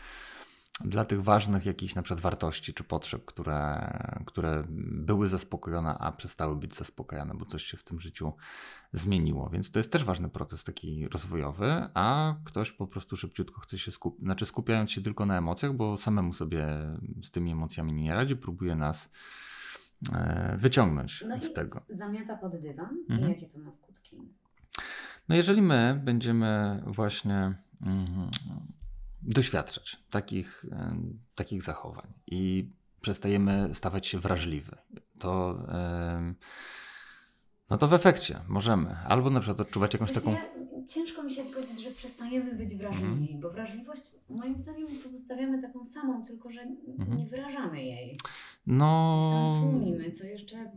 dla 0.86 1.06
tych 1.06 1.24
ważnych 1.24 1.66
jakichś 1.66 1.96
na 1.96 2.02
przykład 2.02 2.22
wartości 2.22 2.74
czy 2.74 2.84
potrzeb, 2.84 3.26
które, 3.26 3.92
które 4.26 4.64
były 4.92 5.28
zaspokojone, 5.28 5.98
a 5.98 6.12
przestały 6.12 6.56
być 6.56 6.76
zaspokojone, 6.76 7.34
bo 7.34 7.46
coś 7.46 7.64
się 7.64 7.78
w 7.78 7.84
tym 7.84 8.00
życiu 8.00 8.34
zmieniło. 8.94 9.50
Więc 9.50 9.72
to 9.72 9.80
jest 9.80 9.92
też 9.92 10.04
ważny 10.04 10.30
proces 10.30 10.64
taki 10.64 11.08
rozwojowy, 11.08 11.90
a 11.94 12.36
ktoś 12.44 12.72
po 12.72 12.88
prostu 12.88 13.18
szybciutko 13.18 13.62
chce 13.62 13.78
się 13.78 13.92
skupić, 13.92 14.24
znaczy 14.24 14.46
skupiając 14.46 14.92
się 14.92 15.02
tylko 15.02 15.26
na 15.26 15.38
emocjach, 15.38 15.74
bo 15.74 15.98
samemu 15.98 16.34
sobie 16.34 16.68
z 17.24 17.32
tymi 17.32 17.52
emocjami 17.52 17.94
nie 17.94 18.14
radzi, 18.14 18.36
próbuje 18.36 18.76
nas 18.76 19.10
e, 20.14 20.58
wyciągnąć 20.58 21.24
no 21.28 21.42
z 21.42 21.54
tego. 21.54 21.82
Zamiata 21.90 22.38
pod 22.38 22.56
dywan 22.56 22.98
mhm. 23.10 23.30
i 23.30 23.34
jakie 23.34 23.48
to 23.48 23.60
ma 23.60 23.72
skutki? 23.72 24.18
No 25.30 25.36
jeżeli 25.36 25.62
my 25.62 26.02
będziemy 26.04 26.84
właśnie 26.88 27.56
mm, 27.82 28.30
doświadczać 29.22 29.98
takich, 30.10 30.66
takich 31.36 31.62
zachowań 31.62 32.14
i 32.28 32.70
przestajemy 33.02 33.70
stawać 33.74 34.08
się 34.08 34.20
wrażliwi, 34.20 34.72
to, 35.20 35.64
no 37.70 37.78
to 37.78 37.88
w 37.88 37.94
efekcie 37.94 38.40
możemy 38.48 38.96
albo 39.08 39.30
na 39.30 39.40
przykład 39.40 39.62
odczuwać 39.62 39.94
jakąś 39.94 40.12
taką. 40.12 40.32
Ja, 40.32 40.46
ciężko 40.88 41.24
mi 41.24 41.32
się 41.32 41.44
zgodzić, 41.44 41.84
że 41.84 41.92
przestajemy 41.92 42.56
być 42.56 42.76
wrażliwi, 42.76 43.30
mm. 43.30 43.42
bo 43.42 43.50
wrażliwość 43.50 44.02
moim 44.30 44.58
zdaniem 44.58 44.88
pozostawiamy 45.04 45.62
taką 45.62 45.84
samą, 45.84 46.24
tylko 46.24 46.52
że 46.52 46.62
mm. 46.62 47.18
nie 47.18 47.26
wyrażamy 47.26 47.84
jej. 47.84 48.18
No. 48.68 49.54
Tłumimy, 49.62 50.12
co 50.12 50.24
jeszcze. 50.26 50.72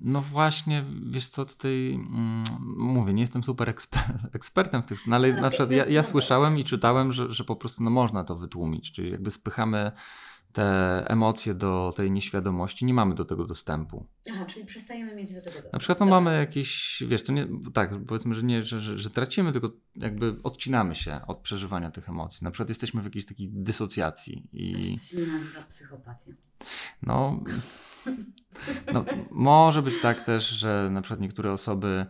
No 0.00 0.20
właśnie, 0.20 0.84
wiesz 1.10 1.28
co, 1.28 1.44
tutaj 1.44 1.94
mm, 1.94 2.44
mówię, 2.76 3.12
nie 3.12 3.20
jestem 3.20 3.44
super 3.44 3.68
eksper 3.68 4.02
ekspertem 4.32 4.82
w 4.82 4.86
tych, 4.86 5.06
no 5.06 5.16
ale, 5.16 5.32
ale 5.32 5.40
na 5.40 5.50
przykład 5.50 5.70
ja, 5.70 5.86
ja 5.86 6.02
słyszałem 6.02 6.58
i 6.58 6.64
czytałem, 6.64 7.12
że, 7.12 7.32
że 7.32 7.44
po 7.44 7.56
prostu 7.56 7.82
no, 7.82 7.90
można 7.90 8.24
to 8.24 8.36
wytłumić, 8.36 8.92
czyli 8.92 9.10
jakby 9.10 9.30
spychamy 9.30 9.92
te 10.56 11.04
emocje 11.08 11.54
do 11.54 11.92
tej 11.96 12.10
nieświadomości, 12.10 12.84
nie 12.84 12.94
mamy 12.94 13.14
do 13.14 13.24
tego 13.24 13.44
dostępu. 13.44 14.06
Aha, 14.32 14.44
czyli 14.44 14.66
przestajemy 14.66 15.14
mieć 15.14 15.34
do 15.34 15.40
tego 15.40 15.54
dostęp. 15.54 15.72
Na 15.72 15.78
przykład 15.78 16.00
no, 16.00 16.06
mamy 16.06 16.38
jakieś, 16.38 17.02
wiesz, 17.06 17.24
to 17.24 17.32
nie, 17.32 17.48
tak, 17.74 17.90
powiedzmy, 18.06 18.34
że 18.34 18.42
nie, 18.42 18.62
że, 18.62 18.80
że, 18.80 18.98
że, 18.98 19.10
tracimy, 19.10 19.52
tylko 19.52 19.70
jakby 19.96 20.36
odcinamy 20.42 20.94
się 20.94 21.20
od 21.26 21.38
przeżywania 21.38 21.90
tych 21.90 22.08
emocji. 22.08 22.44
Na 22.44 22.50
przykład 22.50 22.68
jesteśmy 22.68 23.02
w 23.02 23.04
jakiejś 23.04 23.26
takiej 23.26 23.48
dysocjacji. 23.52 24.48
I... 24.52 24.94
To 24.98 25.04
się 25.04 25.16
nie 25.16 25.26
nazywa 25.26 25.62
psychopatia? 25.62 26.32
No, 27.02 27.44
no, 28.92 29.04
może 29.30 29.82
być 29.82 30.00
tak 30.02 30.22
też, 30.22 30.48
że 30.48 30.88
na 30.92 31.00
przykład 31.02 31.20
niektóre 31.20 31.52
osoby, 31.52 32.06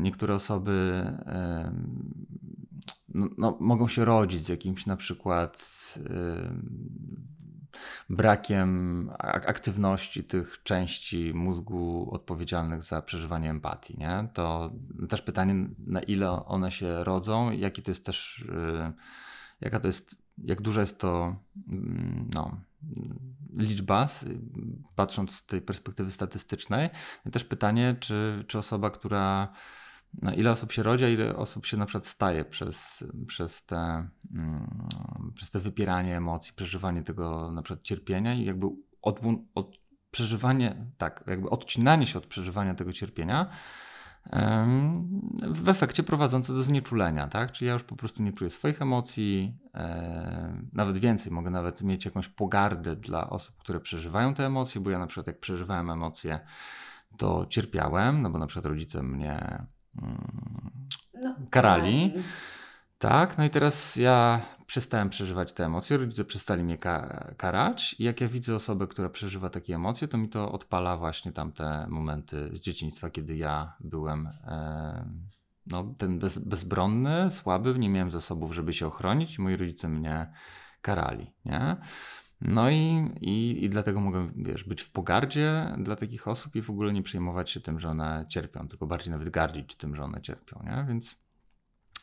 niektóre 0.00 0.34
osoby 0.34 1.04
no, 3.08 3.28
no, 3.38 3.56
mogą 3.60 3.88
się 3.88 4.04
rodzić 4.04 4.46
z 4.46 4.48
jakimś 4.48 4.86
na 4.86 4.96
przykład 4.96 5.94
brakiem 8.10 9.10
aktywności 9.18 10.24
tych 10.24 10.62
części 10.62 11.32
mózgu 11.34 12.08
odpowiedzialnych 12.12 12.82
za 12.82 13.02
przeżywanie 13.02 13.50
empatii. 13.50 13.98
Nie? 13.98 14.28
To 14.34 14.72
też 15.08 15.22
pytanie, 15.22 15.54
na 15.86 16.00
ile 16.00 16.30
one 16.30 16.70
się 16.70 17.04
rodzą, 17.04 17.50
jaki 17.50 17.82
to 17.82 17.90
jest 17.90 18.04
też, 18.04 18.40
y, 18.40 18.92
jaka 19.60 19.80
to 19.80 19.86
jest, 19.88 20.22
jak 20.38 20.62
duża 20.62 20.80
jest 20.80 20.98
to 20.98 21.36
mm, 21.68 22.30
no, 22.34 22.60
liczba, 23.56 24.06
patrząc 24.94 25.36
z 25.36 25.46
tej 25.46 25.60
perspektywy 25.60 26.10
statystycznej. 26.10 26.90
I 27.26 27.30
też 27.30 27.44
pytanie, 27.44 27.96
czy, 28.00 28.44
czy 28.48 28.58
osoba, 28.58 28.90
która 28.90 29.52
ile 30.36 30.50
osób 30.50 30.72
się 30.72 30.82
rodzi, 30.82 31.04
a 31.04 31.08
ile 31.08 31.36
osób 31.36 31.66
się 31.66 31.76
na 31.76 31.86
przykład 31.86 32.06
staje 32.06 32.44
przez, 32.44 33.04
przez, 33.26 33.66
te, 33.66 34.08
mm, 34.34 34.88
przez 35.34 35.50
te 35.50 35.58
wypieranie 35.60 36.16
emocji, 36.16 36.52
przeżywanie 36.56 37.02
tego 37.02 37.52
na 37.52 37.62
przykład 37.62 37.82
cierpienia 37.82 38.34
i 38.34 38.44
jakby 38.44 38.66
od, 39.02 39.20
od 39.54 39.76
przeżywanie, 40.10 40.86
tak, 40.98 41.24
jakby 41.26 41.50
odcinanie 41.50 42.06
się 42.06 42.18
od 42.18 42.26
przeżywania 42.26 42.74
tego 42.74 42.92
cierpienia 42.92 43.50
w 45.54 45.68
efekcie 45.68 46.02
prowadzące 46.02 46.54
do 46.54 46.62
znieczulenia, 46.62 47.28
tak? 47.28 47.52
Czyli 47.52 47.66
ja 47.66 47.72
już 47.72 47.82
po 47.82 47.96
prostu 47.96 48.22
nie 48.22 48.32
czuję 48.32 48.50
swoich 48.50 48.82
emocji, 48.82 49.58
nawet 50.72 50.98
więcej, 50.98 51.32
mogę 51.32 51.50
nawet 51.50 51.82
mieć 51.82 52.04
jakąś 52.04 52.28
pogardę 52.28 52.96
dla 52.96 53.30
osób, 53.30 53.56
które 53.56 53.80
przeżywają 53.80 54.34
te 54.34 54.46
emocje, 54.46 54.80
bo 54.80 54.90
ja 54.90 54.98
na 54.98 55.06
przykład 55.06 55.26
jak 55.26 55.40
przeżywałem 55.40 55.90
emocje, 55.90 56.40
to 57.18 57.46
cierpiałem, 57.46 58.22
no 58.22 58.30
bo 58.30 58.38
na 58.38 58.46
przykład 58.46 58.66
rodzice 58.66 59.02
mnie 59.02 59.66
no, 61.14 61.34
karali. 61.50 62.12
Tak, 62.98 63.38
no 63.38 63.44
i 63.44 63.50
teraz 63.50 63.96
ja 63.96 64.40
przestałem 64.66 65.08
przeżywać 65.08 65.52
te 65.52 65.64
emocje, 65.64 65.96
rodzice 65.96 66.24
przestali 66.24 66.64
mnie 66.64 66.78
ka 66.78 67.28
karać 67.36 67.96
i 67.98 68.04
jak 68.04 68.20
ja 68.20 68.28
widzę 68.28 68.54
osobę, 68.54 68.86
która 68.86 69.08
przeżywa 69.08 69.50
takie 69.50 69.74
emocje, 69.74 70.08
to 70.08 70.18
mi 70.18 70.28
to 70.28 70.52
odpala 70.52 70.96
właśnie 70.96 71.32
tamte 71.32 71.86
momenty 71.88 72.50
z 72.52 72.60
dzieciństwa, 72.60 73.10
kiedy 73.10 73.36
ja 73.36 73.76
byłem 73.80 74.26
e, 74.26 75.08
no, 75.66 75.94
ten 75.98 76.18
bez, 76.18 76.38
bezbronny, 76.38 77.30
słaby, 77.30 77.78
nie 77.78 77.88
miałem 77.88 78.10
zasobów, 78.10 78.54
żeby 78.54 78.72
się 78.72 78.86
ochronić 78.86 79.38
moi 79.38 79.56
rodzice 79.56 79.88
mnie 79.88 80.32
karali, 80.80 81.32
nie? 81.44 81.76
No 82.40 82.70
i, 82.70 83.10
i, 83.20 83.64
i 83.64 83.70
dlatego 83.70 84.00
mogę, 84.00 84.28
wiesz, 84.36 84.64
być 84.64 84.82
w 84.82 84.90
pogardzie 84.90 85.66
dla 85.78 85.96
takich 85.96 86.28
osób 86.28 86.56
i 86.56 86.62
w 86.62 86.70
ogóle 86.70 86.92
nie 86.92 87.02
przejmować 87.02 87.50
się 87.50 87.60
tym, 87.60 87.80
że 87.80 87.88
one 87.88 88.24
cierpią, 88.28 88.68
tylko 88.68 88.86
bardziej 88.86 89.12
nawet 89.12 89.28
gardzić 89.28 89.76
tym, 89.76 89.96
że 89.96 90.02
one 90.02 90.20
cierpią, 90.20 90.62
nie? 90.64 90.84
Więc, 90.88 91.16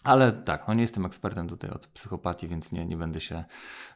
ale 0.04 0.32
tak, 0.32 0.68
no 0.68 0.74
nie 0.74 0.82
jestem 0.82 1.06
ekspertem 1.06 1.48
tutaj 1.48 1.70
od 1.70 1.88
psychopatii, 1.88 2.48
więc 2.48 2.72
nie, 2.72 2.86
nie 2.86 2.98
będę 2.98 3.22
się 3.22 3.44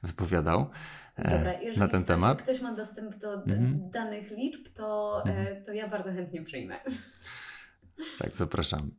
wypowiadał 0.04 0.70
e, 1.16 1.38
Dobra, 1.38 1.54
na 1.78 1.88
ten 1.88 2.04
ktoś, 2.04 2.16
temat. 2.16 2.42
ktoś 2.42 2.62
ma 2.62 2.76
dostęp 2.76 3.16
do 3.16 3.34
mhm. 3.34 3.90
danych 3.90 4.32
liczb, 4.32 4.68
to, 4.74 5.22
mhm. 5.26 5.66
to 5.66 5.74
ja 5.74 5.88
bardzo 5.88 6.12
chętnie 6.12 6.44
przyjmę. 6.44 6.80
Tak, 8.20 8.36
zapraszam. 8.36 8.92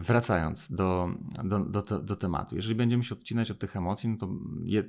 Wracając 0.00 0.72
do, 0.72 1.08
do, 1.44 1.58
do, 1.64 1.82
do, 1.82 2.16
tematu, 2.16 2.56
jeżeli 2.56 2.74
będziemy 2.74 3.04
się 3.04 3.14
odcinać 3.14 3.50
od 3.50 3.58
tych 3.58 3.76
emocji, 3.76 4.08
no 4.08 4.16
to 4.16 4.28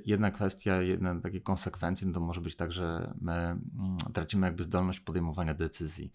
jedna 0.06 0.30
kwestia, 0.30 0.82
jedne 0.82 1.20
takie 1.20 1.40
konsekwencje, 1.40 2.06
no 2.06 2.14
to 2.14 2.20
może 2.20 2.40
być 2.40 2.56
tak, 2.56 2.72
że 2.72 3.14
my 3.20 3.32
mm, 3.32 3.60
tracimy 4.12 4.46
jakby 4.46 4.62
zdolność 4.64 5.00
podejmowania 5.00 5.54
decyzji. 5.54 6.12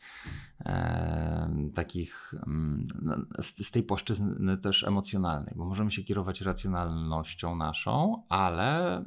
E, 0.65 1.69
takich 1.75 2.34
mm, 2.47 2.88
no, 3.01 3.15
z, 3.39 3.67
z 3.67 3.71
tej 3.71 3.84
płaszczyzny 3.84 4.58
też 4.58 4.84
emocjonalnej, 4.84 5.53
bo 5.56 5.65
możemy 5.65 5.91
się 5.91 6.03
kierować 6.03 6.41
racjonalnością 6.41 7.56
naszą, 7.56 8.23
ale 8.29 9.03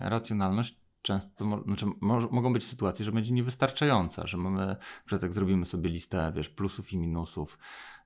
racjonalność 0.00 0.79
często, 1.02 1.62
znaczy, 1.66 1.86
mogą 2.30 2.52
być 2.52 2.66
sytuacje, 2.66 3.04
że 3.04 3.12
będzie 3.12 3.32
niewystarczająca, 3.32 4.26
że 4.26 4.36
mamy, 4.36 4.76
że 5.06 5.18
tak 5.18 5.32
zrobimy 5.32 5.66
sobie 5.66 5.90
listę, 5.90 6.32
wiesz, 6.34 6.48
plusów 6.48 6.92
i 6.92 6.98
minusów 6.98 7.58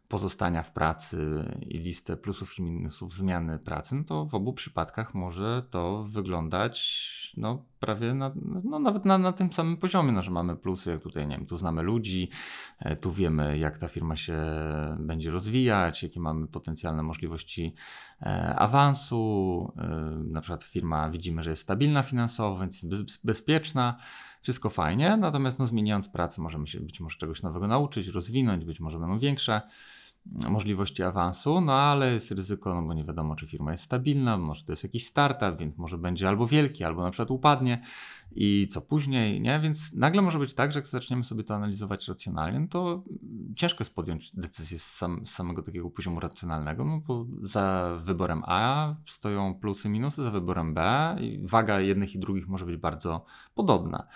pozostania 0.09 0.63
w 0.63 0.73
pracy 0.73 1.45
i 1.61 1.79
listę 1.79 2.17
plusów 2.17 2.59
i 2.59 2.63
minusów 2.63 3.13
zmiany 3.13 3.59
pracy, 3.59 3.95
no 3.95 4.05
to 4.05 4.25
w 4.25 4.35
obu 4.35 4.53
przypadkach 4.53 5.15
może 5.15 5.63
to 5.71 6.05
wyglądać 6.05 7.35
no, 7.37 7.65
prawie 7.85 8.15
na, 8.15 8.33
no, 8.65 8.79
nawet 8.79 9.05
na, 9.05 9.19
na 9.19 9.33
tym 9.33 9.53
samym 9.53 9.77
poziomie, 9.77 10.13
no, 10.13 10.23
że 10.23 10.31
mamy 10.31 10.57
plusy, 10.57 10.91
jak 10.91 11.01
tutaj, 11.01 11.27
nie 11.27 11.37
wiem, 11.37 11.47
tu 11.47 11.57
znamy 11.57 11.83
ludzi, 11.83 12.29
e, 12.79 12.97
tu 12.97 13.11
wiemy, 13.11 13.59
jak 13.59 13.79
ta 13.79 13.89
firma 13.89 14.17
się 14.17 14.37
będzie 14.99 15.31
rozwijać, 15.31 16.03
jakie 16.03 16.21
mamy 16.21 16.47
potencjalne 16.47 17.03
możliwości 17.03 17.75
e, 18.23 18.57
awansu. 18.59 19.73
E, 19.79 19.89
na 20.25 20.41
przykład 20.41 20.63
firma 20.63 21.11
widzimy, 21.11 21.43
że 21.43 21.51
jest 21.51 21.63
stabilna 21.63 22.03
finansowo, 22.03 22.61
więc 22.61 22.83
jest 22.83 23.05
bez, 23.05 23.17
bezpieczna, 23.25 23.97
wszystko 24.43 24.69
fajnie, 24.71 25.17
natomiast 25.17 25.59
no, 25.59 25.67
zmieniając 25.67 26.09
pracę 26.09 26.43
możemy 26.43 26.67
się 26.67 26.81
być 26.81 27.01
może 27.01 27.19
czegoś 27.19 27.43
nowego 27.43 27.69
nauczyć, 27.69 28.07
rozwinąć, 28.07 28.65
być 28.65 28.81
może 28.81 28.99
będą 28.99 29.19
większe 29.19 29.61
możliwości 30.27 31.03
awansu, 31.03 31.61
no 31.61 31.73
ale 31.73 32.13
jest 32.13 32.31
ryzyko, 32.31 32.75
no 32.75 32.83
bo 32.83 32.95
nie 32.95 33.05
wiadomo, 33.05 33.37
czy 33.37 33.47
firma 33.47 33.73
jest 33.73 33.85
stabilna, 33.85 34.39
może 34.39 34.65
to 34.65 34.73
jest 34.73 34.83
jakiś 34.83 35.07
startup, 35.07 35.59
więc 35.59 35.79
może 35.79 35.99
będzie 35.99 36.29
albo 36.29 36.47
wielki, 36.47 36.85
albo 36.85 37.03
na 37.03 37.11
przykład 37.11 37.31
upadnie 37.31 37.81
i 38.33 38.67
co 38.67 38.81
później, 38.81 39.41
nie? 39.41 39.59
Więc 39.61 39.93
nagle 39.93 40.23
może 40.23 40.39
być 40.39 40.55
tak, 40.55 40.73
że 40.73 40.79
jak 40.79 40.87
zaczniemy 40.87 41.25
sobie 41.25 41.45
to 41.45 41.55
analizować 41.55 42.09
racjonalnie, 42.09 42.61
no 42.61 42.69
to 42.69 43.05
ciężko 43.57 43.83
jest 43.85 43.95
podjąć 43.95 44.37
decyzję 44.37 44.79
z, 44.79 44.87
sam, 44.87 45.27
z 45.27 45.31
samego 45.31 45.63
takiego 45.63 45.91
poziomu 45.91 46.21
racjonalnego, 46.21 46.85
no 46.85 47.01
bo 47.07 47.27
za 47.43 47.97
wyborem 48.01 48.43
A 48.47 48.95
stoją 49.07 49.55
plusy, 49.55 49.89
minusy, 49.89 50.23
za 50.23 50.31
wyborem 50.31 50.75
B 50.75 51.17
i 51.21 51.41
waga 51.47 51.81
jednych 51.81 52.15
i 52.15 52.19
drugich 52.19 52.49
może 52.49 52.67
być 52.67 52.77
bardzo 52.77 53.25
podobna. 53.55 54.07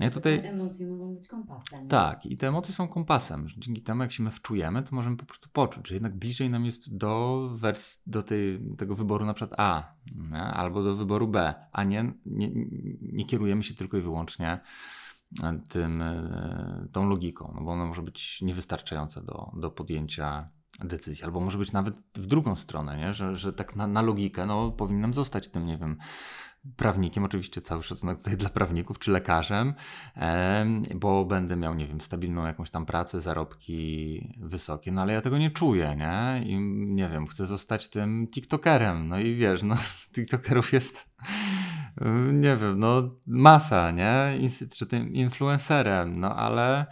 Nie, 0.00 0.10
tutaj... 0.10 0.42
Te 0.42 0.50
emocje 0.50 0.86
mogą 0.86 1.14
być 1.14 1.28
kompasem. 1.28 1.88
Tak, 1.88 2.26
i 2.26 2.36
te 2.36 2.48
emocje 2.48 2.74
są 2.74 2.88
kompasem. 2.88 3.46
Dzięki 3.58 3.82
temu, 3.82 4.02
jak 4.02 4.12
się 4.12 4.22
my 4.22 4.30
wczujemy, 4.30 4.82
to 4.82 4.96
możemy 4.96 5.16
po 5.16 5.24
prostu 5.24 5.48
poczuć, 5.52 5.88
że 5.88 5.94
jednak 5.94 6.16
bliżej 6.16 6.50
nam 6.50 6.64
jest 6.64 6.96
do, 6.96 7.42
wers- 7.54 8.02
do 8.06 8.22
tej, 8.22 8.60
tego 8.78 8.94
wyboru 8.94 9.26
na 9.26 9.34
przykład 9.34 9.60
A 9.60 9.94
nie? 10.30 10.42
albo 10.42 10.82
do 10.82 10.96
wyboru 10.96 11.28
B, 11.28 11.54
a 11.72 11.84
nie, 11.84 12.12
nie, 12.26 12.50
nie 13.02 13.24
kierujemy 13.24 13.62
się 13.62 13.74
tylko 13.74 13.96
i 13.96 14.00
wyłącznie 14.00 14.60
e, 15.42 15.60
tym, 15.68 16.02
e, 16.02 16.88
tą 16.92 17.08
logiką, 17.08 17.52
no 17.54 17.64
bo 17.64 17.72
ona 17.72 17.84
może 17.84 18.02
być 18.02 18.42
niewystarczająca 18.42 19.20
do, 19.20 19.52
do 19.56 19.70
podjęcia 19.70 20.50
decyzji, 20.84 21.24
albo 21.24 21.40
może 21.40 21.58
być 21.58 21.72
nawet 21.72 21.94
w 22.14 22.26
drugą 22.26 22.56
stronę, 22.56 22.96
nie? 22.96 23.14
Że, 23.14 23.36
że 23.36 23.52
tak 23.52 23.76
na, 23.76 23.86
na 23.86 24.02
logikę 24.02 24.46
no, 24.46 24.70
powinnam 24.70 25.14
zostać 25.14 25.48
tym, 25.48 25.66
nie 25.66 25.78
wiem, 25.78 25.96
prawnikiem, 26.76 27.24
oczywiście 27.24 27.60
cały 27.60 27.82
szacunek 27.82 28.18
tutaj 28.18 28.36
dla 28.36 28.48
prawników, 28.48 28.98
czy 28.98 29.10
lekarzem, 29.10 29.74
bo 30.94 31.24
będę 31.24 31.56
miał, 31.56 31.74
nie 31.74 31.86
wiem, 31.86 32.00
stabilną 32.00 32.46
jakąś 32.46 32.70
tam 32.70 32.86
pracę, 32.86 33.20
zarobki 33.20 34.34
wysokie, 34.40 34.92
no 34.92 35.02
ale 35.02 35.12
ja 35.12 35.20
tego 35.20 35.38
nie 35.38 35.50
czuję, 35.50 35.96
nie? 35.96 36.42
I 36.46 36.58
nie 36.94 37.08
wiem, 37.08 37.26
chcę 37.26 37.46
zostać 37.46 37.88
tym 37.88 38.28
TikTokerem, 38.28 39.08
no 39.08 39.18
i 39.18 39.36
wiesz, 39.36 39.62
no 39.62 39.74
TikTokerów 40.14 40.72
jest, 40.72 41.08
nie 42.32 42.56
wiem, 42.56 42.78
no 42.78 43.02
masa, 43.26 43.90
nie? 43.90 44.38
Czy 44.76 44.86
tym 44.86 45.14
influencerem, 45.14 46.20
no 46.20 46.36
ale 46.36 46.86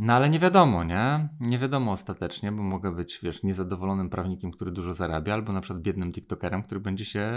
no 0.00 0.12
ale 0.12 0.30
nie 0.30 0.38
wiadomo, 0.38 0.84
nie? 0.84 1.28
Nie 1.40 1.58
wiadomo 1.58 1.92
ostatecznie, 1.92 2.52
bo 2.52 2.62
mogę 2.62 2.92
być, 2.92 3.18
wiesz, 3.22 3.42
niezadowolonym 3.42 4.10
prawnikiem, 4.10 4.50
który 4.50 4.70
dużo 4.70 4.94
zarabia, 4.94 5.34
albo 5.34 5.52
na 5.52 5.60
przykład 5.60 5.82
biednym 5.82 6.12
TikTokerem, 6.12 6.62
który 6.62 6.80
będzie 6.80 7.04
się 7.04 7.32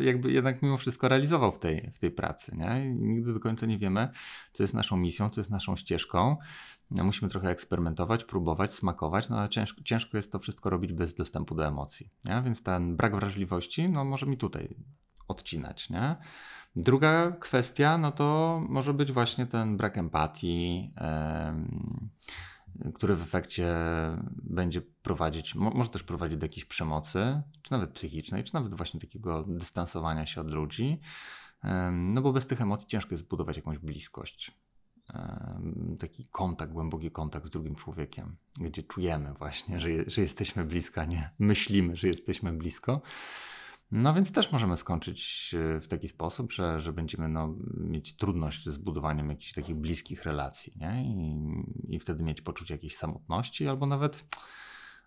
jakby 0.00 0.32
jednak 0.32 0.62
mimo 0.62 0.76
wszystko 0.76 1.08
realizował 1.08 1.52
w 1.52 1.58
tej, 1.58 1.90
w 1.94 1.98
tej 1.98 2.10
pracy, 2.10 2.56
nie? 2.56 2.86
I 2.86 2.94
nigdy 2.94 3.34
do 3.34 3.40
końca 3.40 3.66
nie 3.66 3.78
wiemy, 3.78 4.08
co 4.52 4.62
jest 4.62 4.74
naszą 4.74 4.96
misją, 4.96 5.30
co 5.30 5.40
jest 5.40 5.50
naszą 5.50 5.76
ścieżką. 5.76 6.36
No, 6.90 7.04
musimy 7.04 7.30
trochę 7.30 7.50
eksperymentować, 7.50 8.24
próbować, 8.24 8.72
smakować, 8.72 9.28
no 9.28 9.38
ale 9.38 9.48
ciężko, 9.48 9.82
ciężko 9.82 10.16
jest 10.16 10.32
to 10.32 10.38
wszystko 10.38 10.70
robić 10.70 10.92
bez 10.92 11.14
dostępu 11.14 11.54
do 11.54 11.66
emocji, 11.66 12.10
nie? 12.24 12.42
Więc 12.42 12.62
ten 12.62 12.96
brak 12.96 13.16
wrażliwości, 13.16 13.88
no 13.88 14.04
może 14.04 14.26
mi 14.26 14.36
tutaj 14.36 14.76
odcinać, 15.28 15.90
nie? 15.90 16.16
Druga 16.76 17.30
kwestia, 17.40 17.98
no 17.98 18.12
to 18.12 18.60
może 18.68 18.94
być 18.94 19.12
właśnie 19.12 19.46
ten 19.46 19.76
brak 19.76 19.98
empatii, 19.98 20.90
który 22.94 23.14
w 23.14 23.22
efekcie 23.22 23.74
będzie 24.42 24.80
prowadzić, 24.80 25.54
mo 25.54 25.70
może 25.70 25.88
też 25.88 26.02
prowadzić 26.02 26.38
do 26.38 26.44
jakiejś 26.44 26.64
przemocy, 26.64 27.42
czy 27.62 27.72
nawet 27.72 27.90
psychicznej, 27.90 28.44
czy 28.44 28.54
nawet 28.54 28.74
właśnie 28.74 29.00
takiego 29.00 29.44
dystansowania 29.44 30.26
się 30.26 30.40
od 30.40 30.50
ludzi. 30.50 31.00
No 31.92 32.22
bo 32.22 32.32
bez 32.32 32.46
tych 32.46 32.60
emocji 32.60 32.88
ciężko 32.88 33.14
jest 33.14 33.24
zbudować 33.24 33.56
jakąś 33.56 33.78
bliskość. 33.78 34.52
Taki 35.98 36.28
kontakt, 36.30 36.72
głęboki 36.72 37.10
kontakt 37.10 37.46
z 37.46 37.50
drugim 37.50 37.74
człowiekiem, 37.74 38.36
gdzie 38.60 38.82
czujemy 38.82 39.32
właśnie, 39.34 39.80
że, 39.80 39.88
że 40.06 40.20
jesteśmy 40.22 40.64
blisko, 40.64 41.04
nie 41.04 41.30
myślimy, 41.38 41.96
że 41.96 42.08
jesteśmy 42.08 42.52
blisko. 42.52 43.00
No 43.90 44.14
więc 44.14 44.32
też 44.32 44.52
możemy 44.52 44.76
skończyć 44.76 45.54
e, 45.58 45.80
w 45.80 45.88
taki 45.88 46.08
sposób, 46.08 46.52
że, 46.52 46.80
że 46.80 46.92
będziemy 46.92 47.28
no, 47.28 47.54
mieć 47.76 48.16
trudność 48.16 48.64
ze 48.64 48.72
zbudowaniem 48.72 49.30
jakichś 49.30 49.52
takich 49.52 49.76
bliskich 49.76 50.24
relacji, 50.24 50.72
nie? 50.76 51.04
I, 51.04 51.94
I 51.94 51.98
wtedy 51.98 52.24
mieć 52.24 52.40
poczucie 52.40 52.74
jakiejś 52.74 52.96
samotności 52.96 53.68
albo 53.68 53.86
nawet 53.86 54.24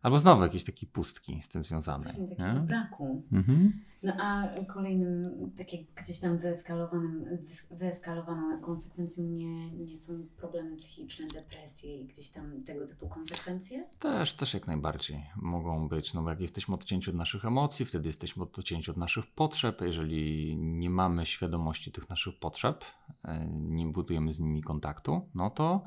Albo 0.02 0.20
znowu 0.20 0.44
jakieś 0.44 0.64
takie 0.64 0.88
pustki 0.88 1.42
z 1.42 1.50
tym 1.50 1.66
związane. 1.66 2.04
Właśnie 2.04 2.28
takiego 2.28 2.60
braku. 2.60 3.24
Mhm. 3.32 3.74
No 4.04 4.14
a 4.22 4.48
kolejnym, 4.74 5.32
takie 5.58 5.78
gdzieś 5.96 6.20
tam 6.20 6.38
wyeskalowanym, 6.38 7.26
wyeskalowaną 7.72 8.62
konsekwencją 8.62 9.24
nie, 9.24 9.72
nie 9.72 9.98
są 9.98 10.14
problemy 10.38 10.76
psychiczne, 10.76 11.28
depresje 11.28 12.02
i 12.02 12.06
gdzieś 12.06 12.30
tam 12.30 12.64
tego 12.64 12.88
typu 12.88 13.10
konsekwencje? 13.10 13.88
Też, 14.00 14.34
też 14.34 14.54
jak 14.54 14.68
najbardziej 14.68 15.26
mogą 15.36 15.90
być. 15.90 16.14
No 16.14 16.22
bo 16.22 16.30
jak 16.30 16.40
jesteśmy 16.40 16.76
odcięci 16.76 17.10
od 17.10 17.16
naszych 17.16 17.46
emocji, 17.46 17.86
wtedy 17.86 18.10
jesteśmy 18.10 18.44
odcięci 18.44 18.92
od 18.92 18.98
naszych 18.98 19.28
potrzeb. 19.28 19.82
Jeżeli 19.82 20.56
nie 20.58 20.90
mamy 20.90 21.26
świadomości 21.26 21.92
tych 21.92 22.10
naszych 22.10 22.40
potrzeb, 22.40 22.86
e, 23.26 23.48
nie 23.48 23.86
budujemy 23.86 24.34
z 24.34 24.40
nimi 24.40 24.62
kontaktu, 24.62 25.30
no 25.36 25.50
to 25.50 25.84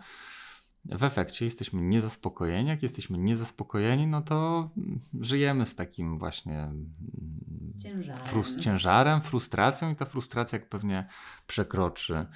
w 0.84 1.04
efekcie 1.04 1.44
jesteśmy 1.44 1.82
niezaspokojeni. 1.82 2.68
Jak 2.68 2.82
jesteśmy 2.82 3.18
niezaspokojeni, 3.18 4.06
no 4.06 4.22
to 4.22 4.68
żyjemy 5.20 5.66
z 5.66 5.74
takim 5.74 6.16
właśnie 6.16 6.58
mm, 6.60 6.92
ciężarem, 7.78 8.24
frus 8.24 8.56
ciężarem 8.56 9.20
frustracją 9.20 9.90
i 9.92 9.96
ta 9.96 10.04
frustracja 10.04 10.58
jak 10.58 10.68
pewnie 10.68 11.06
przekroczy 11.46 12.26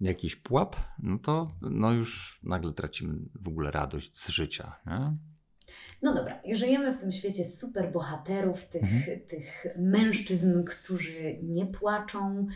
jakiś 0.00 0.36
pułap, 0.36 0.76
no 0.98 1.18
to 1.18 1.50
no 1.60 1.92
już 1.92 2.40
nagle 2.42 2.72
tracimy 2.72 3.14
w 3.34 3.48
ogóle 3.48 3.70
radość 3.70 4.18
z 4.18 4.28
życia. 4.28 4.76
Nie? 4.86 5.16
No 6.02 6.14
dobra, 6.14 6.40
żyjemy 6.52 6.94
w 6.94 6.98
tym 6.98 7.12
świecie 7.12 7.44
superbohaterów, 7.44 8.68
tych, 8.68 8.82
mhm. 8.82 9.20
tych 9.20 9.66
mężczyzn, 9.78 10.64
którzy 10.64 11.38
nie 11.42 11.66
płaczą, 11.66 12.46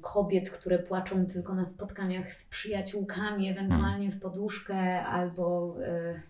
kobiet, 0.00 0.50
które 0.50 0.78
płaczą 0.78 1.26
tylko 1.26 1.54
na 1.54 1.64
spotkaniach 1.64 2.32
z 2.32 2.48
przyjaciółkami, 2.48 3.48
ewentualnie 3.48 4.10
w 4.10 4.20
poduszkę, 4.20 5.04
albo 5.04 5.76
y, 5.80 6.22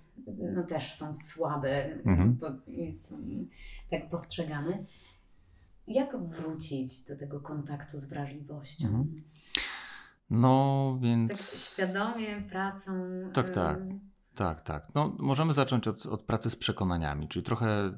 no 0.55 0.63
też 0.63 0.93
są 0.93 1.15
słabe, 1.15 1.85
mhm. 1.85 2.39
są 3.01 3.19
tak 3.91 4.09
postrzegane. 4.09 4.85
Jak 5.87 6.17
wrócić 6.23 7.05
do 7.05 7.17
tego 7.17 7.41
kontaktu 7.41 7.99
z 7.99 8.05
wrażliwością? 8.05 8.89
Mhm. 8.89 9.23
No 10.31 10.99
więc. 11.03 11.31
Tak 11.31 11.39
świadomie, 11.41 12.43
pracą. 12.51 12.93
Tak, 13.33 13.51
tak. 13.51 13.79
Tak, 14.35 14.63
tak. 14.63 14.89
No, 14.95 15.17
możemy 15.19 15.53
zacząć 15.53 15.89
od, 15.89 16.07
od 16.07 16.23
pracy 16.23 16.51
z 16.51 16.57
przekonaniami, 16.57 17.29
czyli 17.29 17.43
trochę 17.43 17.93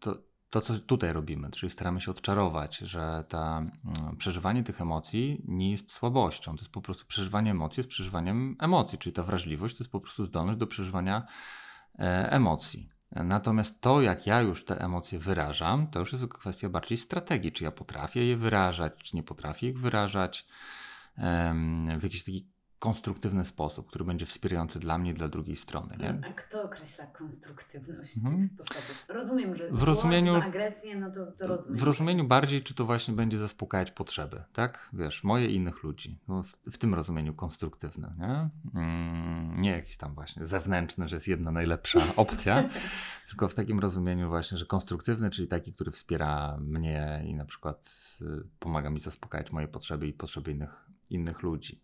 to, 0.00 0.18
to, 0.50 0.60
co 0.60 0.78
tutaj 0.78 1.12
robimy, 1.12 1.50
czyli 1.50 1.70
staramy 1.70 2.00
się 2.00 2.10
odczarować, 2.10 2.78
że 2.78 3.24
ta, 3.28 3.58
mm, 3.58 4.16
przeżywanie 4.16 4.62
tych 4.62 4.80
emocji 4.80 5.42
nie 5.44 5.70
jest 5.70 5.92
słabością. 5.92 6.56
To 6.56 6.60
jest 6.60 6.72
po 6.72 6.80
prostu 6.80 7.06
przeżywanie 7.06 7.50
emocji, 7.50 7.80
jest 7.80 7.90
przeżywaniem 7.90 8.56
emocji, 8.60 8.98
czyli 8.98 9.12
ta 9.12 9.22
wrażliwość 9.22 9.76
to 9.76 9.84
jest 9.84 9.92
po 9.92 10.00
prostu 10.00 10.24
zdolność 10.24 10.58
do 10.58 10.66
przeżywania 10.66 11.26
e, 11.98 12.30
emocji. 12.30 12.88
Natomiast 13.10 13.80
to, 13.80 14.02
jak 14.02 14.26
ja 14.26 14.40
już 14.40 14.64
te 14.64 14.80
emocje 14.80 15.18
wyrażam, 15.18 15.86
to 15.86 15.98
już 15.98 16.12
jest 16.12 16.26
kwestia 16.26 16.68
bardziej 16.68 16.98
strategii, 16.98 17.52
czy 17.52 17.64
ja 17.64 17.70
potrafię 17.70 18.24
je 18.24 18.36
wyrażać, 18.36 18.92
czy 19.02 19.16
nie 19.16 19.22
potrafię 19.22 19.68
ich 19.68 19.78
wyrażać 19.78 20.46
w 21.98 22.02
jakiś 22.02 22.24
taki 22.24 22.55
konstruktywny 22.78 23.44
sposób, 23.44 23.88
który 23.88 24.04
będzie 24.04 24.26
wspierający 24.26 24.78
dla 24.78 24.98
mnie 24.98 25.10
i 25.10 25.14
dla 25.14 25.28
drugiej 25.28 25.56
strony. 25.56 25.96
Nie? 25.98 26.20
A 26.30 26.32
kto 26.32 26.62
określa 26.62 27.06
konstruktywność 27.06 28.16
mhm. 28.16 28.40
tych 28.40 28.50
sposobów? 28.50 29.04
Rozumiem, 29.08 29.56
że 29.56 29.68
w 29.70 29.82
rozumieniu, 29.82 30.34
agresję, 30.34 30.96
no 30.96 31.10
to, 31.10 31.32
to 31.32 31.46
rozumiem. 31.46 31.78
W 31.78 31.82
rozumieniu 31.82 32.24
bardziej, 32.24 32.60
czy 32.60 32.74
to 32.74 32.84
właśnie 32.84 33.14
będzie 33.14 33.38
zaspokajać 33.38 33.90
potrzeby, 33.90 34.44
tak? 34.52 34.88
Wiesz, 34.92 35.24
moje 35.24 35.46
i 35.46 35.54
innych 35.54 35.82
ludzi. 35.82 36.18
No 36.28 36.42
w, 36.42 36.52
w, 36.72 36.78
tym 36.78 36.94
rozumieniu 36.94 37.34
konstruktywne, 37.34 38.14
nie? 38.18 38.48
Mm, 38.80 39.60
nie 39.60 39.70
jakiś 39.70 39.96
tam 39.96 40.14
właśnie 40.14 40.46
zewnętrzny, 40.46 41.08
że 41.08 41.16
jest 41.16 41.28
jedna 41.28 41.50
najlepsza 41.50 42.00
opcja, 42.16 42.68
tylko 43.28 43.48
w 43.48 43.54
takim 43.54 43.80
rozumieniu 43.80 44.28
właśnie, 44.28 44.58
że 44.58 44.66
konstruktywny, 44.66 45.30
czyli 45.30 45.48
taki, 45.48 45.72
który 45.72 45.90
wspiera 45.90 46.56
mnie 46.60 47.22
i 47.26 47.34
na 47.34 47.44
przykład 47.44 48.16
y, 48.22 48.48
pomaga 48.58 48.90
mi 48.90 49.00
zaspokajać 49.00 49.52
moje 49.52 49.68
potrzeby 49.68 50.08
i 50.08 50.12
potrzeby 50.12 50.50
innych, 50.50 50.88
innych 51.10 51.42
ludzi. 51.42 51.80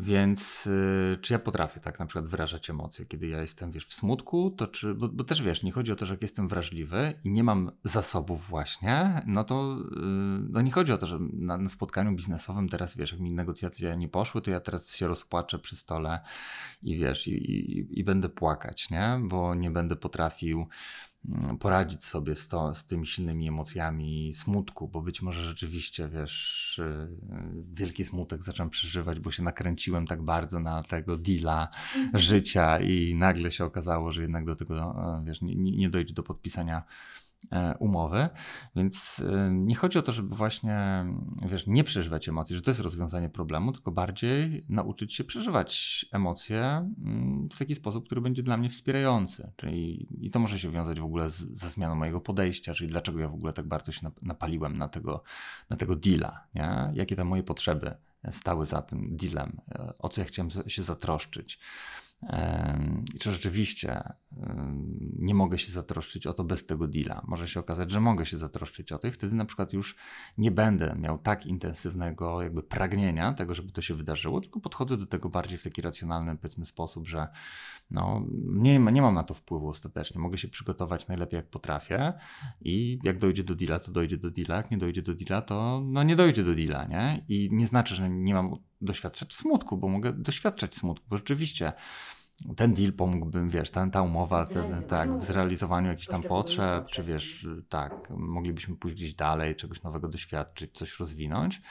Więc 0.00 0.66
y, 0.66 1.18
czy 1.20 1.32
ja 1.32 1.38
potrafię 1.38 1.80
tak 1.80 1.98
na 1.98 2.06
przykład 2.06 2.26
wyrażać 2.26 2.70
emocje, 2.70 3.06
kiedy 3.06 3.26
ja 3.26 3.40
jestem, 3.40 3.70
wiesz, 3.70 3.86
w 3.86 3.92
smutku, 3.92 4.50
to 4.50 4.66
czy, 4.66 4.94
bo, 4.94 5.08
bo 5.08 5.24
też 5.24 5.42
wiesz, 5.42 5.62
nie 5.62 5.72
chodzi 5.72 5.92
o 5.92 5.96
to, 5.96 6.06
że 6.06 6.14
jak 6.14 6.22
jestem 6.22 6.48
wrażliwy 6.48 7.14
i 7.24 7.30
nie 7.30 7.44
mam 7.44 7.70
zasobów 7.84 8.48
właśnie, 8.48 9.22
no 9.26 9.44
to 9.44 9.76
y, 9.80 9.94
no 10.50 10.60
nie 10.60 10.70
chodzi 10.70 10.92
o 10.92 10.98
to, 10.98 11.06
że 11.06 11.18
na, 11.32 11.56
na 11.56 11.68
spotkaniu 11.68 12.12
biznesowym 12.12 12.68
teraz, 12.68 12.96
wiesz, 12.96 13.12
jak 13.12 13.20
mi 13.20 13.32
negocjacje 13.32 13.96
nie 13.96 14.08
poszły, 14.08 14.42
to 14.42 14.50
ja 14.50 14.60
teraz 14.60 14.94
się 14.94 15.08
rozpłaczę 15.08 15.58
przy 15.58 15.76
stole 15.76 16.20
i 16.82 16.98
wiesz, 16.98 17.28
i, 17.28 17.32
i, 17.32 18.00
i 18.00 18.04
będę 18.04 18.28
płakać, 18.28 18.90
nie? 18.90 19.20
Bo 19.24 19.54
nie 19.54 19.70
będę 19.70 19.96
potrafił 19.96 20.66
poradzić 21.60 22.04
sobie 22.04 22.36
z, 22.36 22.48
to, 22.48 22.74
z 22.74 22.84
tymi 22.84 23.06
silnymi 23.06 23.48
emocjami 23.48 24.32
smutku, 24.34 24.88
bo 24.88 25.02
być 25.02 25.22
może 25.22 25.42
rzeczywiście, 25.42 26.08
wiesz, 26.08 26.78
y, 26.78 27.08
wielki 27.72 28.04
smutek 28.04 28.42
zacząłem 28.42 28.70
przeżywać, 28.70 29.20
bo 29.20 29.30
się 29.30 29.42
nakręciłem 29.42 30.06
tak 30.06 30.22
bardzo 30.22 30.60
na 30.60 30.82
tego 30.82 31.16
deala 31.16 31.68
mhm. 31.96 32.18
życia 32.18 32.78
i 32.78 33.14
nagle 33.14 33.50
się 33.50 33.64
okazało, 33.64 34.12
że 34.12 34.22
jednak 34.22 34.44
do 34.44 34.56
tego, 34.56 34.76
e, 34.78 35.24
wiesz, 35.24 35.42
nie, 35.42 35.54
nie 35.54 35.90
dojdzie 35.90 36.14
do 36.14 36.22
podpisania 36.22 36.82
umowy, 37.78 38.28
więc 38.76 39.22
e, 39.28 39.50
nie 39.50 39.74
chodzi 39.74 39.98
o 39.98 40.02
to, 40.02 40.12
żeby 40.12 40.36
właśnie, 40.36 41.04
wiesz, 41.46 41.66
nie 41.66 41.84
przeżywać 41.84 42.28
emocji, 42.28 42.56
że 42.56 42.62
to 42.62 42.70
jest 42.70 42.80
rozwiązanie 42.80 43.28
problemu, 43.28 43.72
tylko 43.72 43.90
bardziej 43.90 44.64
nauczyć 44.68 45.14
się 45.14 45.24
przeżywać 45.24 46.06
emocje 46.12 46.62
mm, 46.62 47.48
w 47.52 47.58
taki 47.58 47.74
sposób, 47.74 48.06
który 48.06 48.20
będzie 48.20 48.42
dla 48.42 48.56
mnie 48.56 48.68
wspierający. 48.68 49.52
Czyli 49.56 50.08
i 50.26 50.30
to 50.30 50.38
może 50.38 50.58
się 50.58 50.70
wiązać 50.70 51.00
w 51.00 51.04
ogóle 51.04 51.30
z, 51.30 51.36
ze 51.36 51.70
zmianą 51.70 51.94
mojego 51.94 52.20
podejścia, 52.20 52.74
czyli 52.74 52.90
dlaczego 52.90 53.18
ja 53.18 53.28
w 53.28 53.34
ogóle 53.34 53.52
tak 53.52 53.68
bardzo 53.68 53.92
się 53.92 54.10
napaliłem 54.22 54.78
na 54.78 54.88
tego, 54.88 55.22
na 55.70 55.76
tego 55.76 55.96
deala, 55.96 56.46
nie? 56.54 56.90
jakie 56.94 57.16
tam 57.16 57.28
moje 57.28 57.42
potrzeby 57.42 57.94
stały 58.30 58.66
za 58.66 58.82
tym 58.82 59.16
dealem, 59.16 59.60
e, 59.72 59.92
o 59.98 60.08
co 60.08 60.20
ja 60.20 60.26
chciałem 60.26 60.50
się 60.66 60.82
zatroszczyć. 60.82 61.58
Czy 63.20 63.32
rzeczywiście 63.32 64.02
nie 65.18 65.34
mogę 65.34 65.58
się 65.58 65.72
zatroszczyć 65.72 66.26
o 66.26 66.32
to 66.32 66.44
bez 66.44 66.66
tego 66.66 66.88
deala? 66.88 67.22
Może 67.28 67.48
się 67.48 67.60
okazać, 67.60 67.90
że 67.90 68.00
mogę 68.00 68.26
się 68.26 68.38
zatroszczyć 68.38 68.92
o 68.92 68.98
to 68.98 69.08
i 69.08 69.10
wtedy 69.10 69.34
na 69.34 69.44
przykład 69.44 69.72
już 69.72 69.96
nie 70.38 70.50
będę 70.50 70.96
miał 70.98 71.18
tak 71.18 71.46
intensywnego 71.46 72.42
jakby 72.42 72.62
pragnienia 72.62 73.32
tego, 73.32 73.54
żeby 73.54 73.72
to 73.72 73.82
się 73.82 73.94
wydarzyło, 73.94 74.40
tylko 74.40 74.60
podchodzę 74.60 74.96
do 74.96 75.06
tego 75.06 75.28
bardziej 75.28 75.58
w 75.58 75.62
taki 75.62 75.82
racjonalny 75.82 76.36
powiedzmy 76.36 76.66
sposób, 76.66 77.08
że 77.08 77.28
no, 77.90 78.26
nie, 78.44 78.78
nie 78.78 79.02
mam 79.02 79.14
na 79.14 79.22
to 79.22 79.34
wpływu 79.34 79.68
ostatecznie. 79.68 80.20
Mogę 80.20 80.38
się 80.38 80.48
przygotować 80.48 81.08
najlepiej 81.08 81.36
jak 81.36 81.50
potrafię 81.50 82.12
i 82.60 82.98
jak 83.02 83.18
dojdzie 83.18 83.44
do 83.44 83.54
deala, 83.54 83.78
to 83.78 83.92
dojdzie 83.92 84.16
do 84.16 84.30
deala, 84.30 84.56
jak 84.56 84.70
nie 84.70 84.78
dojdzie 84.78 85.02
do 85.02 85.14
deala, 85.14 85.42
to 85.42 85.82
no 85.84 86.02
nie 86.02 86.16
dojdzie 86.16 86.44
do 86.44 86.54
deala, 86.54 86.84
nie? 86.84 87.24
I 87.28 87.48
nie 87.52 87.66
znaczy, 87.66 87.94
że 87.94 88.10
nie 88.10 88.34
mam 88.34 88.56
doświadczać 88.80 89.34
smutku, 89.34 89.76
bo 89.76 89.88
mogę 89.88 90.12
doświadczać 90.12 90.74
smutku, 90.74 91.06
bo 91.08 91.16
rzeczywiście 91.16 91.72
ten 92.56 92.74
deal 92.74 92.92
pomógłbym, 92.92 93.50
wiesz, 93.50 93.70
ta, 93.70 93.90
ta 93.90 94.02
umowa, 94.02 94.46
ten, 94.46 94.82
tak, 94.82 95.18
w 95.18 95.24
zrealizowaniu 95.24 95.88
jakichś 95.88 96.06
tam 96.06 96.22
potrzeb, 96.22 96.88
czy 96.88 97.02
wiesz, 97.02 97.46
tak, 97.68 98.10
moglibyśmy 98.10 98.76
pójść 98.76 98.96
gdzieś 98.96 99.14
dalej, 99.14 99.56
czegoś 99.56 99.82
nowego 99.82 100.08
doświadczyć, 100.08 100.78
coś 100.78 100.98
rozwinąć 101.00 101.62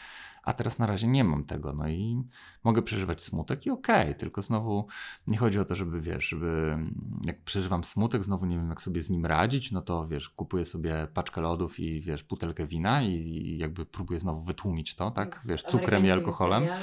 a 0.44 0.54
teraz 0.54 0.80
na 0.80 0.86
razie 0.86 1.08
nie 1.08 1.24
mam 1.24 1.44
tego, 1.44 1.74
no 1.74 1.90
i 1.90 2.24
mogę 2.64 2.82
przeżywać 2.82 3.24
smutek 3.24 3.66
i 3.66 3.70
okej, 3.70 4.02
okay, 4.02 4.16
tylko 4.16 4.42
znowu 4.42 4.88
nie 5.28 5.38
chodzi 5.38 5.60
o 5.60 5.66
to, 5.66 5.76
żeby 5.76 6.02
wiesz, 6.02 6.28
żeby 6.28 6.78
jak 7.26 7.44
przeżywam 7.44 7.84
smutek, 7.84 8.24
znowu 8.24 8.46
nie 8.46 8.58
wiem 8.58 8.70
jak 8.70 8.82
sobie 8.82 9.02
z 9.02 9.10
nim 9.10 9.26
radzić, 9.26 9.72
no 9.72 9.82
to 9.82 10.08
wiesz, 10.08 10.30
kupuję 10.30 10.66
sobie 10.66 11.08
paczkę 11.14 11.42
lodów 11.42 11.80
i 11.80 12.02
wiesz, 12.02 12.24
butelkę 12.24 12.66
wina 12.66 13.02
i, 13.02 13.14
i 13.14 13.58
jakby 13.58 13.86
próbuję 13.86 14.20
znowu 14.20 14.40
wytłumić 14.46 14.96
to, 14.96 15.12
tak, 15.12 15.42
wiesz, 15.46 15.64
cukrem 15.64 16.06
i 16.06 16.12
alkoholem. 16.12 16.68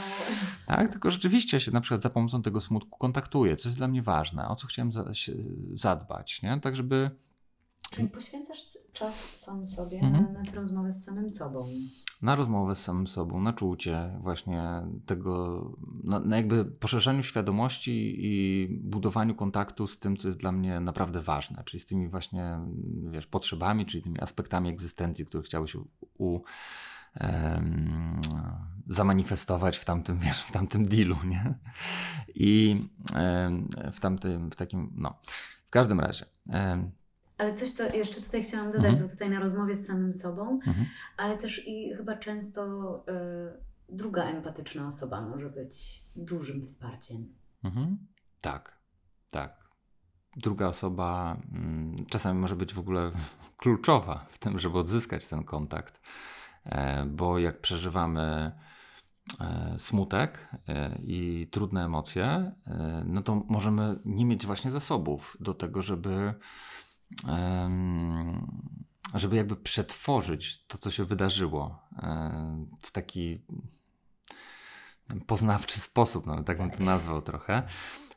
Tak, 0.66 0.88
tylko 0.88 1.10
rzeczywiście 1.10 1.60
się 1.60 1.72
na 1.72 1.80
przykład 1.80 2.02
za 2.02 2.10
pomocą 2.10 2.42
tego 2.42 2.60
smutku 2.60 2.98
kontaktuję, 2.98 3.56
co 3.56 3.68
jest 3.68 3.78
dla 3.78 3.88
mnie 3.88 4.02
ważne, 4.02 4.48
o 4.48 4.56
co 4.56 4.66
chciałem 4.66 4.92
za, 4.92 5.04
zadbać, 5.72 6.42
nie, 6.42 6.60
tak 6.60 6.76
żeby 6.76 7.10
Czyli 7.90 8.08
poświęcasz 8.08 8.58
czas 8.92 9.36
sam 9.36 9.66
sobie 9.66 10.00
mhm. 10.00 10.24
na, 10.24 10.40
na 10.42 10.50
tę 10.50 10.56
rozmowę 10.56 10.92
z 10.92 11.04
samym 11.04 11.30
sobą. 11.30 11.66
Na 12.22 12.36
rozmowę 12.36 12.74
z 12.74 12.82
samym 12.82 13.06
sobą, 13.06 13.40
na 13.40 13.52
czucie 13.52 14.18
właśnie 14.20 14.82
tego, 15.06 15.62
na, 16.04 16.20
na, 16.20 16.36
jakby 16.36 16.64
poszerzaniu 16.64 17.22
świadomości 17.22 18.14
i 18.18 18.68
budowaniu 18.82 19.34
kontaktu 19.34 19.86
z 19.86 19.98
tym, 19.98 20.16
co 20.16 20.28
jest 20.28 20.38
dla 20.38 20.52
mnie 20.52 20.80
naprawdę 20.80 21.20
ważne, 21.20 21.62
czyli 21.64 21.80
z 21.80 21.86
tymi 21.86 22.08
właśnie, 22.08 22.58
wiesz, 23.10 23.26
potrzebami, 23.26 23.86
czyli 23.86 24.02
tymi 24.02 24.20
aspektami 24.20 24.70
egzystencji, 24.70 25.26
które 25.26 25.42
chciały 25.42 25.68
się 25.68 25.84
u, 26.18 26.40
um, 27.20 28.20
zamanifestować 28.88 29.76
w 29.76 29.84
tamtym, 29.84 30.18
wiesz, 30.18 30.40
w 30.40 30.52
tamtym 30.52 30.88
dealu, 30.88 31.16
nie? 31.24 31.54
I 32.34 32.82
um, 33.14 33.68
w 33.92 34.00
tamtym, 34.00 34.50
w 34.50 34.56
takim, 34.56 34.92
no, 34.96 35.18
w 35.66 35.70
każdym 35.70 36.00
razie. 36.00 36.24
Um, 36.46 36.90
ale 37.38 37.54
coś, 37.54 37.72
co 37.72 37.94
jeszcze 37.94 38.20
tutaj 38.20 38.42
chciałam 38.42 38.66
dodać, 38.66 38.84
mhm. 38.84 39.02
bo 39.02 39.08
tutaj 39.08 39.30
na 39.30 39.40
rozmowie 39.40 39.74
z 39.74 39.86
samym 39.86 40.12
sobą, 40.12 40.60
mhm. 40.66 40.86
ale 41.16 41.38
też 41.38 41.68
i 41.68 41.94
chyba 41.94 42.16
często 42.16 42.64
y, 43.08 43.66
druga 43.88 44.24
empatyczna 44.24 44.86
osoba 44.86 45.20
może 45.20 45.50
być 45.50 46.02
dużym 46.16 46.66
wsparciem. 46.66 47.34
Mhm. 47.64 47.98
Tak, 48.40 48.78
tak. 49.30 49.66
Druga 50.36 50.66
osoba 50.66 51.36
mm, 51.52 51.96
czasami 52.08 52.40
może 52.40 52.56
być 52.56 52.74
w 52.74 52.78
ogóle 52.78 53.12
kluczowa 53.62 54.26
w 54.30 54.38
tym, 54.38 54.58
żeby 54.58 54.78
odzyskać 54.78 55.28
ten 55.28 55.44
kontakt, 55.44 56.00
e, 56.64 57.04
bo 57.04 57.38
jak 57.38 57.60
przeżywamy 57.60 58.52
e, 59.40 59.74
smutek 59.78 60.48
e, 60.68 60.98
i 61.02 61.48
trudne 61.50 61.84
emocje, 61.84 62.52
no 63.04 63.22
to 63.22 63.34
możemy 63.48 63.98
nie 64.04 64.24
mieć 64.24 64.46
właśnie 64.46 64.70
zasobów 64.70 65.36
do 65.40 65.54
tego, 65.54 65.82
żeby 65.82 66.34
żeby 69.14 69.36
jakby 69.36 69.56
przetworzyć 69.56 70.66
to, 70.66 70.78
co 70.78 70.90
się 70.90 71.04
wydarzyło 71.04 71.78
w 72.82 72.90
taki 72.92 73.44
poznawczy 75.26 75.80
sposób, 75.80 76.26
no, 76.26 76.42
tak 76.42 76.58
bym 76.58 76.70
to 76.70 76.84
nazwał 76.84 77.22
trochę. 77.22 77.62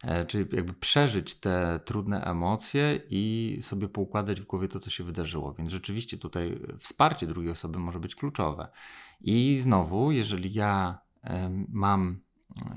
E, 0.03 0.25
czyli 0.25 0.45
jakby 0.51 0.73
przeżyć 0.73 1.35
te 1.35 1.79
trudne 1.85 2.23
emocje 2.23 3.01
i 3.09 3.57
sobie 3.61 3.89
poukładać 3.89 4.41
w 4.41 4.45
głowie 4.45 4.67
to, 4.67 4.79
co 4.79 4.89
się 4.89 5.03
wydarzyło. 5.03 5.53
Więc 5.53 5.71
rzeczywiście 5.71 6.17
tutaj 6.17 6.59
wsparcie 6.79 7.27
drugiej 7.27 7.51
osoby 7.51 7.79
może 7.79 7.99
być 7.99 8.15
kluczowe. 8.15 8.67
I 9.21 9.57
znowu, 9.61 10.11
jeżeli 10.11 10.53
ja 10.53 10.99
mam 11.69 12.21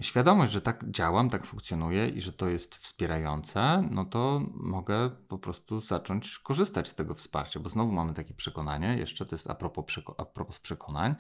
świadomość, 0.01 0.53
że 0.53 0.61
tak 0.61 0.91
działam, 0.91 1.31
tak 1.31 1.45
funkcjonuję 1.45 2.09
i 2.09 2.21
że 2.21 2.33
to 2.33 2.49
jest 2.49 2.75
wspierające, 2.75 3.89
no 3.91 4.05
to 4.05 4.43
mogę 4.55 5.11
po 5.29 5.39
prostu 5.39 5.81
zacząć 5.81 6.39
korzystać 6.39 6.89
z 6.89 6.95
tego 6.95 7.15
wsparcia, 7.15 7.61
bo 7.61 7.69
znowu 7.69 7.93
mamy 7.93 8.15
takie 8.15 8.35
przekonanie, 8.35 8.97
jeszcze 8.99 9.27
to 9.27 9.35
jest 9.35 9.51
a 9.51 9.55
propos, 9.55 9.85
przeko 9.85 10.15
a 10.19 10.25
propos 10.25 10.59
przekonań, 10.61 11.15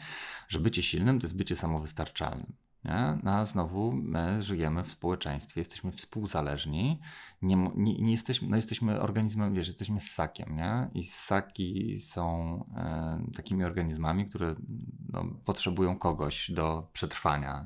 że 0.48 0.60
bycie 0.60 0.82
silnym 0.82 1.20
to 1.20 1.24
jest 1.24 1.36
bycie 1.36 1.56
samowystarczalnym. 1.56 2.52
Nie? 2.84 3.18
No 3.22 3.30
a 3.30 3.44
znowu 3.44 3.92
my 3.92 4.42
żyjemy 4.42 4.84
w 4.84 4.90
społeczeństwie, 4.90 5.60
jesteśmy 5.60 5.92
współzależni, 5.92 7.00
nie, 7.42 7.56
nie, 7.76 7.98
nie, 7.98 8.10
jesteśmy, 8.10 8.48
no 8.48 8.56
jesteśmy 8.56 9.00
organizmem, 9.00 9.54
wiesz, 9.54 9.66
jesteśmy 9.66 10.00
ssakiem, 10.00 10.56
nie? 10.56 10.90
I 10.94 11.04
ssaki 11.04 11.98
są 11.98 12.54
e, 12.76 13.32
takimi 13.36 13.64
organizmami, 13.64 14.24
które 14.24 14.54
no, 15.08 15.24
potrzebują 15.44 15.98
kogoś 15.98 16.50
do 16.50 16.90
przetrwania. 16.92 17.64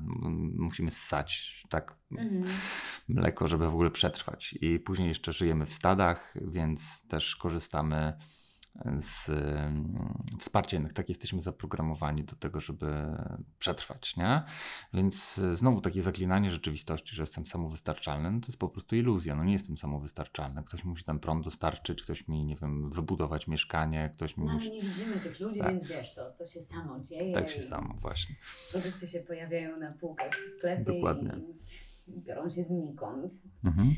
Musimy 0.59 0.91
ssać 0.91 1.63
tak 1.69 1.97
mhm. 2.13 2.45
mleko, 3.09 3.47
żeby 3.47 3.67
w 3.69 3.75
ogóle 3.75 3.91
przetrwać. 3.91 4.59
I 4.61 4.79
później 4.79 5.09
jeszcze 5.09 5.33
żyjemy 5.33 5.67
w 5.67 5.73
stadach, 5.73 6.35
więc 6.47 7.07
też 7.09 7.37
korzystamy 7.37 8.13
z 8.99 9.29
mm, 9.29 10.23
wsparciem, 10.39 10.89
tak 10.89 11.09
jesteśmy 11.09 11.41
zaprogramowani 11.41 12.25
do 12.25 12.37
tego, 12.37 12.61
żeby 12.61 12.87
przetrwać, 13.59 14.17
nie? 14.17 14.43
Więc 14.95 15.39
e, 15.39 15.55
znowu 15.55 15.81
takie 15.81 16.03
zaklinanie 16.03 16.51
rzeczywistości, 16.51 17.17
że 17.17 17.23
jestem 17.23 17.47
samowystarczalny, 17.47 18.31
no 18.31 18.41
to 18.41 18.47
jest 18.47 18.59
po 18.59 18.69
prostu 18.69 18.97
iluzja, 18.97 19.37
no 19.37 19.45
nie 19.45 19.53
jestem 19.53 19.77
samowystarczalny. 19.77 20.63
Ktoś 20.65 20.85
musi 20.85 21.05
ten 21.05 21.19
prąd 21.19 21.45
dostarczyć, 21.45 22.03
ktoś 22.03 22.29
mi, 22.29 22.45
nie 22.45 22.57
wiem, 22.57 22.91
wybudować 22.91 23.47
mieszkanie, 23.47 24.11
ktoś 24.17 24.37
mi 24.37 24.47
no, 24.47 24.53
musi... 24.53 24.71
nie 24.71 24.83
widzimy 24.83 25.17
tych 25.17 25.41
ludzi, 25.41 25.61
tak. 25.61 25.69
więc 25.69 25.85
wiesz, 25.85 26.15
to, 26.15 26.31
to 26.31 26.47
się 26.47 26.63
samo 26.63 27.01
dzieje. 27.01 27.35
Tak 27.35 27.51
się 27.51 27.63
samo, 27.63 27.95
właśnie. 27.99 28.35
Produkty 28.73 29.07
się 29.07 29.21
pojawiają 29.21 29.77
na 29.77 29.93
półkach 29.93 30.35
w 30.35 30.59
sklepie 30.59 30.85
Dokładnie. 30.85 31.31
I 31.31 31.86
biorą 32.09 32.51
się 32.51 32.63
znikąd. 32.63 33.33
Mhm. 33.65 33.95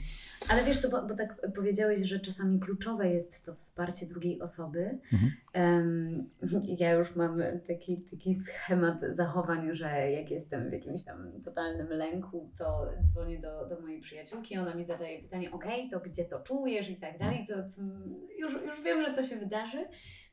Ale 0.48 0.64
wiesz 0.64 0.78
co, 0.78 0.90
bo, 0.90 1.06
bo 1.06 1.14
tak 1.14 1.40
powiedziałeś, 1.54 2.00
że 2.00 2.20
czasami 2.20 2.60
kluczowe 2.60 3.08
jest 3.08 3.46
to 3.46 3.54
wsparcie 3.54 4.06
drugiej 4.06 4.40
osoby. 4.40 4.98
Mhm. 5.12 5.32
Ja 6.78 6.92
już 6.92 7.16
mam 7.16 7.40
taki, 7.68 7.96
taki 8.10 8.34
schemat 8.34 9.00
zachowań, 9.10 9.74
że 9.74 10.10
jak 10.10 10.30
jestem 10.30 10.70
w 10.70 10.72
jakimś 10.72 11.04
tam 11.04 11.32
totalnym 11.44 11.88
lęku, 11.88 12.50
to 12.58 12.86
dzwonię 13.02 13.40
do, 13.40 13.66
do 13.66 13.80
mojej 13.80 14.00
przyjaciółki, 14.00 14.58
ona 14.58 14.74
mi 14.74 14.84
zadaje 14.84 15.22
pytanie, 15.22 15.50
okej, 15.52 15.88
to 15.88 16.00
gdzie 16.00 16.24
to 16.24 16.40
czujesz 16.40 16.90
i 16.90 16.96
tak 16.96 17.18
dalej, 17.18 17.44
co, 17.46 17.54
co, 17.68 17.82
już, 18.38 18.52
już 18.52 18.80
wiem, 18.82 19.00
że 19.00 19.12
to 19.14 19.22
się 19.22 19.36
wydarzy. 19.36 19.84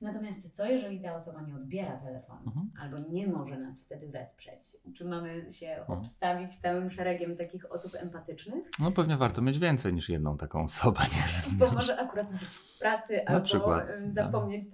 Natomiast 0.02 0.56
co, 0.56 0.66
jeżeli 0.66 1.02
ta 1.02 1.16
osoba 1.16 1.42
nie 1.42 1.56
odbiera 1.56 1.98
telefonu 1.98 2.42
Mhm. 2.46 2.72
albo 2.82 2.98
nie 3.10 3.28
może 3.28 3.58
nas 3.60 3.86
wtedy 3.86 4.08
wesprzeć? 4.08 4.78
Czy 4.96 5.06
mamy 5.06 5.52
się 5.52 5.68
Mhm. 5.68 6.00
obstawić 6.00 6.58
całym 6.58 6.90
szeregiem 6.92 7.38
takich 7.38 7.72
osób 7.72 7.92
empatycznych? 8.02 8.70
No 8.80 8.92
pewnie 8.92 9.18
warto 9.18 9.42
mieć 9.42 9.60
więcej 9.60 9.94
niż 9.94 10.10
jedną 10.10 10.38
taką 10.38 10.64
osobę. 10.64 11.00
Nie? 11.02 11.58
Bo 11.60 11.72
może 11.72 12.00
akurat 12.00 12.32
być 12.32 12.44
w 12.46 12.80
pracy 12.80 13.26
albo 13.26 13.42
przykład, 13.42 13.88
tak. 13.88 14.14
zapomnieć 14.14 14.72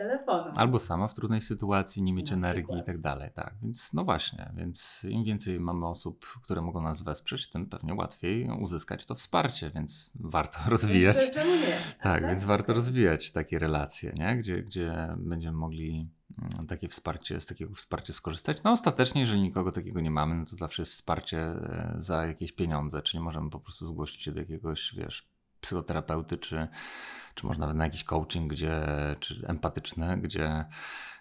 Albo 0.55 0.79
sama 0.79 1.07
w 1.07 1.13
trudnej 1.13 1.41
sytuacji, 1.41 2.03
nie 2.03 2.13
mieć 2.13 2.31
Na 2.31 2.37
energii 2.37 2.63
przykład. 2.63 2.81
i 2.81 2.83
tak 2.85 3.01
dalej. 3.01 3.29
Tak, 3.35 3.53
więc 3.63 3.93
no 3.93 4.03
właśnie, 4.03 4.51
więc 4.55 5.03
im 5.09 5.23
więcej 5.23 5.59
mamy 5.59 5.87
osób, 5.87 6.25
które 6.43 6.61
mogą 6.61 6.81
nas 6.81 7.01
wesprzeć, 7.01 7.49
tym 7.49 7.65
pewnie 7.65 7.93
łatwiej 7.93 8.49
uzyskać 8.59 9.05
to 9.05 9.15
wsparcie, 9.15 9.71
więc 9.75 10.11
warto 10.15 10.57
rozwijać. 10.69 11.17
Więc 11.17 11.33
czemu 11.33 11.55
nie? 11.55 11.77
Tak, 12.01 12.27
więc 12.27 12.43
warto 12.45 12.73
rozwijać 12.73 13.31
takie 13.31 13.59
relacje, 13.59 14.13
nie? 14.17 14.37
Gdzie, 14.37 14.63
gdzie 14.63 15.15
będziemy 15.17 15.57
mogli 15.57 16.09
mm, 16.41 16.67
takie 16.67 16.87
wsparcie, 16.87 17.39
z 17.41 17.45
takiego 17.45 17.73
wsparcia 17.73 18.13
skorzystać. 18.13 18.63
No 18.63 18.71
ostatecznie, 18.71 19.21
jeżeli 19.21 19.41
nikogo 19.41 19.71
takiego 19.71 20.01
nie 20.01 20.11
mamy, 20.11 20.35
no 20.35 20.45
to 20.45 20.55
zawsze 20.55 20.81
jest 20.81 20.91
wsparcie 20.91 21.39
e, 21.39 21.95
za 21.97 22.25
jakieś 22.25 22.51
pieniądze, 22.51 23.01
czyli 23.01 23.23
możemy 23.23 23.49
po 23.49 23.59
prostu 23.59 23.85
zgłosić 23.87 24.23
się 24.23 24.31
do 24.31 24.39
jakiegoś, 24.39 24.95
wiesz, 24.95 25.30
psychoterapeuty, 25.61 26.37
czy, 26.37 26.67
czy 27.35 27.45
może 27.45 27.59
nawet 27.59 27.75
na 27.75 27.83
jakiś 27.83 28.03
coaching, 28.03 28.51
gdzie, 28.51 28.85
czy 29.19 29.43
empatyczny, 29.47 30.17
gdzie, 30.17 30.65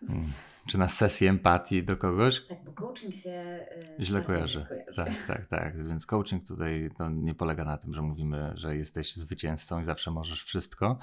mm, 0.09 0.33
czy 0.67 0.79
na 0.79 0.89
sesję 0.89 1.31
empatii 1.31 1.83
do 1.85 1.97
kogoś, 1.97 2.47
Tak, 2.47 2.65
bo 2.65 2.73
coaching 2.73 3.15
się 3.15 3.67
y, 4.01 4.05
Źle 4.05 4.23
kojarzy. 4.23 4.53
źle 4.53 4.67
kojarzy. 4.69 4.97
Tak, 4.97 5.27
tak, 5.27 5.47
tak. 5.47 5.87
Więc 5.89 6.07
coaching 6.07 6.45
tutaj 6.47 6.89
to 6.97 7.09
nie 7.09 7.35
polega 7.35 7.65
na 7.65 7.77
tym, 7.79 7.95
że 7.95 8.03
mówimy, 8.03 8.53
że 8.55 8.77
jesteś 8.77 9.15
zwycięzcą 9.17 9.81
i 9.81 9.85
zawsze 9.85 10.11
możesz 10.11 10.45
wszystko, 10.45 10.99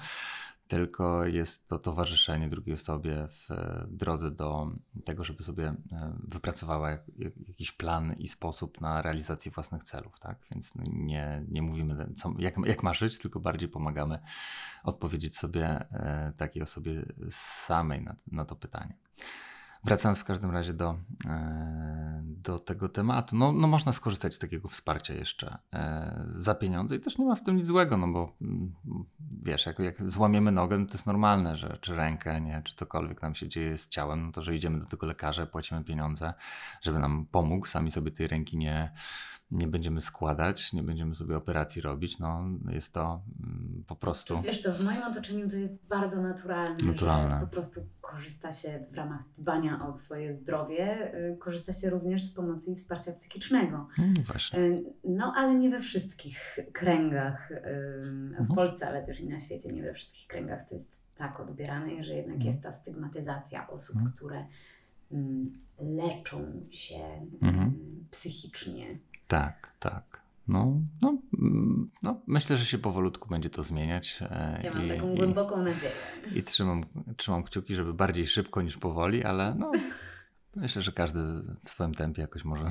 tylko 0.68 1.26
jest 1.26 1.68
to 1.68 1.78
towarzyszenie 1.78 2.48
drugiej 2.48 2.74
osobie 2.74 3.28
w 3.28 3.50
e, 3.50 3.86
drodze 3.90 4.30
do 4.30 4.70
tego, 5.04 5.24
żeby 5.24 5.42
sobie 5.42 5.66
e, 5.92 6.12
wypracowała 6.28 6.90
jak, 6.90 7.02
jak, 7.18 7.32
jakiś 7.48 7.72
plan 7.72 8.14
i 8.18 8.28
sposób 8.28 8.80
na 8.80 9.02
realizację 9.02 9.52
własnych 9.52 9.84
celów, 9.84 10.20
tak? 10.20 10.38
Więc 10.50 10.74
no 10.74 10.82
nie, 10.86 11.44
nie 11.48 11.62
mówimy, 11.62 12.12
co, 12.16 12.34
jak, 12.38 12.54
jak 12.66 12.82
ma 12.82 12.94
żyć, 12.94 13.18
tylko 13.18 13.40
bardziej 13.40 13.68
pomagamy 13.68 14.18
odpowiedzieć 14.84 15.36
sobie 15.36 15.66
e, 15.66 16.32
takiej 16.36 16.62
osobie 16.62 17.04
samej 17.30 18.02
na, 18.02 18.16
na 18.32 18.44
to 18.44 18.56
pytanie. 18.56 18.94
Wracając 19.84 20.18
w 20.18 20.24
każdym 20.24 20.50
razie 20.50 20.72
do, 20.72 20.98
e, 21.26 22.22
do 22.24 22.58
tego 22.58 22.88
tematu, 22.88 23.36
no, 23.36 23.52
no 23.52 23.68
można 23.68 23.92
skorzystać 23.92 24.34
z 24.34 24.38
takiego 24.38 24.68
wsparcia 24.68 25.14
jeszcze 25.14 25.58
e, 25.74 26.24
za 26.34 26.54
pieniądze 26.54 26.96
i 26.96 27.00
też 27.00 27.18
nie 27.18 27.24
ma 27.24 27.34
w 27.34 27.42
tym 27.42 27.56
nic 27.56 27.66
złego, 27.66 27.96
no 27.96 28.08
bo 28.08 28.36
mm, 28.42 28.74
wiesz, 29.42 29.66
jak, 29.66 29.78
jak 29.78 30.10
złamiemy 30.10 30.52
nogę, 30.52 30.78
no 30.78 30.86
to 30.86 30.92
jest 30.92 31.06
normalne, 31.06 31.56
że 31.56 31.78
czy 31.80 31.94
rękę, 31.94 32.40
nie, 32.40 32.62
czy 32.64 32.76
cokolwiek 32.76 33.22
nam 33.22 33.34
się 33.34 33.48
dzieje 33.48 33.78
z 33.78 33.88
ciałem, 33.88 34.26
no 34.26 34.32
to 34.32 34.42
że 34.42 34.54
idziemy 34.54 34.80
do 34.80 34.86
tego 34.86 35.06
lekarza, 35.06 35.46
płacimy 35.46 35.84
pieniądze, 35.84 36.34
żeby 36.82 36.98
nam 36.98 37.26
pomógł, 37.30 37.66
sami 37.66 37.90
sobie 37.90 38.10
tej 38.10 38.28
ręki 38.28 38.56
nie, 38.56 38.92
nie 39.50 39.66
będziemy 39.66 40.00
składać, 40.00 40.72
nie 40.72 40.82
będziemy 40.82 41.14
sobie 41.14 41.36
operacji 41.36 41.82
robić, 41.82 42.18
no 42.18 42.40
jest 42.72 42.92
to 42.94 43.22
mm, 43.44 43.84
po 43.86 43.96
prostu... 43.96 44.40
Wiesz 44.42 44.62
co, 44.62 44.72
w 44.72 44.84
moim 44.84 45.02
otoczeniu 45.10 45.48
to 45.50 45.56
jest 45.56 45.86
bardzo 45.86 46.22
naturalne, 46.22 46.76
Naturalne. 46.86 47.40
po 47.40 47.46
prostu 47.46 47.80
korzysta 48.00 48.52
się 48.52 48.84
w 48.92 48.94
ramach 48.94 49.24
dbania 49.38 49.86
o 49.88 49.92
swoje 49.92 50.34
zdrowie, 50.34 51.14
y, 51.32 51.36
korzysta 51.36 51.72
się 51.72 51.90
również 51.90 52.22
z 52.22 52.32
pomocy 52.34 52.70
i 52.70 52.76
wsparcia 52.76 53.12
psychicznego. 53.12 53.88
Mm, 53.98 54.14
właśnie. 54.26 54.58
Y, 54.58 54.84
No, 55.04 55.32
ale 55.36 55.54
nie 55.54 55.70
we 55.70 55.80
wszystkich 55.80 56.58
kręgach 56.72 57.50
y, 57.50 57.54
w 58.30 58.38
Mhm. 58.38 58.46
Polsce, 58.54 58.88
ale 58.88 59.06
też 59.06 59.20
i 59.20 59.28
na 59.28 59.38
świecie, 59.38 59.72
nie 59.72 59.82
we 59.82 59.94
wszystkich 59.94 60.26
kręgach 60.28 60.68
to 60.68 60.74
jest 60.74 61.00
tak 61.16 61.40
odbierane, 61.40 62.04
że 62.04 62.14
jednak 62.14 62.34
Mhm. 62.36 62.46
jest 62.52 62.62
ta 62.62 62.72
stygmatyzacja 62.72 63.68
osób, 63.70 63.96
Mhm. 63.96 64.12
które 64.16 64.46
mm, 65.12 65.58
leczą 65.80 66.38
się 66.70 67.04
Mhm. 67.42 67.54
mm, 67.58 68.06
psychicznie. 68.10 68.98
Tak, 69.28 69.72
tak. 69.78 70.20
No, 70.48 70.80
no, 71.02 71.18
mm, 71.38 71.90
no, 72.02 72.20
myślę, 72.26 72.56
że 72.56 72.64
się 72.64 72.78
powolutku 72.78 73.28
będzie 73.28 73.50
to 73.50 73.62
zmieniać. 73.62 74.18
e, 74.22 74.60
Ja 74.64 74.74
mam 74.74 74.86
i, 74.86 74.88
taką 74.88 75.12
i, 75.12 75.16
głęboką 75.16 75.56
nadzieję. 75.62 75.92
I 76.34 76.42
trzymam, 76.42 76.84
trzymam 77.16 77.42
kciuki, 77.42 77.74
żeby 77.74 77.94
bardziej 77.94 78.26
szybko 78.26 78.62
niż 78.62 78.76
powoli, 78.76 79.24
ale 79.24 79.54
no, 79.58 79.72
myślę, 80.56 80.82
że 80.82 80.92
każdy 80.92 81.20
w 81.64 81.70
swoim 81.70 81.94
tempie 81.94 82.22
jakoś 82.22 82.44
może. 82.44 82.68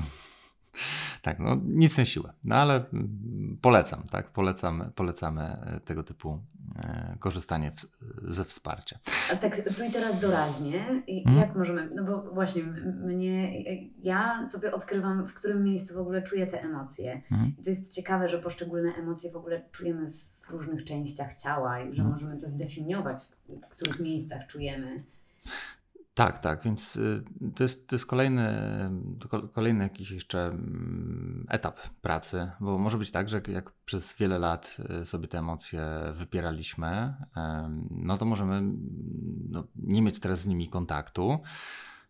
Tak, 1.22 1.40
no 1.40 1.60
nic 1.64 1.98
na 1.98 2.04
siłę. 2.04 2.32
No 2.44 2.56
ale 2.56 2.74
mm, 2.92 3.58
polecam, 3.62 4.02
tak? 4.10 4.28
Polecam, 4.32 4.92
polecamy 4.94 5.42
e, 5.42 5.80
tego 5.84 6.02
typu 6.02 6.38
e, 6.78 7.16
korzystanie 7.18 7.70
w, 7.70 7.86
ze 8.34 8.44
wsparcia. 8.44 8.98
A 9.32 9.36
tak 9.36 9.56
tu 9.76 9.84
i 9.84 9.90
teraz 9.92 10.20
doraźnie, 10.20 11.02
Mhm. 11.08 11.36
jak 11.36 11.56
możemy, 11.56 11.90
no 11.94 12.04
bo 12.04 12.22
właśnie 12.22 12.62
mnie, 13.04 13.62
ja 14.02 14.46
sobie 14.46 14.72
odkrywam, 14.72 15.26
w 15.26 15.34
którym 15.34 15.64
miejscu 15.64 15.94
w 15.94 15.98
ogóle 15.98 16.22
czuję 16.22 16.46
te 16.46 16.62
emocje. 16.62 17.22
Mhm. 17.32 17.52
I 17.58 17.62
to 17.62 17.70
jest 17.70 17.94
ciekawe, 17.94 18.28
że 18.28 18.38
poszczególne 18.38 18.94
emocje 18.94 19.30
w 19.32 19.36
ogóle 19.36 19.62
czujemy 19.72 20.10
w 20.10 20.50
różnych 20.50 20.84
częściach 20.84 21.34
ciała 21.34 21.80
i 21.80 21.84
że 21.94 22.02
Mhm. 22.02 22.10
możemy 22.10 22.40
to 22.40 22.48
zdefiniować, 22.48 23.18
w, 23.18 23.52
w 23.66 23.68
których 23.68 24.00
miejscach 24.00 24.46
czujemy. 24.46 25.02
Tak, 26.18 26.38
tak, 26.38 26.62
więc 26.62 26.96
y, 26.96 27.24
to 27.54 27.64
jest, 27.64 27.88
to 27.88 27.94
jest 27.96 28.06
kolejny, 28.06 28.52
kolejny 29.52 29.84
jakiś 29.84 30.10
jeszcze 30.10 30.46
mm, 30.46 31.46
etap 31.48 31.80
pracy, 31.80 32.50
bo 32.60 32.78
może 32.78 32.98
być 32.98 33.10
tak, 33.10 33.28
że 33.28 33.40
jak- 33.48 33.72
przez 33.84 34.16
wiele 34.16 34.38
lat 34.38 34.76
y, 35.02 35.06
sobie 35.06 35.28
te 35.28 35.38
emocje 35.38 35.82
wypieraliśmy, 36.12 37.14
no 37.90 38.18
to 38.18 38.24
możemy 38.24 38.62
no, 39.50 39.64
nie 39.76 40.02
mieć 40.02 40.20
teraz 40.20 40.40
z 40.40 40.46
nimi 40.46 40.68
kontaktu. 40.68 41.38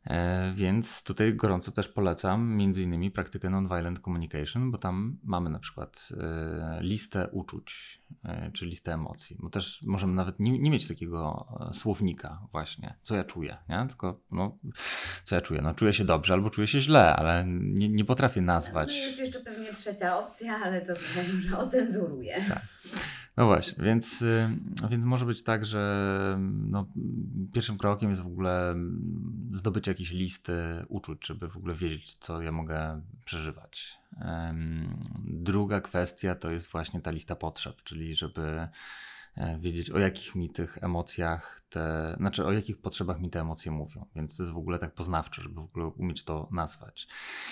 E, 0.09 0.53
Więc 0.55 1.03
tutaj 1.03 1.35
gorąco 1.35 1.71
też 1.71 1.89
polecam 1.89 2.57
między 2.57 2.83
innymi 2.83 3.11
praktykę 3.11 3.51
Nonviolent 3.51 4.01
Communication, 4.01 4.71
bo 4.71 4.79
tam 4.79 5.19
mamy 5.25 5.51
na 5.51 5.59
przykład 5.59 6.09
e, 6.21 6.79
listę 6.83 7.29
uczuć, 7.33 8.03
e, 8.25 8.51
czy 8.53 8.67
listę 8.67 8.93
emocji, 8.93 9.37
bo 9.41 9.51
też 9.51 9.83
możemy 9.87 10.13
nawet 10.15 10.41
nie, 10.41 10.59
nie 10.59 10.71
mieć 10.71 10.89
takiego 10.89 11.47
słownika 11.73 12.41
właśnie, 12.53 12.95
co 13.03 13.15
ja 13.17 13.25
czuję, 13.25 13.57
nie? 13.69 13.87
tylko 13.89 14.21
no, 14.31 14.59
co 15.25 15.35
ja 15.35 15.41
czuję, 15.41 15.61
no 15.63 15.75
czuję 15.75 15.93
się 15.93 16.05
dobrze 16.05 16.35
albo 16.35 16.51
czuję 16.51 16.67
się 16.67 16.81
źle, 16.81 17.17
ale 17.17 17.45
nie, 17.49 17.89
nie 17.89 18.05
potrafię 18.05 18.41
No 18.41 18.47
nazwać. 18.47 18.97
jest 18.97 19.19
jeszcze 19.19 19.41
pewnie 19.41 19.75
trzecia 19.75 20.19
opcja, 20.19 20.55
ale 20.65 20.81
to 20.81 20.93
może 21.17 21.59
ocenzuruję. 21.59 22.45
Tak. 22.49 22.63
No 23.39 23.47
właśnie, 23.47 23.85
więc, 23.85 24.23
y, 24.23 24.49
więc 24.91 25.05
może 25.05 25.27
być 25.27 25.43
tak, 25.43 25.65
że 25.65 26.39
no, 26.51 26.87
pierwszym 27.53 27.79
krokiem 27.79 28.11
jest 28.11 28.23
w 28.23 28.27
ogóle 28.27 28.71
mm, 28.71 29.51
zdobycie 29.55 29.91
jakiejś 29.91 30.11
listy 30.11 30.55
uczuć, 30.89 31.27
żeby 31.27 31.49
w 31.49 31.57
ogóle 31.57 31.75
wiedzieć, 31.75 32.15
co 32.15 32.43
ja 32.43 32.53
mogę 32.53 33.03
przeżywać. 33.25 33.99
Druga 35.25 35.81
kwestia 35.81 36.35
to 36.35 36.51
jest 36.51 36.71
właśnie 36.73 37.01
ta 37.01 37.11
lista 37.11 37.37
potrzeb, 37.37 37.83
czyli 37.83 38.15
żeby 38.15 38.69
wiedzieć, 39.59 39.91
o 39.91 39.99
jakich 39.99 40.35
mi 40.35 40.51
tych 40.51 40.79
emocjach 40.83 41.61
te, 41.69 42.15
znaczy 42.19 42.47
o 42.47 42.53
jakich 42.53 42.81
potrzebach 42.81 43.21
mi 43.21 43.31
te 43.31 43.41
emocje 43.41 43.73
mówią. 43.73 44.07
Więc 44.15 44.37
to 44.37 44.43
jest 44.43 44.53
w 44.53 44.59
ogóle 44.59 44.79
tak 44.79 44.95
poznawcze, 44.95 45.43
żeby 45.43 45.55
w 45.61 45.65
ogóle 45.65 45.87
umieć 45.87 46.25
to 46.25 46.49
nazwać. 46.53 47.09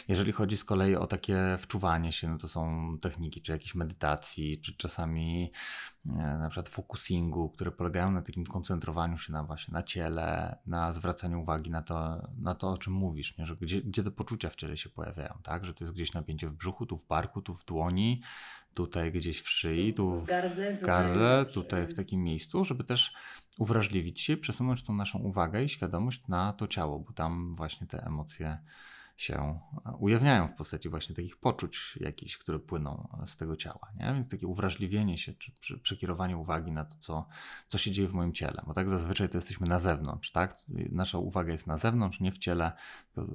Jeżeli 0.08 0.32
chodzi 0.32 0.56
z 0.56 0.64
kolei 0.64 0.96
o 0.96 1.06
takie 1.06 1.56
wczuwanie 1.58 2.12
się, 2.12 2.28
no 2.28 2.38
to 2.38 2.48
są 2.48 2.96
techniki, 3.00 3.42
czy 3.42 3.52
jakieś 3.52 3.74
medytacji, 3.74 4.60
czy 4.60 4.76
czasami 4.76 5.52
e, 6.06 6.10
na 6.12 6.48
przykład 6.48 6.68
focusingu, 6.68 7.50
które 7.50 7.70
polegają 7.70 8.10
na 8.10 8.22
takim 8.22 8.46
koncentrowaniu 8.46 9.18
się 9.18 9.32
na 9.32 9.44
właśnie 9.44 9.72
na 9.72 9.82
ciele, 9.82 10.58
na 10.66 10.92
zwracaniu 10.92 11.40
uwagi 11.40 11.70
na 11.70 11.82
to, 11.82 12.28
na 12.38 12.54
to 12.54 12.70
o 12.70 12.78
czym 12.78 12.92
mówisz, 12.92 13.38
nie? 13.38 13.46
że 13.46 13.56
gdzie, 13.56 13.82
gdzie 13.82 14.02
te 14.02 14.10
poczucia 14.10 14.50
w 14.50 14.56
ciele 14.56 14.76
się 14.76 14.90
pojawiają, 14.90 15.38
tak? 15.42 15.64
Że 15.64 15.74
to 15.74 15.84
jest 15.84 15.94
gdzieś 15.94 16.12
napięcie 16.12 16.48
w 16.48 16.52
brzuchu, 16.52 16.86
tu 16.86 16.96
w 16.96 17.06
barku, 17.06 17.42
tu 17.42 17.54
w 17.54 17.64
dłoni, 17.64 18.22
tutaj 18.76 19.12
gdzieś 19.12 19.40
w 19.40 19.48
szyi, 19.48 19.94
tu 19.94 20.20
w 20.20 20.26
gardle, 20.26 20.74
w 20.74 20.80
gardle, 20.80 21.46
tutaj 21.52 21.86
w 21.86 21.94
takim 21.94 22.24
miejscu, 22.24 22.64
żeby 22.64 22.84
też 22.84 23.14
uwrażliwić 23.58 24.20
się, 24.20 24.36
przesunąć 24.36 24.82
tą 24.82 24.94
naszą 24.94 25.18
uwagę 25.18 25.64
i 25.64 25.68
świadomość 25.68 26.28
na 26.28 26.52
to 26.52 26.66
ciało, 26.66 26.98
bo 26.98 27.12
tam 27.12 27.54
właśnie 27.56 27.86
te 27.86 28.02
emocje 28.06 28.58
się 29.16 29.60
ujawniają 29.98 30.48
w 30.48 30.54
postaci 30.54 30.88
właśnie 30.88 31.16
takich 31.16 31.36
poczuć 31.36 31.98
jakichś, 32.00 32.36
które 32.36 32.58
płyną 32.58 33.08
z 33.26 33.36
tego 33.36 33.56
ciała. 33.56 33.92
Nie? 33.96 34.14
Więc 34.14 34.28
takie 34.28 34.46
uwrażliwienie 34.46 35.18
się, 35.18 35.32
czy 35.60 35.78
przekierowanie 35.78 36.36
uwagi 36.36 36.72
na 36.72 36.84
to, 36.84 36.96
co, 36.98 37.26
co 37.68 37.78
się 37.78 37.90
dzieje 37.90 38.08
w 38.08 38.12
moim 38.12 38.32
ciele. 38.32 38.62
Bo 38.66 38.74
tak 38.74 38.88
zazwyczaj 38.88 39.28
to 39.28 39.38
jesteśmy 39.38 39.66
na 39.66 39.78
zewnątrz, 39.78 40.30
tak? 40.32 40.56
Nasza 40.92 41.18
uwaga 41.18 41.52
jest 41.52 41.66
na 41.66 41.76
zewnątrz, 41.76 42.20
nie 42.20 42.32
w 42.32 42.38
ciele, 42.38 42.72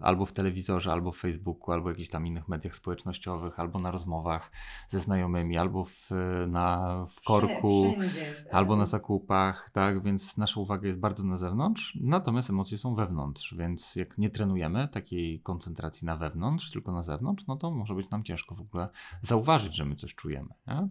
albo 0.01 0.25
w 0.25 0.33
telewizorze, 0.33 0.91
albo 0.91 1.11
w 1.11 1.17
Facebooku, 1.17 1.71
albo 1.71 1.85
w 1.85 1.89
jakichś 1.89 2.09
tam 2.09 2.27
innych 2.27 2.47
mediach 2.47 2.75
społecznościowych, 2.75 3.59
albo 3.59 3.79
na 3.79 3.91
rozmowach 3.91 4.51
ze 4.87 4.99
znajomymi, 4.99 5.57
albo 5.57 5.83
w, 5.83 6.09
na, 6.47 6.95
w 7.05 7.21
korku, 7.21 7.95
Wszędzie. 7.99 8.35
albo 8.51 8.75
na 8.75 8.85
zakupach, 8.85 9.69
tak? 9.69 10.03
Więc 10.03 10.37
nasza 10.37 10.59
uwaga 10.59 10.87
jest 10.87 10.99
bardzo 10.99 11.23
na 11.23 11.37
zewnątrz, 11.37 11.97
natomiast 12.01 12.49
emocje 12.49 12.77
są 12.77 12.95
wewnątrz, 12.95 13.55
więc 13.57 13.95
jak 13.95 14.17
nie 14.17 14.29
trenujemy 14.29 14.87
takiej 14.87 15.39
koncentracji 15.39 15.70
na 16.03 16.17
wewnątrz, 16.17 16.71
tylko 16.71 16.91
na 16.91 17.03
zewnątrz, 17.03 17.47
no 17.47 17.55
to 17.55 17.71
może 17.71 17.95
być 17.95 18.09
nam 18.09 18.23
ciężko 18.23 18.55
w 18.55 18.61
ogóle 18.61 18.89
zauważyć, 19.21 19.75
że 19.75 19.85
my 19.85 19.95
coś 19.95 20.15
czujemy. 20.15 20.53
Nie? 20.67 20.87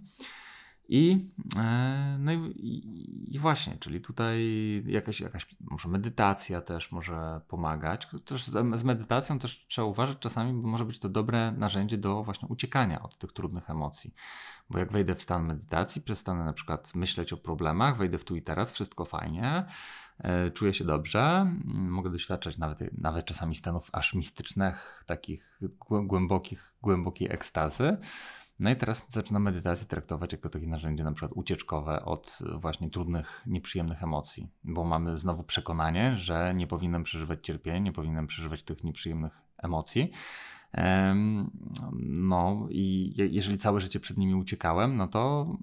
I, 0.93 1.19
e, 1.57 2.17
no 2.19 2.33
i, 2.33 3.29
i, 3.29 3.39
właśnie, 3.39 3.77
czyli 3.81 4.01
tutaj 4.01 4.43
jakaś, 4.87 5.21
jakaś 5.21 5.57
może 5.61 5.89
medytacja 5.89 6.61
też 6.61 6.93
może 6.93 7.41
pomagać. 7.49 8.09
Też 8.25 8.45
z, 8.45 8.79
z 8.81 8.85
medytacją 8.85 9.39
też 9.39 9.67
trzeba 9.69 9.87
uważać 9.89 10.19
czasami, 10.19 10.63
bo 10.63 10.69
może 10.69 10.85
być 10.85 10.99
to 10.99 11.09
dobre 11.09 11.53
narzędzie 11.53 11.99
do 11.99 12.23
właśnie 12.23 12.49
uciekania 12.49 13.03
od 13.03 13.19
tych 13.19 13.33
trudnych 13.33 13.71
emocji. 13.71 14.15
Bo 14.71 14.79
jak 14.79 14.93
wejdę 14.93 15.15
w 15.15 15.23
stan 15.23 15.47
medytacji, 15.47 16.03
przestanę 16.03 16.45
na 16.45 16.53
przykład 16.53 16.95
myśleć 16.95 17.33
o 17.33 17.37
problemach, 17.37 17.97
wejdę 17.97 18.19
w 18.19 18.25
tu 18.25 18.37
i 18.37 18.43
teraz, 18.43 18.73
wszystko 18.73 19.05
fajnie, 19.05 19.65
czuję 20.55 20.75
się 20.75 20.85
dobrze, 20.85 21.53
mogę 21.65 22.11
doświadczać 22.11 22.59
nawet, 22.59 22.99
nawet 22.99 23.25
czasami 23.25 23.55
stanów 23.55 23.91
aż 23.93 24.15
mistycznych, 24.15 25.03
takich 25.07 25.61
głębokich, 25.81 26.75
głębokiej 26.83 27.33
ekstazy. 27.33 27.97
No 28.59 28.71
i 28.71 28.77
teraz 28.77 29.13
zaczynam 29.13 29.43
medytację 29.43 29.87
traktować 29.87 30.33
jako 30.33 30.49
takie 30.49 30.67
narzędzie 30.67 31.05
na 31.05 31.13
przykład 31.13 31.33
ucieczkowe 31.35 32.05
od 32.05 32.39
właśnie 32.55 32.91
trudnych, 32.91 33.43
nieprzyjemnych 33.47 34.03
emocji, 34.03 34.49
bo 34.65 34.85
mamy 34.85 35.19
znowu 35.19 35.43
przekonanie, 35.43 36.17
że 36.17 36.55
nie 36.55 36.67
powinienem 36.67 37.03
przeżywać 37.03 37.39
cierpienia, 37.43 37.79
nie 37.79 37.93
powinienem 37.93 38.27
przeżywać 38.27 38.63
tych 38.63 38.85
nieprzyjemnych 38.85 39.43
emocji. 39.59 40.11
No 42.03 42.67
i 42.71 43.15
jeżeli 43.17 43.59
całe 43.59 43.81
życie 43.81 44.01
przed 44.01 44.19
nimi 44.19 44.35
uciekałem, 44.35 44.97
no 44.97 45.09
to, 45.09 45.57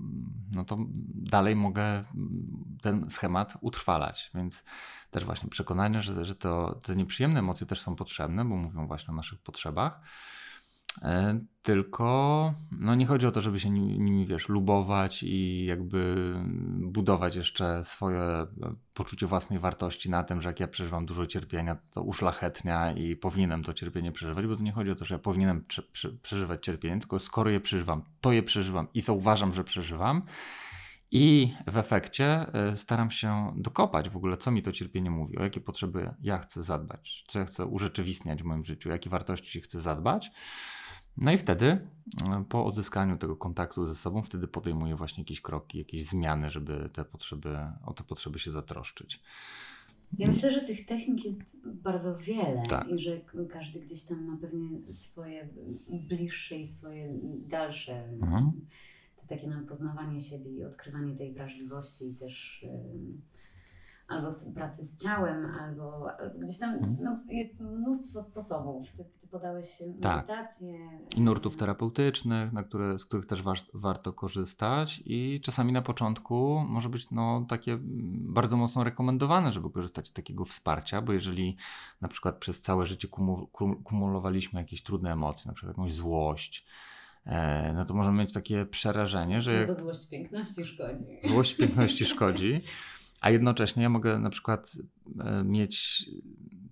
no 0.56 0.66
to 0.66 0.78
dalej 1.16 1.56
mogę 1.56 2.04
ten 2.88 3.10
schemat 3.10 3.58
utrwalać, 3.62 4.32
więc 4.36 4.64
też 5.12 5.26
właśnie 5.26 5.50
przekonanie, 5.50 6.02
że, 6.02 6.26
że 6.26 6.36
to, 6.36 6.80
te 6.84 6.96
nieprzyjemne 6.96 7.40
emocje 7.40 7.68
też 7.68 7.82
są 7.82 7.96
potrzebne, 7.96 8.46
bo 8.46 8.56
mówią 8.56 8.88
właśnie 8.88 9.14
o 9.14 9.16
naszych 9.16 9.40
potrzebach. 9.40 10.02
E, 11.02 11.40
tylko 11.64 12.54
no 12.72 12.96
nie 12.96 13.06
chodzi 13.06 13.28
o 13.28 13.32
to, 13.32 13.42
żeby 13.42 13.60
się 13.60 13.70
nimi, 13.70 14.26
wiesz, 14.26 14.50
lubować 14.50 15.24
i 15.24 15.66
jakby 15.66 16.34
budować 16.80 17.36
jeszcze 17.36 17.84
swoje 17.84 18.48
poczucie 18.94 19.28
własnej 19.28 19.60
wartości 19.60 20.10
na 20.10 20.24
tym, 20.24 20.42
że 20.42 20.50
jak 20.50 20.60
ja 20.60 20.68
przeżywam 20.68 21.06
dużo 21.06 21.26
cierpienia, 21.26 21.76
to, 21.76 21.82
to 21.92 22.02
uszlachetnia 22.02 22.92
i 22.92 23.16
powinienem 23.16 23.64
to 23.64 23.74
cierpienie 23.74 24.12
przeżywać, 24.12 24.48
bo 24.48 24.56
to 24.56 24.64
nie 24.64 24.72
chodzi 24.72 24.92
o 24.92 24.96
to, 24.96 25.06
że 25.06 25.16
ja 25.16 25.20
powinienem 25.20 25.66
prze, 25.66 25.82
prze, 25.82 26.10
przeżywać 26.10 26.66
cierpienie, 26.66 27.00
tylko 27.00 27.20
skoro 27.20 27.50
je 27.50 27.60
przeżywam, 27.60 28.04
to 28.22 28.32
je 28.32 28.44
przeżywam 28.44 28.88
i 28.94 29.02
zauważam, 29.02 29.54
że 29.54 29.64
przeżywam. 29.64 30.22
I 31.12 31.54
w 31.68 31.78
efekcie 31.78 32.54
e, 32.54 32.76
staram 32.76 33.12
się 33.12 33.54
dokopać 33.58 34.10
w 34.10 34.18
ogóle, 34.18 34.38
co 34.38 34.52
mi 34.52 34.62
to 34.64 34.72
cierpienie 34.72 35.12
mówi, 35.12 35.38
o 35.38 35.44
jakie 35.44 35.62
potrzeby 35.62 36.14
ja 36.22 36.38
chcę 36.38 36.64
zadbać, 36.64 37.26
co 37.28 37.40
ja 37.40 37.46
chcę 37.46 37.66
urzeczywistniać 37.66 38.44
w 38.44 38.46
moim 38.46 38.64
życiu, 38.64 38.90
jakie 38.90 39.10
wartości 39.10 39.62
chcę 39.62 39.82
zadbać. 39.82 40.32
No 41.18 41.32
i 41.32 41.38
wtedy, 41.38 41.66
e, 41.66 42.46
po 42.50 42.66
odzyskaniu 42.66 43.18
tego 43.18 43.36
kontaktu 43.36 43.86
ze 43.86 43.96
sobą, 43.96 44.22
wtedy 44.22 44.48
podejmuję 44.48 44.96
właśnie 44.96 45.22
jakieś 45.22 45.42
kroki, 45.42 45.78
jakieś 45.78 46.06
zmiany, 46.06 46.50
żeby 46.50 46.90
te 46.94 47.06
potrzeby, 47.06 47.58
o 47.86 47.94
te 47.94 48.04
potrzeby 48.04 48.40
się 48.40 48.52
zatroszczyć. 48.52 49.22
Ja 50.18 50.28
myślę, 50.28 50.52
że 50.52 50.62
tych 50.62 50.86
technik 50.86 51.26
jest 51.26 51.68
bardzo 51.68 52.18
wiele 52.18 52.64
tak. 52.70 52.88
i 52.90 53.00
że 53.00 53.22
każdy 53.50 53.80
gdzieś 53.80 54.04
tam 54.04 54.26
ma 54.26 54.38
pewnie 54.38 54.94
swoje 54.94 55.50
bliższe 55.90 56.58
i 56.58 56.66
swoje 56.66 57.14
dalsze, 57.48 58.06
mhm. 58.06 58.52
Takie 59.28 59.48
nam 59.48 59.66
poznawanie 59.66 60.22
siebie 60.22 60.52
i 60.52 60.64
odkrywanie 60.64 61.16
tej 61.16 61.34
wrażliwości 61.34 62.10
i 62.10 62.16
też 62.16 62.66
albo 64.08 64.32
z 64.32 64.54
pracy 64.54 64.86
z 64.86 65.04
ciałem, 65.04 65.46
albo, 65.46 66.12
albo 66.20 66.40
gdzieś 66.40 66.58
tam 66.58 66.74
mhm. 66.74 66.98
no, 67.02 67.20
jest 67.30 67.60
mnóstwo 67.60 68.22
sposobów. 68.22 68.92
Ty, 68.92 69.06
ty 69.20 69.28
podałeś 69.28 69.84
tak. 70.02 70.16
medytację. 70.16 70.90
I 71.18 71.22
nurtów 71.22 71.58
terapeutycznych, 71.58 72.54
na 72.54 72.64
które, 72.64 72.98
z 72.98 73.06
których 73.06 73.26
też 73.26 73.42
wa 73.42 73.54
warto 73.74 74.14
korzystać 74.14 75.02
i 75.06 75.42
czasami 75.44 75.74
na 75.74 75.82
początku 75.82 76.66
może 76.70 76.90
być 76.90 77.12
no, 77.12 77.46
takie 77.50 77.78
bardzo 78.12 78.58
mocno 78.58 78.84
rekomendowane, 78.84 79.52
żeby 79.52 79.70
korzystać 79.70 80.08
z 80.08 80.14
takiego 80.14 80.46
wsparcia, 80.46 81.02
bo 81.02 81.14
jeżeli 81.14 81.58
na 82.02 82.08
przykład 82.08 82.38
przez 82.38 82.62
całe 82.62 82.86
życie 82.86 83.08
kumu 83.08 83.48
kumulowaliśmy 83.84 84.60
jakieś 84.60 84.84
trudne 84.84 85.12
emocje, 85.12 85.48
na 85.48 85.54
przykład 85.54 85.78
jakąś 85.78 85.94
złość, 85.94 86.66
no 87.76 87.86
to 87.86 87.94
możemy 87.94 88.18
mieć 88.18 88.34
takie 88.34 88.66
przerażenie, 88.66 89.42
że... 89.42 89.68
Bo 89.68 89.76
złość 89.76 90.10
piękności 90.10 90.66
szkodzi. 90.66 91.06
Złość 91.24 91.54
piękności 91.54 92.06
szkodzi. 92.16 92.62
A 93.22 93.30
jednocześnie 93.30 93.84
ja 93.84 93.90
mogę 93.90 94.20
na 94.20 94.30
przykład 94.30 94.78
e, 95.20 95.44
mieć 95.44 96.06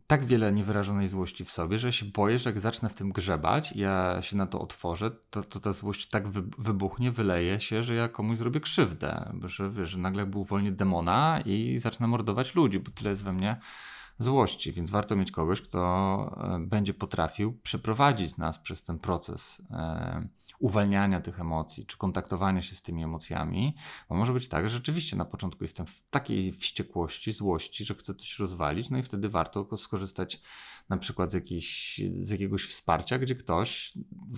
tak 0.08 0.26
wiele 0.26 0.54
niewyrażonej 0.54 1.08
złości 1.08 1.46
w 1.46 1.52
sobie, 1.52 1.78
że 1.78 1.88
ja 1.88 1.92
się 1.92 2.06
boję, 2.06 2.40
że 2.40 2.50
jak 2.50 2.60
zacznę 2.60 2.90
w 2.90 2.94
tym 2.94 3.12
grzebać, 3.12 3.72
ja 3.76 4.22
się 4.22 4.38
na 4.38 4.48
to 4.48 4.62
otworzę, 4.62 5.12
to, 5.30 5.44
to 5.44 5.60
ta 5.60 5.74
złość 5.74 6.10
tak 6.10 6.28
wy, 6.28 6.44
wybuchnie, 6.58 7.12
wyleje 7.12 7.60
się, 7.60 7.84
że 7.84 7.96
ja 7.96 8.10
komuś 8.10 8.38
zrobię 8.38 8.60
krzywdę, 8.60 9.34
że, 9.44 9.70
wiesz, 9.70 9.90
że 9.90 9.98
nagle 9.98 10.26
był 10.26 10.42
uwolnię 10.42 10.72
demona 10.72 11.42
i 11.46 11.80
zacznę 11.80 12.08
mordować 12.08 12.56
ludzi, 12.56 12.80
bo 12.80 12.92
tyle 12.92 13.10
jest 13.10 13.24
we 13.24 13.34
mnie 13.34 13.60
złości, 14.20 14.72
więc 14.72 14.90
warto 14.90 15.16
mieć 15.16 15.32
kogoś, 15.32 15.62
kto 15.62 15.80
e, 16.56 16.60
będzie 16.60 16.94
potrafił 16.94 17.54
przeprowadzić 17.54 18.38
nas 18.38 18.60
przez 18.60 18.84
ten 18.84 19.00
proces 19.00 19.62
e, 19.72 20.28
uwalniania 20.60 21.22
tych 21.22 21.40
emocji, 21.40 21.86
czy 21.86 21.98
kontaktowania 21.98 22.62
się 22.62 22.76
z 22.76 22.82
tymi 22.82 23.04
emocjami, 23.04 23.76
bo 24.10 24.16
może 24.16 24.34
być 24.34 24.48
tak, 24.48 24.70
że 24.70 24.76
rzeczywiście 24.76 25.16
na 25.16 25.26
początku 25.26 25.64
jestem 25.64 25.86
w 25.86 26.02
takiej 26.10 26.52
wściekłości, 26.52 27.32
złości, 27.32 27.86
że 27.86 27.96
chcę 27.96 28.16
coś 28.16 28.40
rozwalić, 28.40 28.90
no 28.90 28.98
i 28.98 29.04
wtedy 29.04 29.30
warto 29.30 29.78
skorzystać 29.78 30.42
na 30.90 30.98
przykład 30.98 31.32
z, 31.32 31.34
jakiejś, 31.34 32.02
z 32.20 32.30
jakiegoś 32.30 32.64
wsparcia, 32.64 33.20
gdzie 33.20 33.36
ktoś 33.36 33.94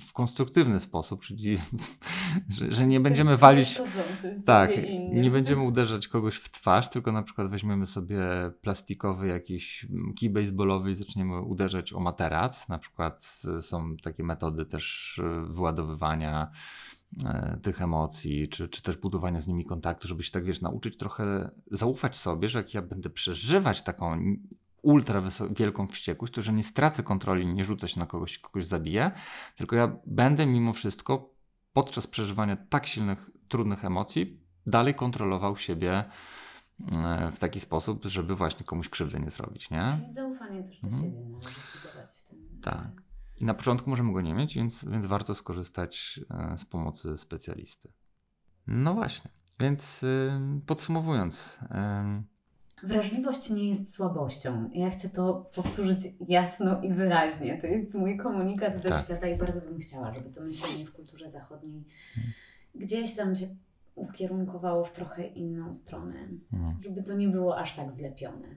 w 0.07 0.13
konstruktywny 0.13 0.79
sposób, 0.79 1.21
czyli 1.23 1.57
że, 2.57 2.73
że 2.73 2.87
nie 2.87 2.99
będziemy 2.99 3.37
walić, 3.37 3.81
tak, 4.45 4.71
nie 5.13 5.31
będziemy 5.31 5.61
uderzać 5.61 6.07
kogoś 6.07 6.35
w 6.35 6.51
twarz, 6.51 6.89
tylko 6.89 7.11
na 7.11 7.23
przykład 7.23 7.49
weźmiemy 7.49 7.85
sobie 7.85 8.19
plastikowy 8.61 9.27
jakiś 9.27 9.66
kij 10.15 10.29
baseballowy 10.29 10.91
i 10.91 10.95
zaczniemy 10.95 11.41
uderzać 11.41 11.93
o 11.93 11.99
materac, 11.99 12.69
na 12.69 12.77
przykład 12.77 13.41
są 13.61 13.97
takie 13.97 14.23
metody 14.23 14.65
też 14.65 15.21
wyładowywania 15.43 16.51
e, 17.25 17.59
tych 17.61 17.81
emocji, 17.81 18.49
czy, 18.49 18.69
czy 18.69 18.81
też 18.81 18.97
budowania 18.97 19.39
z 19.39 19.47
nimi 19.47 19.65
kontaktu, 19.65 20.07
żeby 20.07 20.23
się 20.23 20.31
tak 20.31 20.45
wiesz, 20.45 20.61
nauczyć 20.61 20.97
trochę 20.97 21.51
zaufać 21.71 22.15
sobie, 22.15 22.49
że 22.49 22.59
jak 22.59 22.73
ja 22.73 22.81
będę 22.81 23.09
przeżywać 23.09 23.81
taką 23.81 24.19
ultra 24.81 25.23
wielką 25.51 25.87
wściekłość, 25.87 26.33
to 26.33 26.41
że 26.41 26.53
nie 26.53 26.63
stracę 26.63 27.03
kontroli, 27.03 27.47
nie 27.47 27.63
rzucę 27.63 27.87
się 27.87 27.99
na 27.99 28.05
kogoś, 28.05 28.39
kogoś 28.39 28.65
zabiję, 28.65 29.11
tylko 29.55 29.75
ja 29.75 29.97
będę 30.05 30.45
mimo 30.45 30.73
wszystko 30.73 31.33
podczas 31.73 32.07
przeżywania 32.07 32.55
tak 32.69 32.85
silnych, 32.85 33.29
trudnych 33.47 33.85
emocji 33.85 34.39
dalej 34.67 34.95
kontrolował 34.95 35.57
siebie 35.57 36.03
w 37.31 37.39
taki 37.39 37.59
sposób, 37.59 38.05
żeby 38.05 38.35
właśnie 38.35 38.65
komuś 38.65 38.89
krzywdę 38.89 39.19
nie 39.19 39.29
zrobić, 39.29 39.69
nie? 39.69 39.97
Czyli 39.99 40.13
zaufanie 40.13 40.63
też 40.63 40.81
do 40.81 40.87
mhm. 40.87 41.03
siebie 41.03 41.25
należy 41.25 41.49
zbudować 41.73 42.11
w 42.11 42.29
tym. 42.29 42.59
Tak. 42.61 43.01
I 43.37 43.45
na 43.45 43.53
początku 43.53 43.89
możemy 43.89 44.13
go 44.13 44.21
nie 44.21 44.33
mieć, 44.33 44.55
więc, 44.55 44.85
więc 44.85 45.05
warto 45.05 45.35
skorzystać 45.35 46.19
e, 46.29 46.57
z 46.57 46.65
pomocy 46.65 47.17
specjalisty. 47.17 47.91
No 48.67 48.93
właśnie, 48.93 49.31
więc 49.59 50.05
podsumowując, 50.65 51.59
Wrażliwość 52.83 53.49
nie 53.49 53.69
jest 53.69 53.95
słabością. 53.95 54.69
Ja 54.73 54.89
chcę 54.89 55.09
to 55.09 55.49
powtórzyć 55.55 55.99
jasno 56.27 56.81
i 56.81 56.93
wyraźnie. 56.93 57.57
To 57.61 57.67
jest 57.67 57.93
mój 57.93 58.17
komunikat 58.17 58.81
do 58.81 58.89
tak. 58.89 59.05
świata 59.05 59.27
i 59.27 59.37
bardzo 59.37 59.61
bym 59.61 59.79
chciała, 59.79 60.13
żeby 60.13 60.29
to 60.29 60.41
myślenie 60.41 60.85
w 60.85 60.93
kulturze 60.93 61.29
zachodniej 61.29 61.85
hmm. 62.15 62.33
gdzieś 62.75 63.15
tam 63.15 63.35
się 63.35 63.47
ukierunkowało 63.97 64.85
w 64.85 64.91
trochę 64.91 65.27
inną 65.27 65.73
stronę. 65.73 66.27
Hmm. 66.51 66.81
Żeby 66.81 67.03
to 67.03 67.13
nie 67.13 67.27
było 67.27 67.57
aż 67.57 67.75
tak 67.75 67.91
zlepione. 67.91 68.55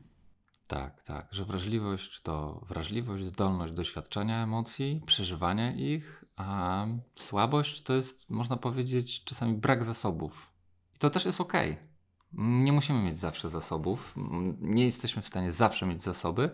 Tak, 0.69 1.03
tak, 1.03 1.29
że 1.31 1.45
wrażliwość 1.45 2.23
to 2.23 2.61
wrażliwość, 2.67 3.25
zdolność 3.25 3.73
doświadczenia 3.73 4.43
emocji, 4.43 5.03
przeżywania 5.07 5.73
ich, 5.73 6.25
a 6.37 6.87
słabość 7.15 7.83
to 7.83 7.95
jest, 7.95 8.31
można 8.31 8.57
powiedzieć, 8.57 9.25
czasami 9.25 9.55
brak 9.55 9.85
zasobów. 9.85 10.53
I 10.97 10.99
to 10.99 11.11
też 11.11 11.27
jest. 11.27 11.41
Okay 11.41 11.91
nie 12.33 12.73
musimy 12.73 13.03
mieć 13.03 13.19
zawsze 13.19 13.49
zasobów, 13.49 14.15
nie 14.61 14.85
jesteśmy 14.85 15.23
w 15.23 15.27
stanie 15.27 15.53
zawsze 15.53 15.87
mieć 15.87 16.03
zasoby. 16.03 16.51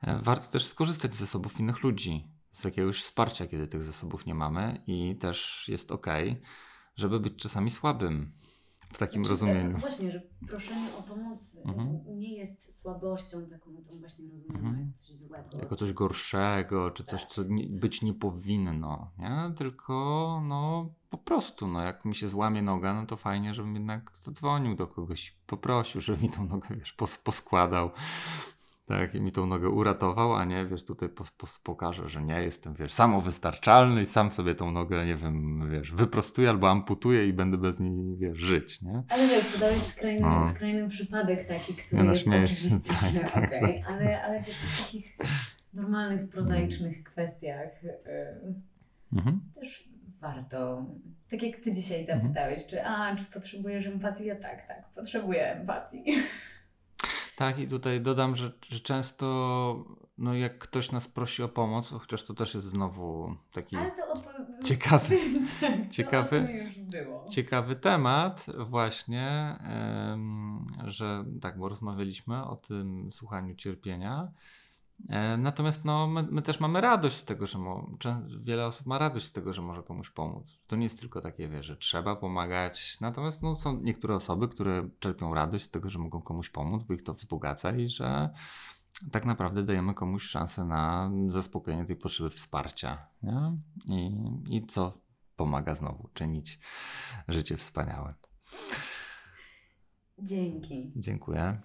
E, 0.00 0.18
Warto 0.22 0.46
też 0.46 0.64
skorzystać 0.64 1.14
z 1.14 1.18
zasobów 1.18 1.60
innych 1.60 1.82
ludzi, 1.82 2.28
z 2.52 2.64
jakiegoś 2.64 3.02
wsparcia, 3.02 3.46
kiedy 3.46 3.66
tych 3.66 3.82
zasobów 3.82 4.26
nie 4.26 4.34
mamy, 4.34 4.82
i 4.86 5.16
też 5.16 5.64
jest 5.68 5.92
ok, 5.92 6.06
żeby 6.98 7.20
być 7.20 7.36
czasami 7.36 7.70
słabym 7.70 8.32
w 8.92 8.98
takim 8.98 9.24
Znaczy, 9.24 9.30
rozumieniu. 9.30 9.76
e, 9.76 9.78
Właśnie, 9.80 10.12
że 10.12 10.20
proszenie 10.48 10.88
o 10.98 11.02
pomoc 11.02 11.56
e, 11.56 11.68
Mhm. 11.68 12.18
nie 12.18 12.36
jest 12.36 12.80
słabością 12.80 13.46
taką, 13.50 13.70
tą 13.88 13.98
właśnie 13.98 14.28
rozumianą 14.30 14.58
Mhm. 14.68 14.86
jak 14.86 14.96
coś 14.96 15.16
złego. 15.16 15.58
Jako 15.60 15.76
coś 15.76 15.92
gorszego, 15.92 16.90
czy 16.90 17.04
coś, 17.04 17.24
co 17.24 17.42
nie, 17.42 17.66
być 17.66 18.02
nie 18.02 18.14
powinno, 18.14 19.10
nie? 19.18 19.52
Tylko 19.56 19.94
no 20.44 20.90
po 21.10 21.18
prostu, 21.18 21.66
no 21.66 21.80
jak 21.82 22.04
mi 22.04 22.14
się 22.14 22.28
złamie 22.28 22.62
noga, 22.62 22.94
no 22.94 23.06
to 23.06 23.16
fajnie, 23.16 23.54
żebym 23.54 23.74
jednak 23.74 24.10
zadzwonił 24.16 24.74
do 24.76 24.86
kogoś, 24.86 25.36
poprosił, 25.46 26.00
żeby 26.00 26.22
mi 26.22 26.30
tą 26.30 26.44
nogę, 26.46 26.68
wiesz, 26.76 26.92
pos, 26.92 27.18
poskładał. 27.18 27.90
Tak, 28.88 29.14
i 29.14 29.20
mi 29.20 29.32
tą 29.32 29.46
nogę 29.46 29.68
uratował, 29.68 30.34
a 30.34 30.44
nie, 30.44 30.66
wiesz, 30.66 30.84
tutaj 30.84 31.08
pos, 31.08 31.30
pos, 31.30 31.58
pokażę, 31.58 32.08
że 32.08 32.22
nie 32.22 32.42
jestem, 32.42 32.74
wiesz, 32.74 32.92
samowystarczalny 32.92 34.02
i 34.02 34.06
sam 34.06 34.30
sobie 34.30 34.54
tą 34.54 34.70
nogę, 34.72 35.06
nie 35.06 35.16
wiem, 35.16 35.68
wiesz, 35.70 35.92
wyprostuję 35.92 36.50
albo 36.50 36.70
amputuję 36.70 37.26
i 37.26 37.32
będę 37.32 37.58
bez 37.58 37.80
niej, 37.80 38.16
wiesz, 38.16 38.38
żyć, 38.38 38.82
nie? 38.82 39.02
Ale 39.08 39.28
wiesz, 39.28 39.44
podałeś 39.44 39.76
skrajny, 39.82 40.20
No. 40.20 40.50
skrajny 40.54 40.88
przypadek 40.88 41.48
taki, 41.48 41.74
który 41.74 41.96
Ja 41.96 42.04
no 42.04 42.10
jest 42.12 42.26
oczywisty, 42.28 42.90
tak, 43.00 43.14
że 43.14 43.20
tak, 43.20 43.50
tak. 43.50 43.62
ale, 43.90 44.22
ale 44.22 44.42
też 44.42 44.56
w 44.56 44.84
takich 44.84 45.04
normalnych, 45.74 46.28
prozaicznych 46.28 47.04
kwestiach 47.04 47.84
e, 47.84 48.36
Mhm. 49.12 49.40
też 49.54 49.88
warto, 50.20 50.84
tak 51.30 51.42
jak 51.42 51.56
Ty 51.56 51.72
dzisiaj 51.72 52.04
zapytałeś, 52.06 52.66
czy 52.66 52.84
a, 52.84 53.16
czy 53.16 53.24
potrzebujesz 53.24 53.86
empatii? 53.86 54.24
Ja 54.26 54.36
tak, 54.36 54.66
tak, 54.68 54.88
potrzebuję 54.94 55.52
empatii. 55.52 56.04
Tak, 57.38 57.58
i 57.58 57.68
tutaj 57.68 58.00
dodam, 58.00 58.36
że, 58.36 58.52
że 58.68 58.80
często, 58.80 59.84
no 60.18 60.34
jak 60.34 60.58
ktoś 60.58 60.92
nas 60.92 61.08
prosi 61.08 61.42
o 61.42 61.48
pomoc, 61.48 61.90
chociaż 61.90 62.22
to 62.22 62.34
też 62.34 62.54
jest 62.54 62.66
znowu 62.66 63.34
taki 63.52 63.76
Ciekawy. 64.64 65.18
tak, 65.60 65.88
Ciekawy. 65.90 66.68
Ciekawy 67.30 67.76
temat, 67.76 68.46
właśnie, 68.58 69.56
em, 69.60 70.66
że 70.84 71.24
tak, 71.40 71.58
bo 71.58 71.68
rozmawialiśmy 71.68 72.44
o 72.44 72.56
tym 72.56 73.12
słuchaniu 73.12 73.54
cierpienia. 73.54 74.32
E, 75.10 75.36
Natomiast 75.36 75.84
no, 75.84 76.06
my, 76.06 76.22
my 76.30 76.42
też 76.42 76.60
mamy 76.60 76.80
radość 76.80 77.16
z 77.16 77.24
tego, 77.24 77.46
że 77.46 77.58
mo, 77.58 77.90
wiele 78.40 78.66
osób 78.66 78.86
ma 78.86 78.98
radość 78.98 79.26
z 79.26 79.32
tego, 79.32 79.52
że 79.52 79.62
może 79.62 79.82
komuś 79.82 80.10
pomóc. 80.10 80.58
To 80.66 80.76
nie 80.76 80.82
jest 80.82 81.00
tylko 81.00 81.20
takie, 81.20 81.48
wiesz, 81.48 81.66
że 81.66 81.76
trzeba 81.76 82.16
pomagać. 82.16 83.00
Natomiast 83.00 83.42
no, 83.42 83.56
są 83.56 83.80
niektóre 83.80 84.14
osoby, 84.14 84.48
które 84.48 84.88
czerpią 84.98 85.34
radość 85.34 85.64
z 85.64 85.70
tego, 85.70 85.90
że 85.90 85.98
mogą 85.98 86.22
komuś 86.22 86.50
pomóc, 86.50 86.82
bo 86.82 86.94
ich 86.94 87.02
to 87.02 87.14
wzbogaca 87.14 87.76
i 87.76 87.88
że 87.88 88.30
tak 89.12 89.24
naprawdę 89.24 89.62
dajemy 89.62 89.94
komuś 89.94 90.22
szansę 90.22 90.64
na 90.64 91.10
zaspokojenie 91.26 91.84
tej 91.84 91.96
potrzeby 91.96 92.30
wsparcia. 92.30 93.06
Nie? 93.22 93.56
I, 93.86 94.16
I 94.56 94.66
co 94.66 94.98
pomaga 95.36 95.74
znowu 95.74 96.08
czynić 96.14 96.58
życie 97.28 97.56
wspaniałe. 97.56 98.14
Dzięki. 100.18 100.92
Dziękuję. 100.96 101.60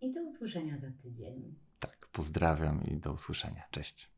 I 0.00 0.12
do 0.12 0.22
usłyszenia 0.22 0.78
za 0.78 0.90
tydzień. 1.02 1.54
Pozdrawiam 2.12 2.82
i 2.84 2.96
do 2.96 3.12
usłyszenia. 3.12 3.62
Cześć. 3.70 4.10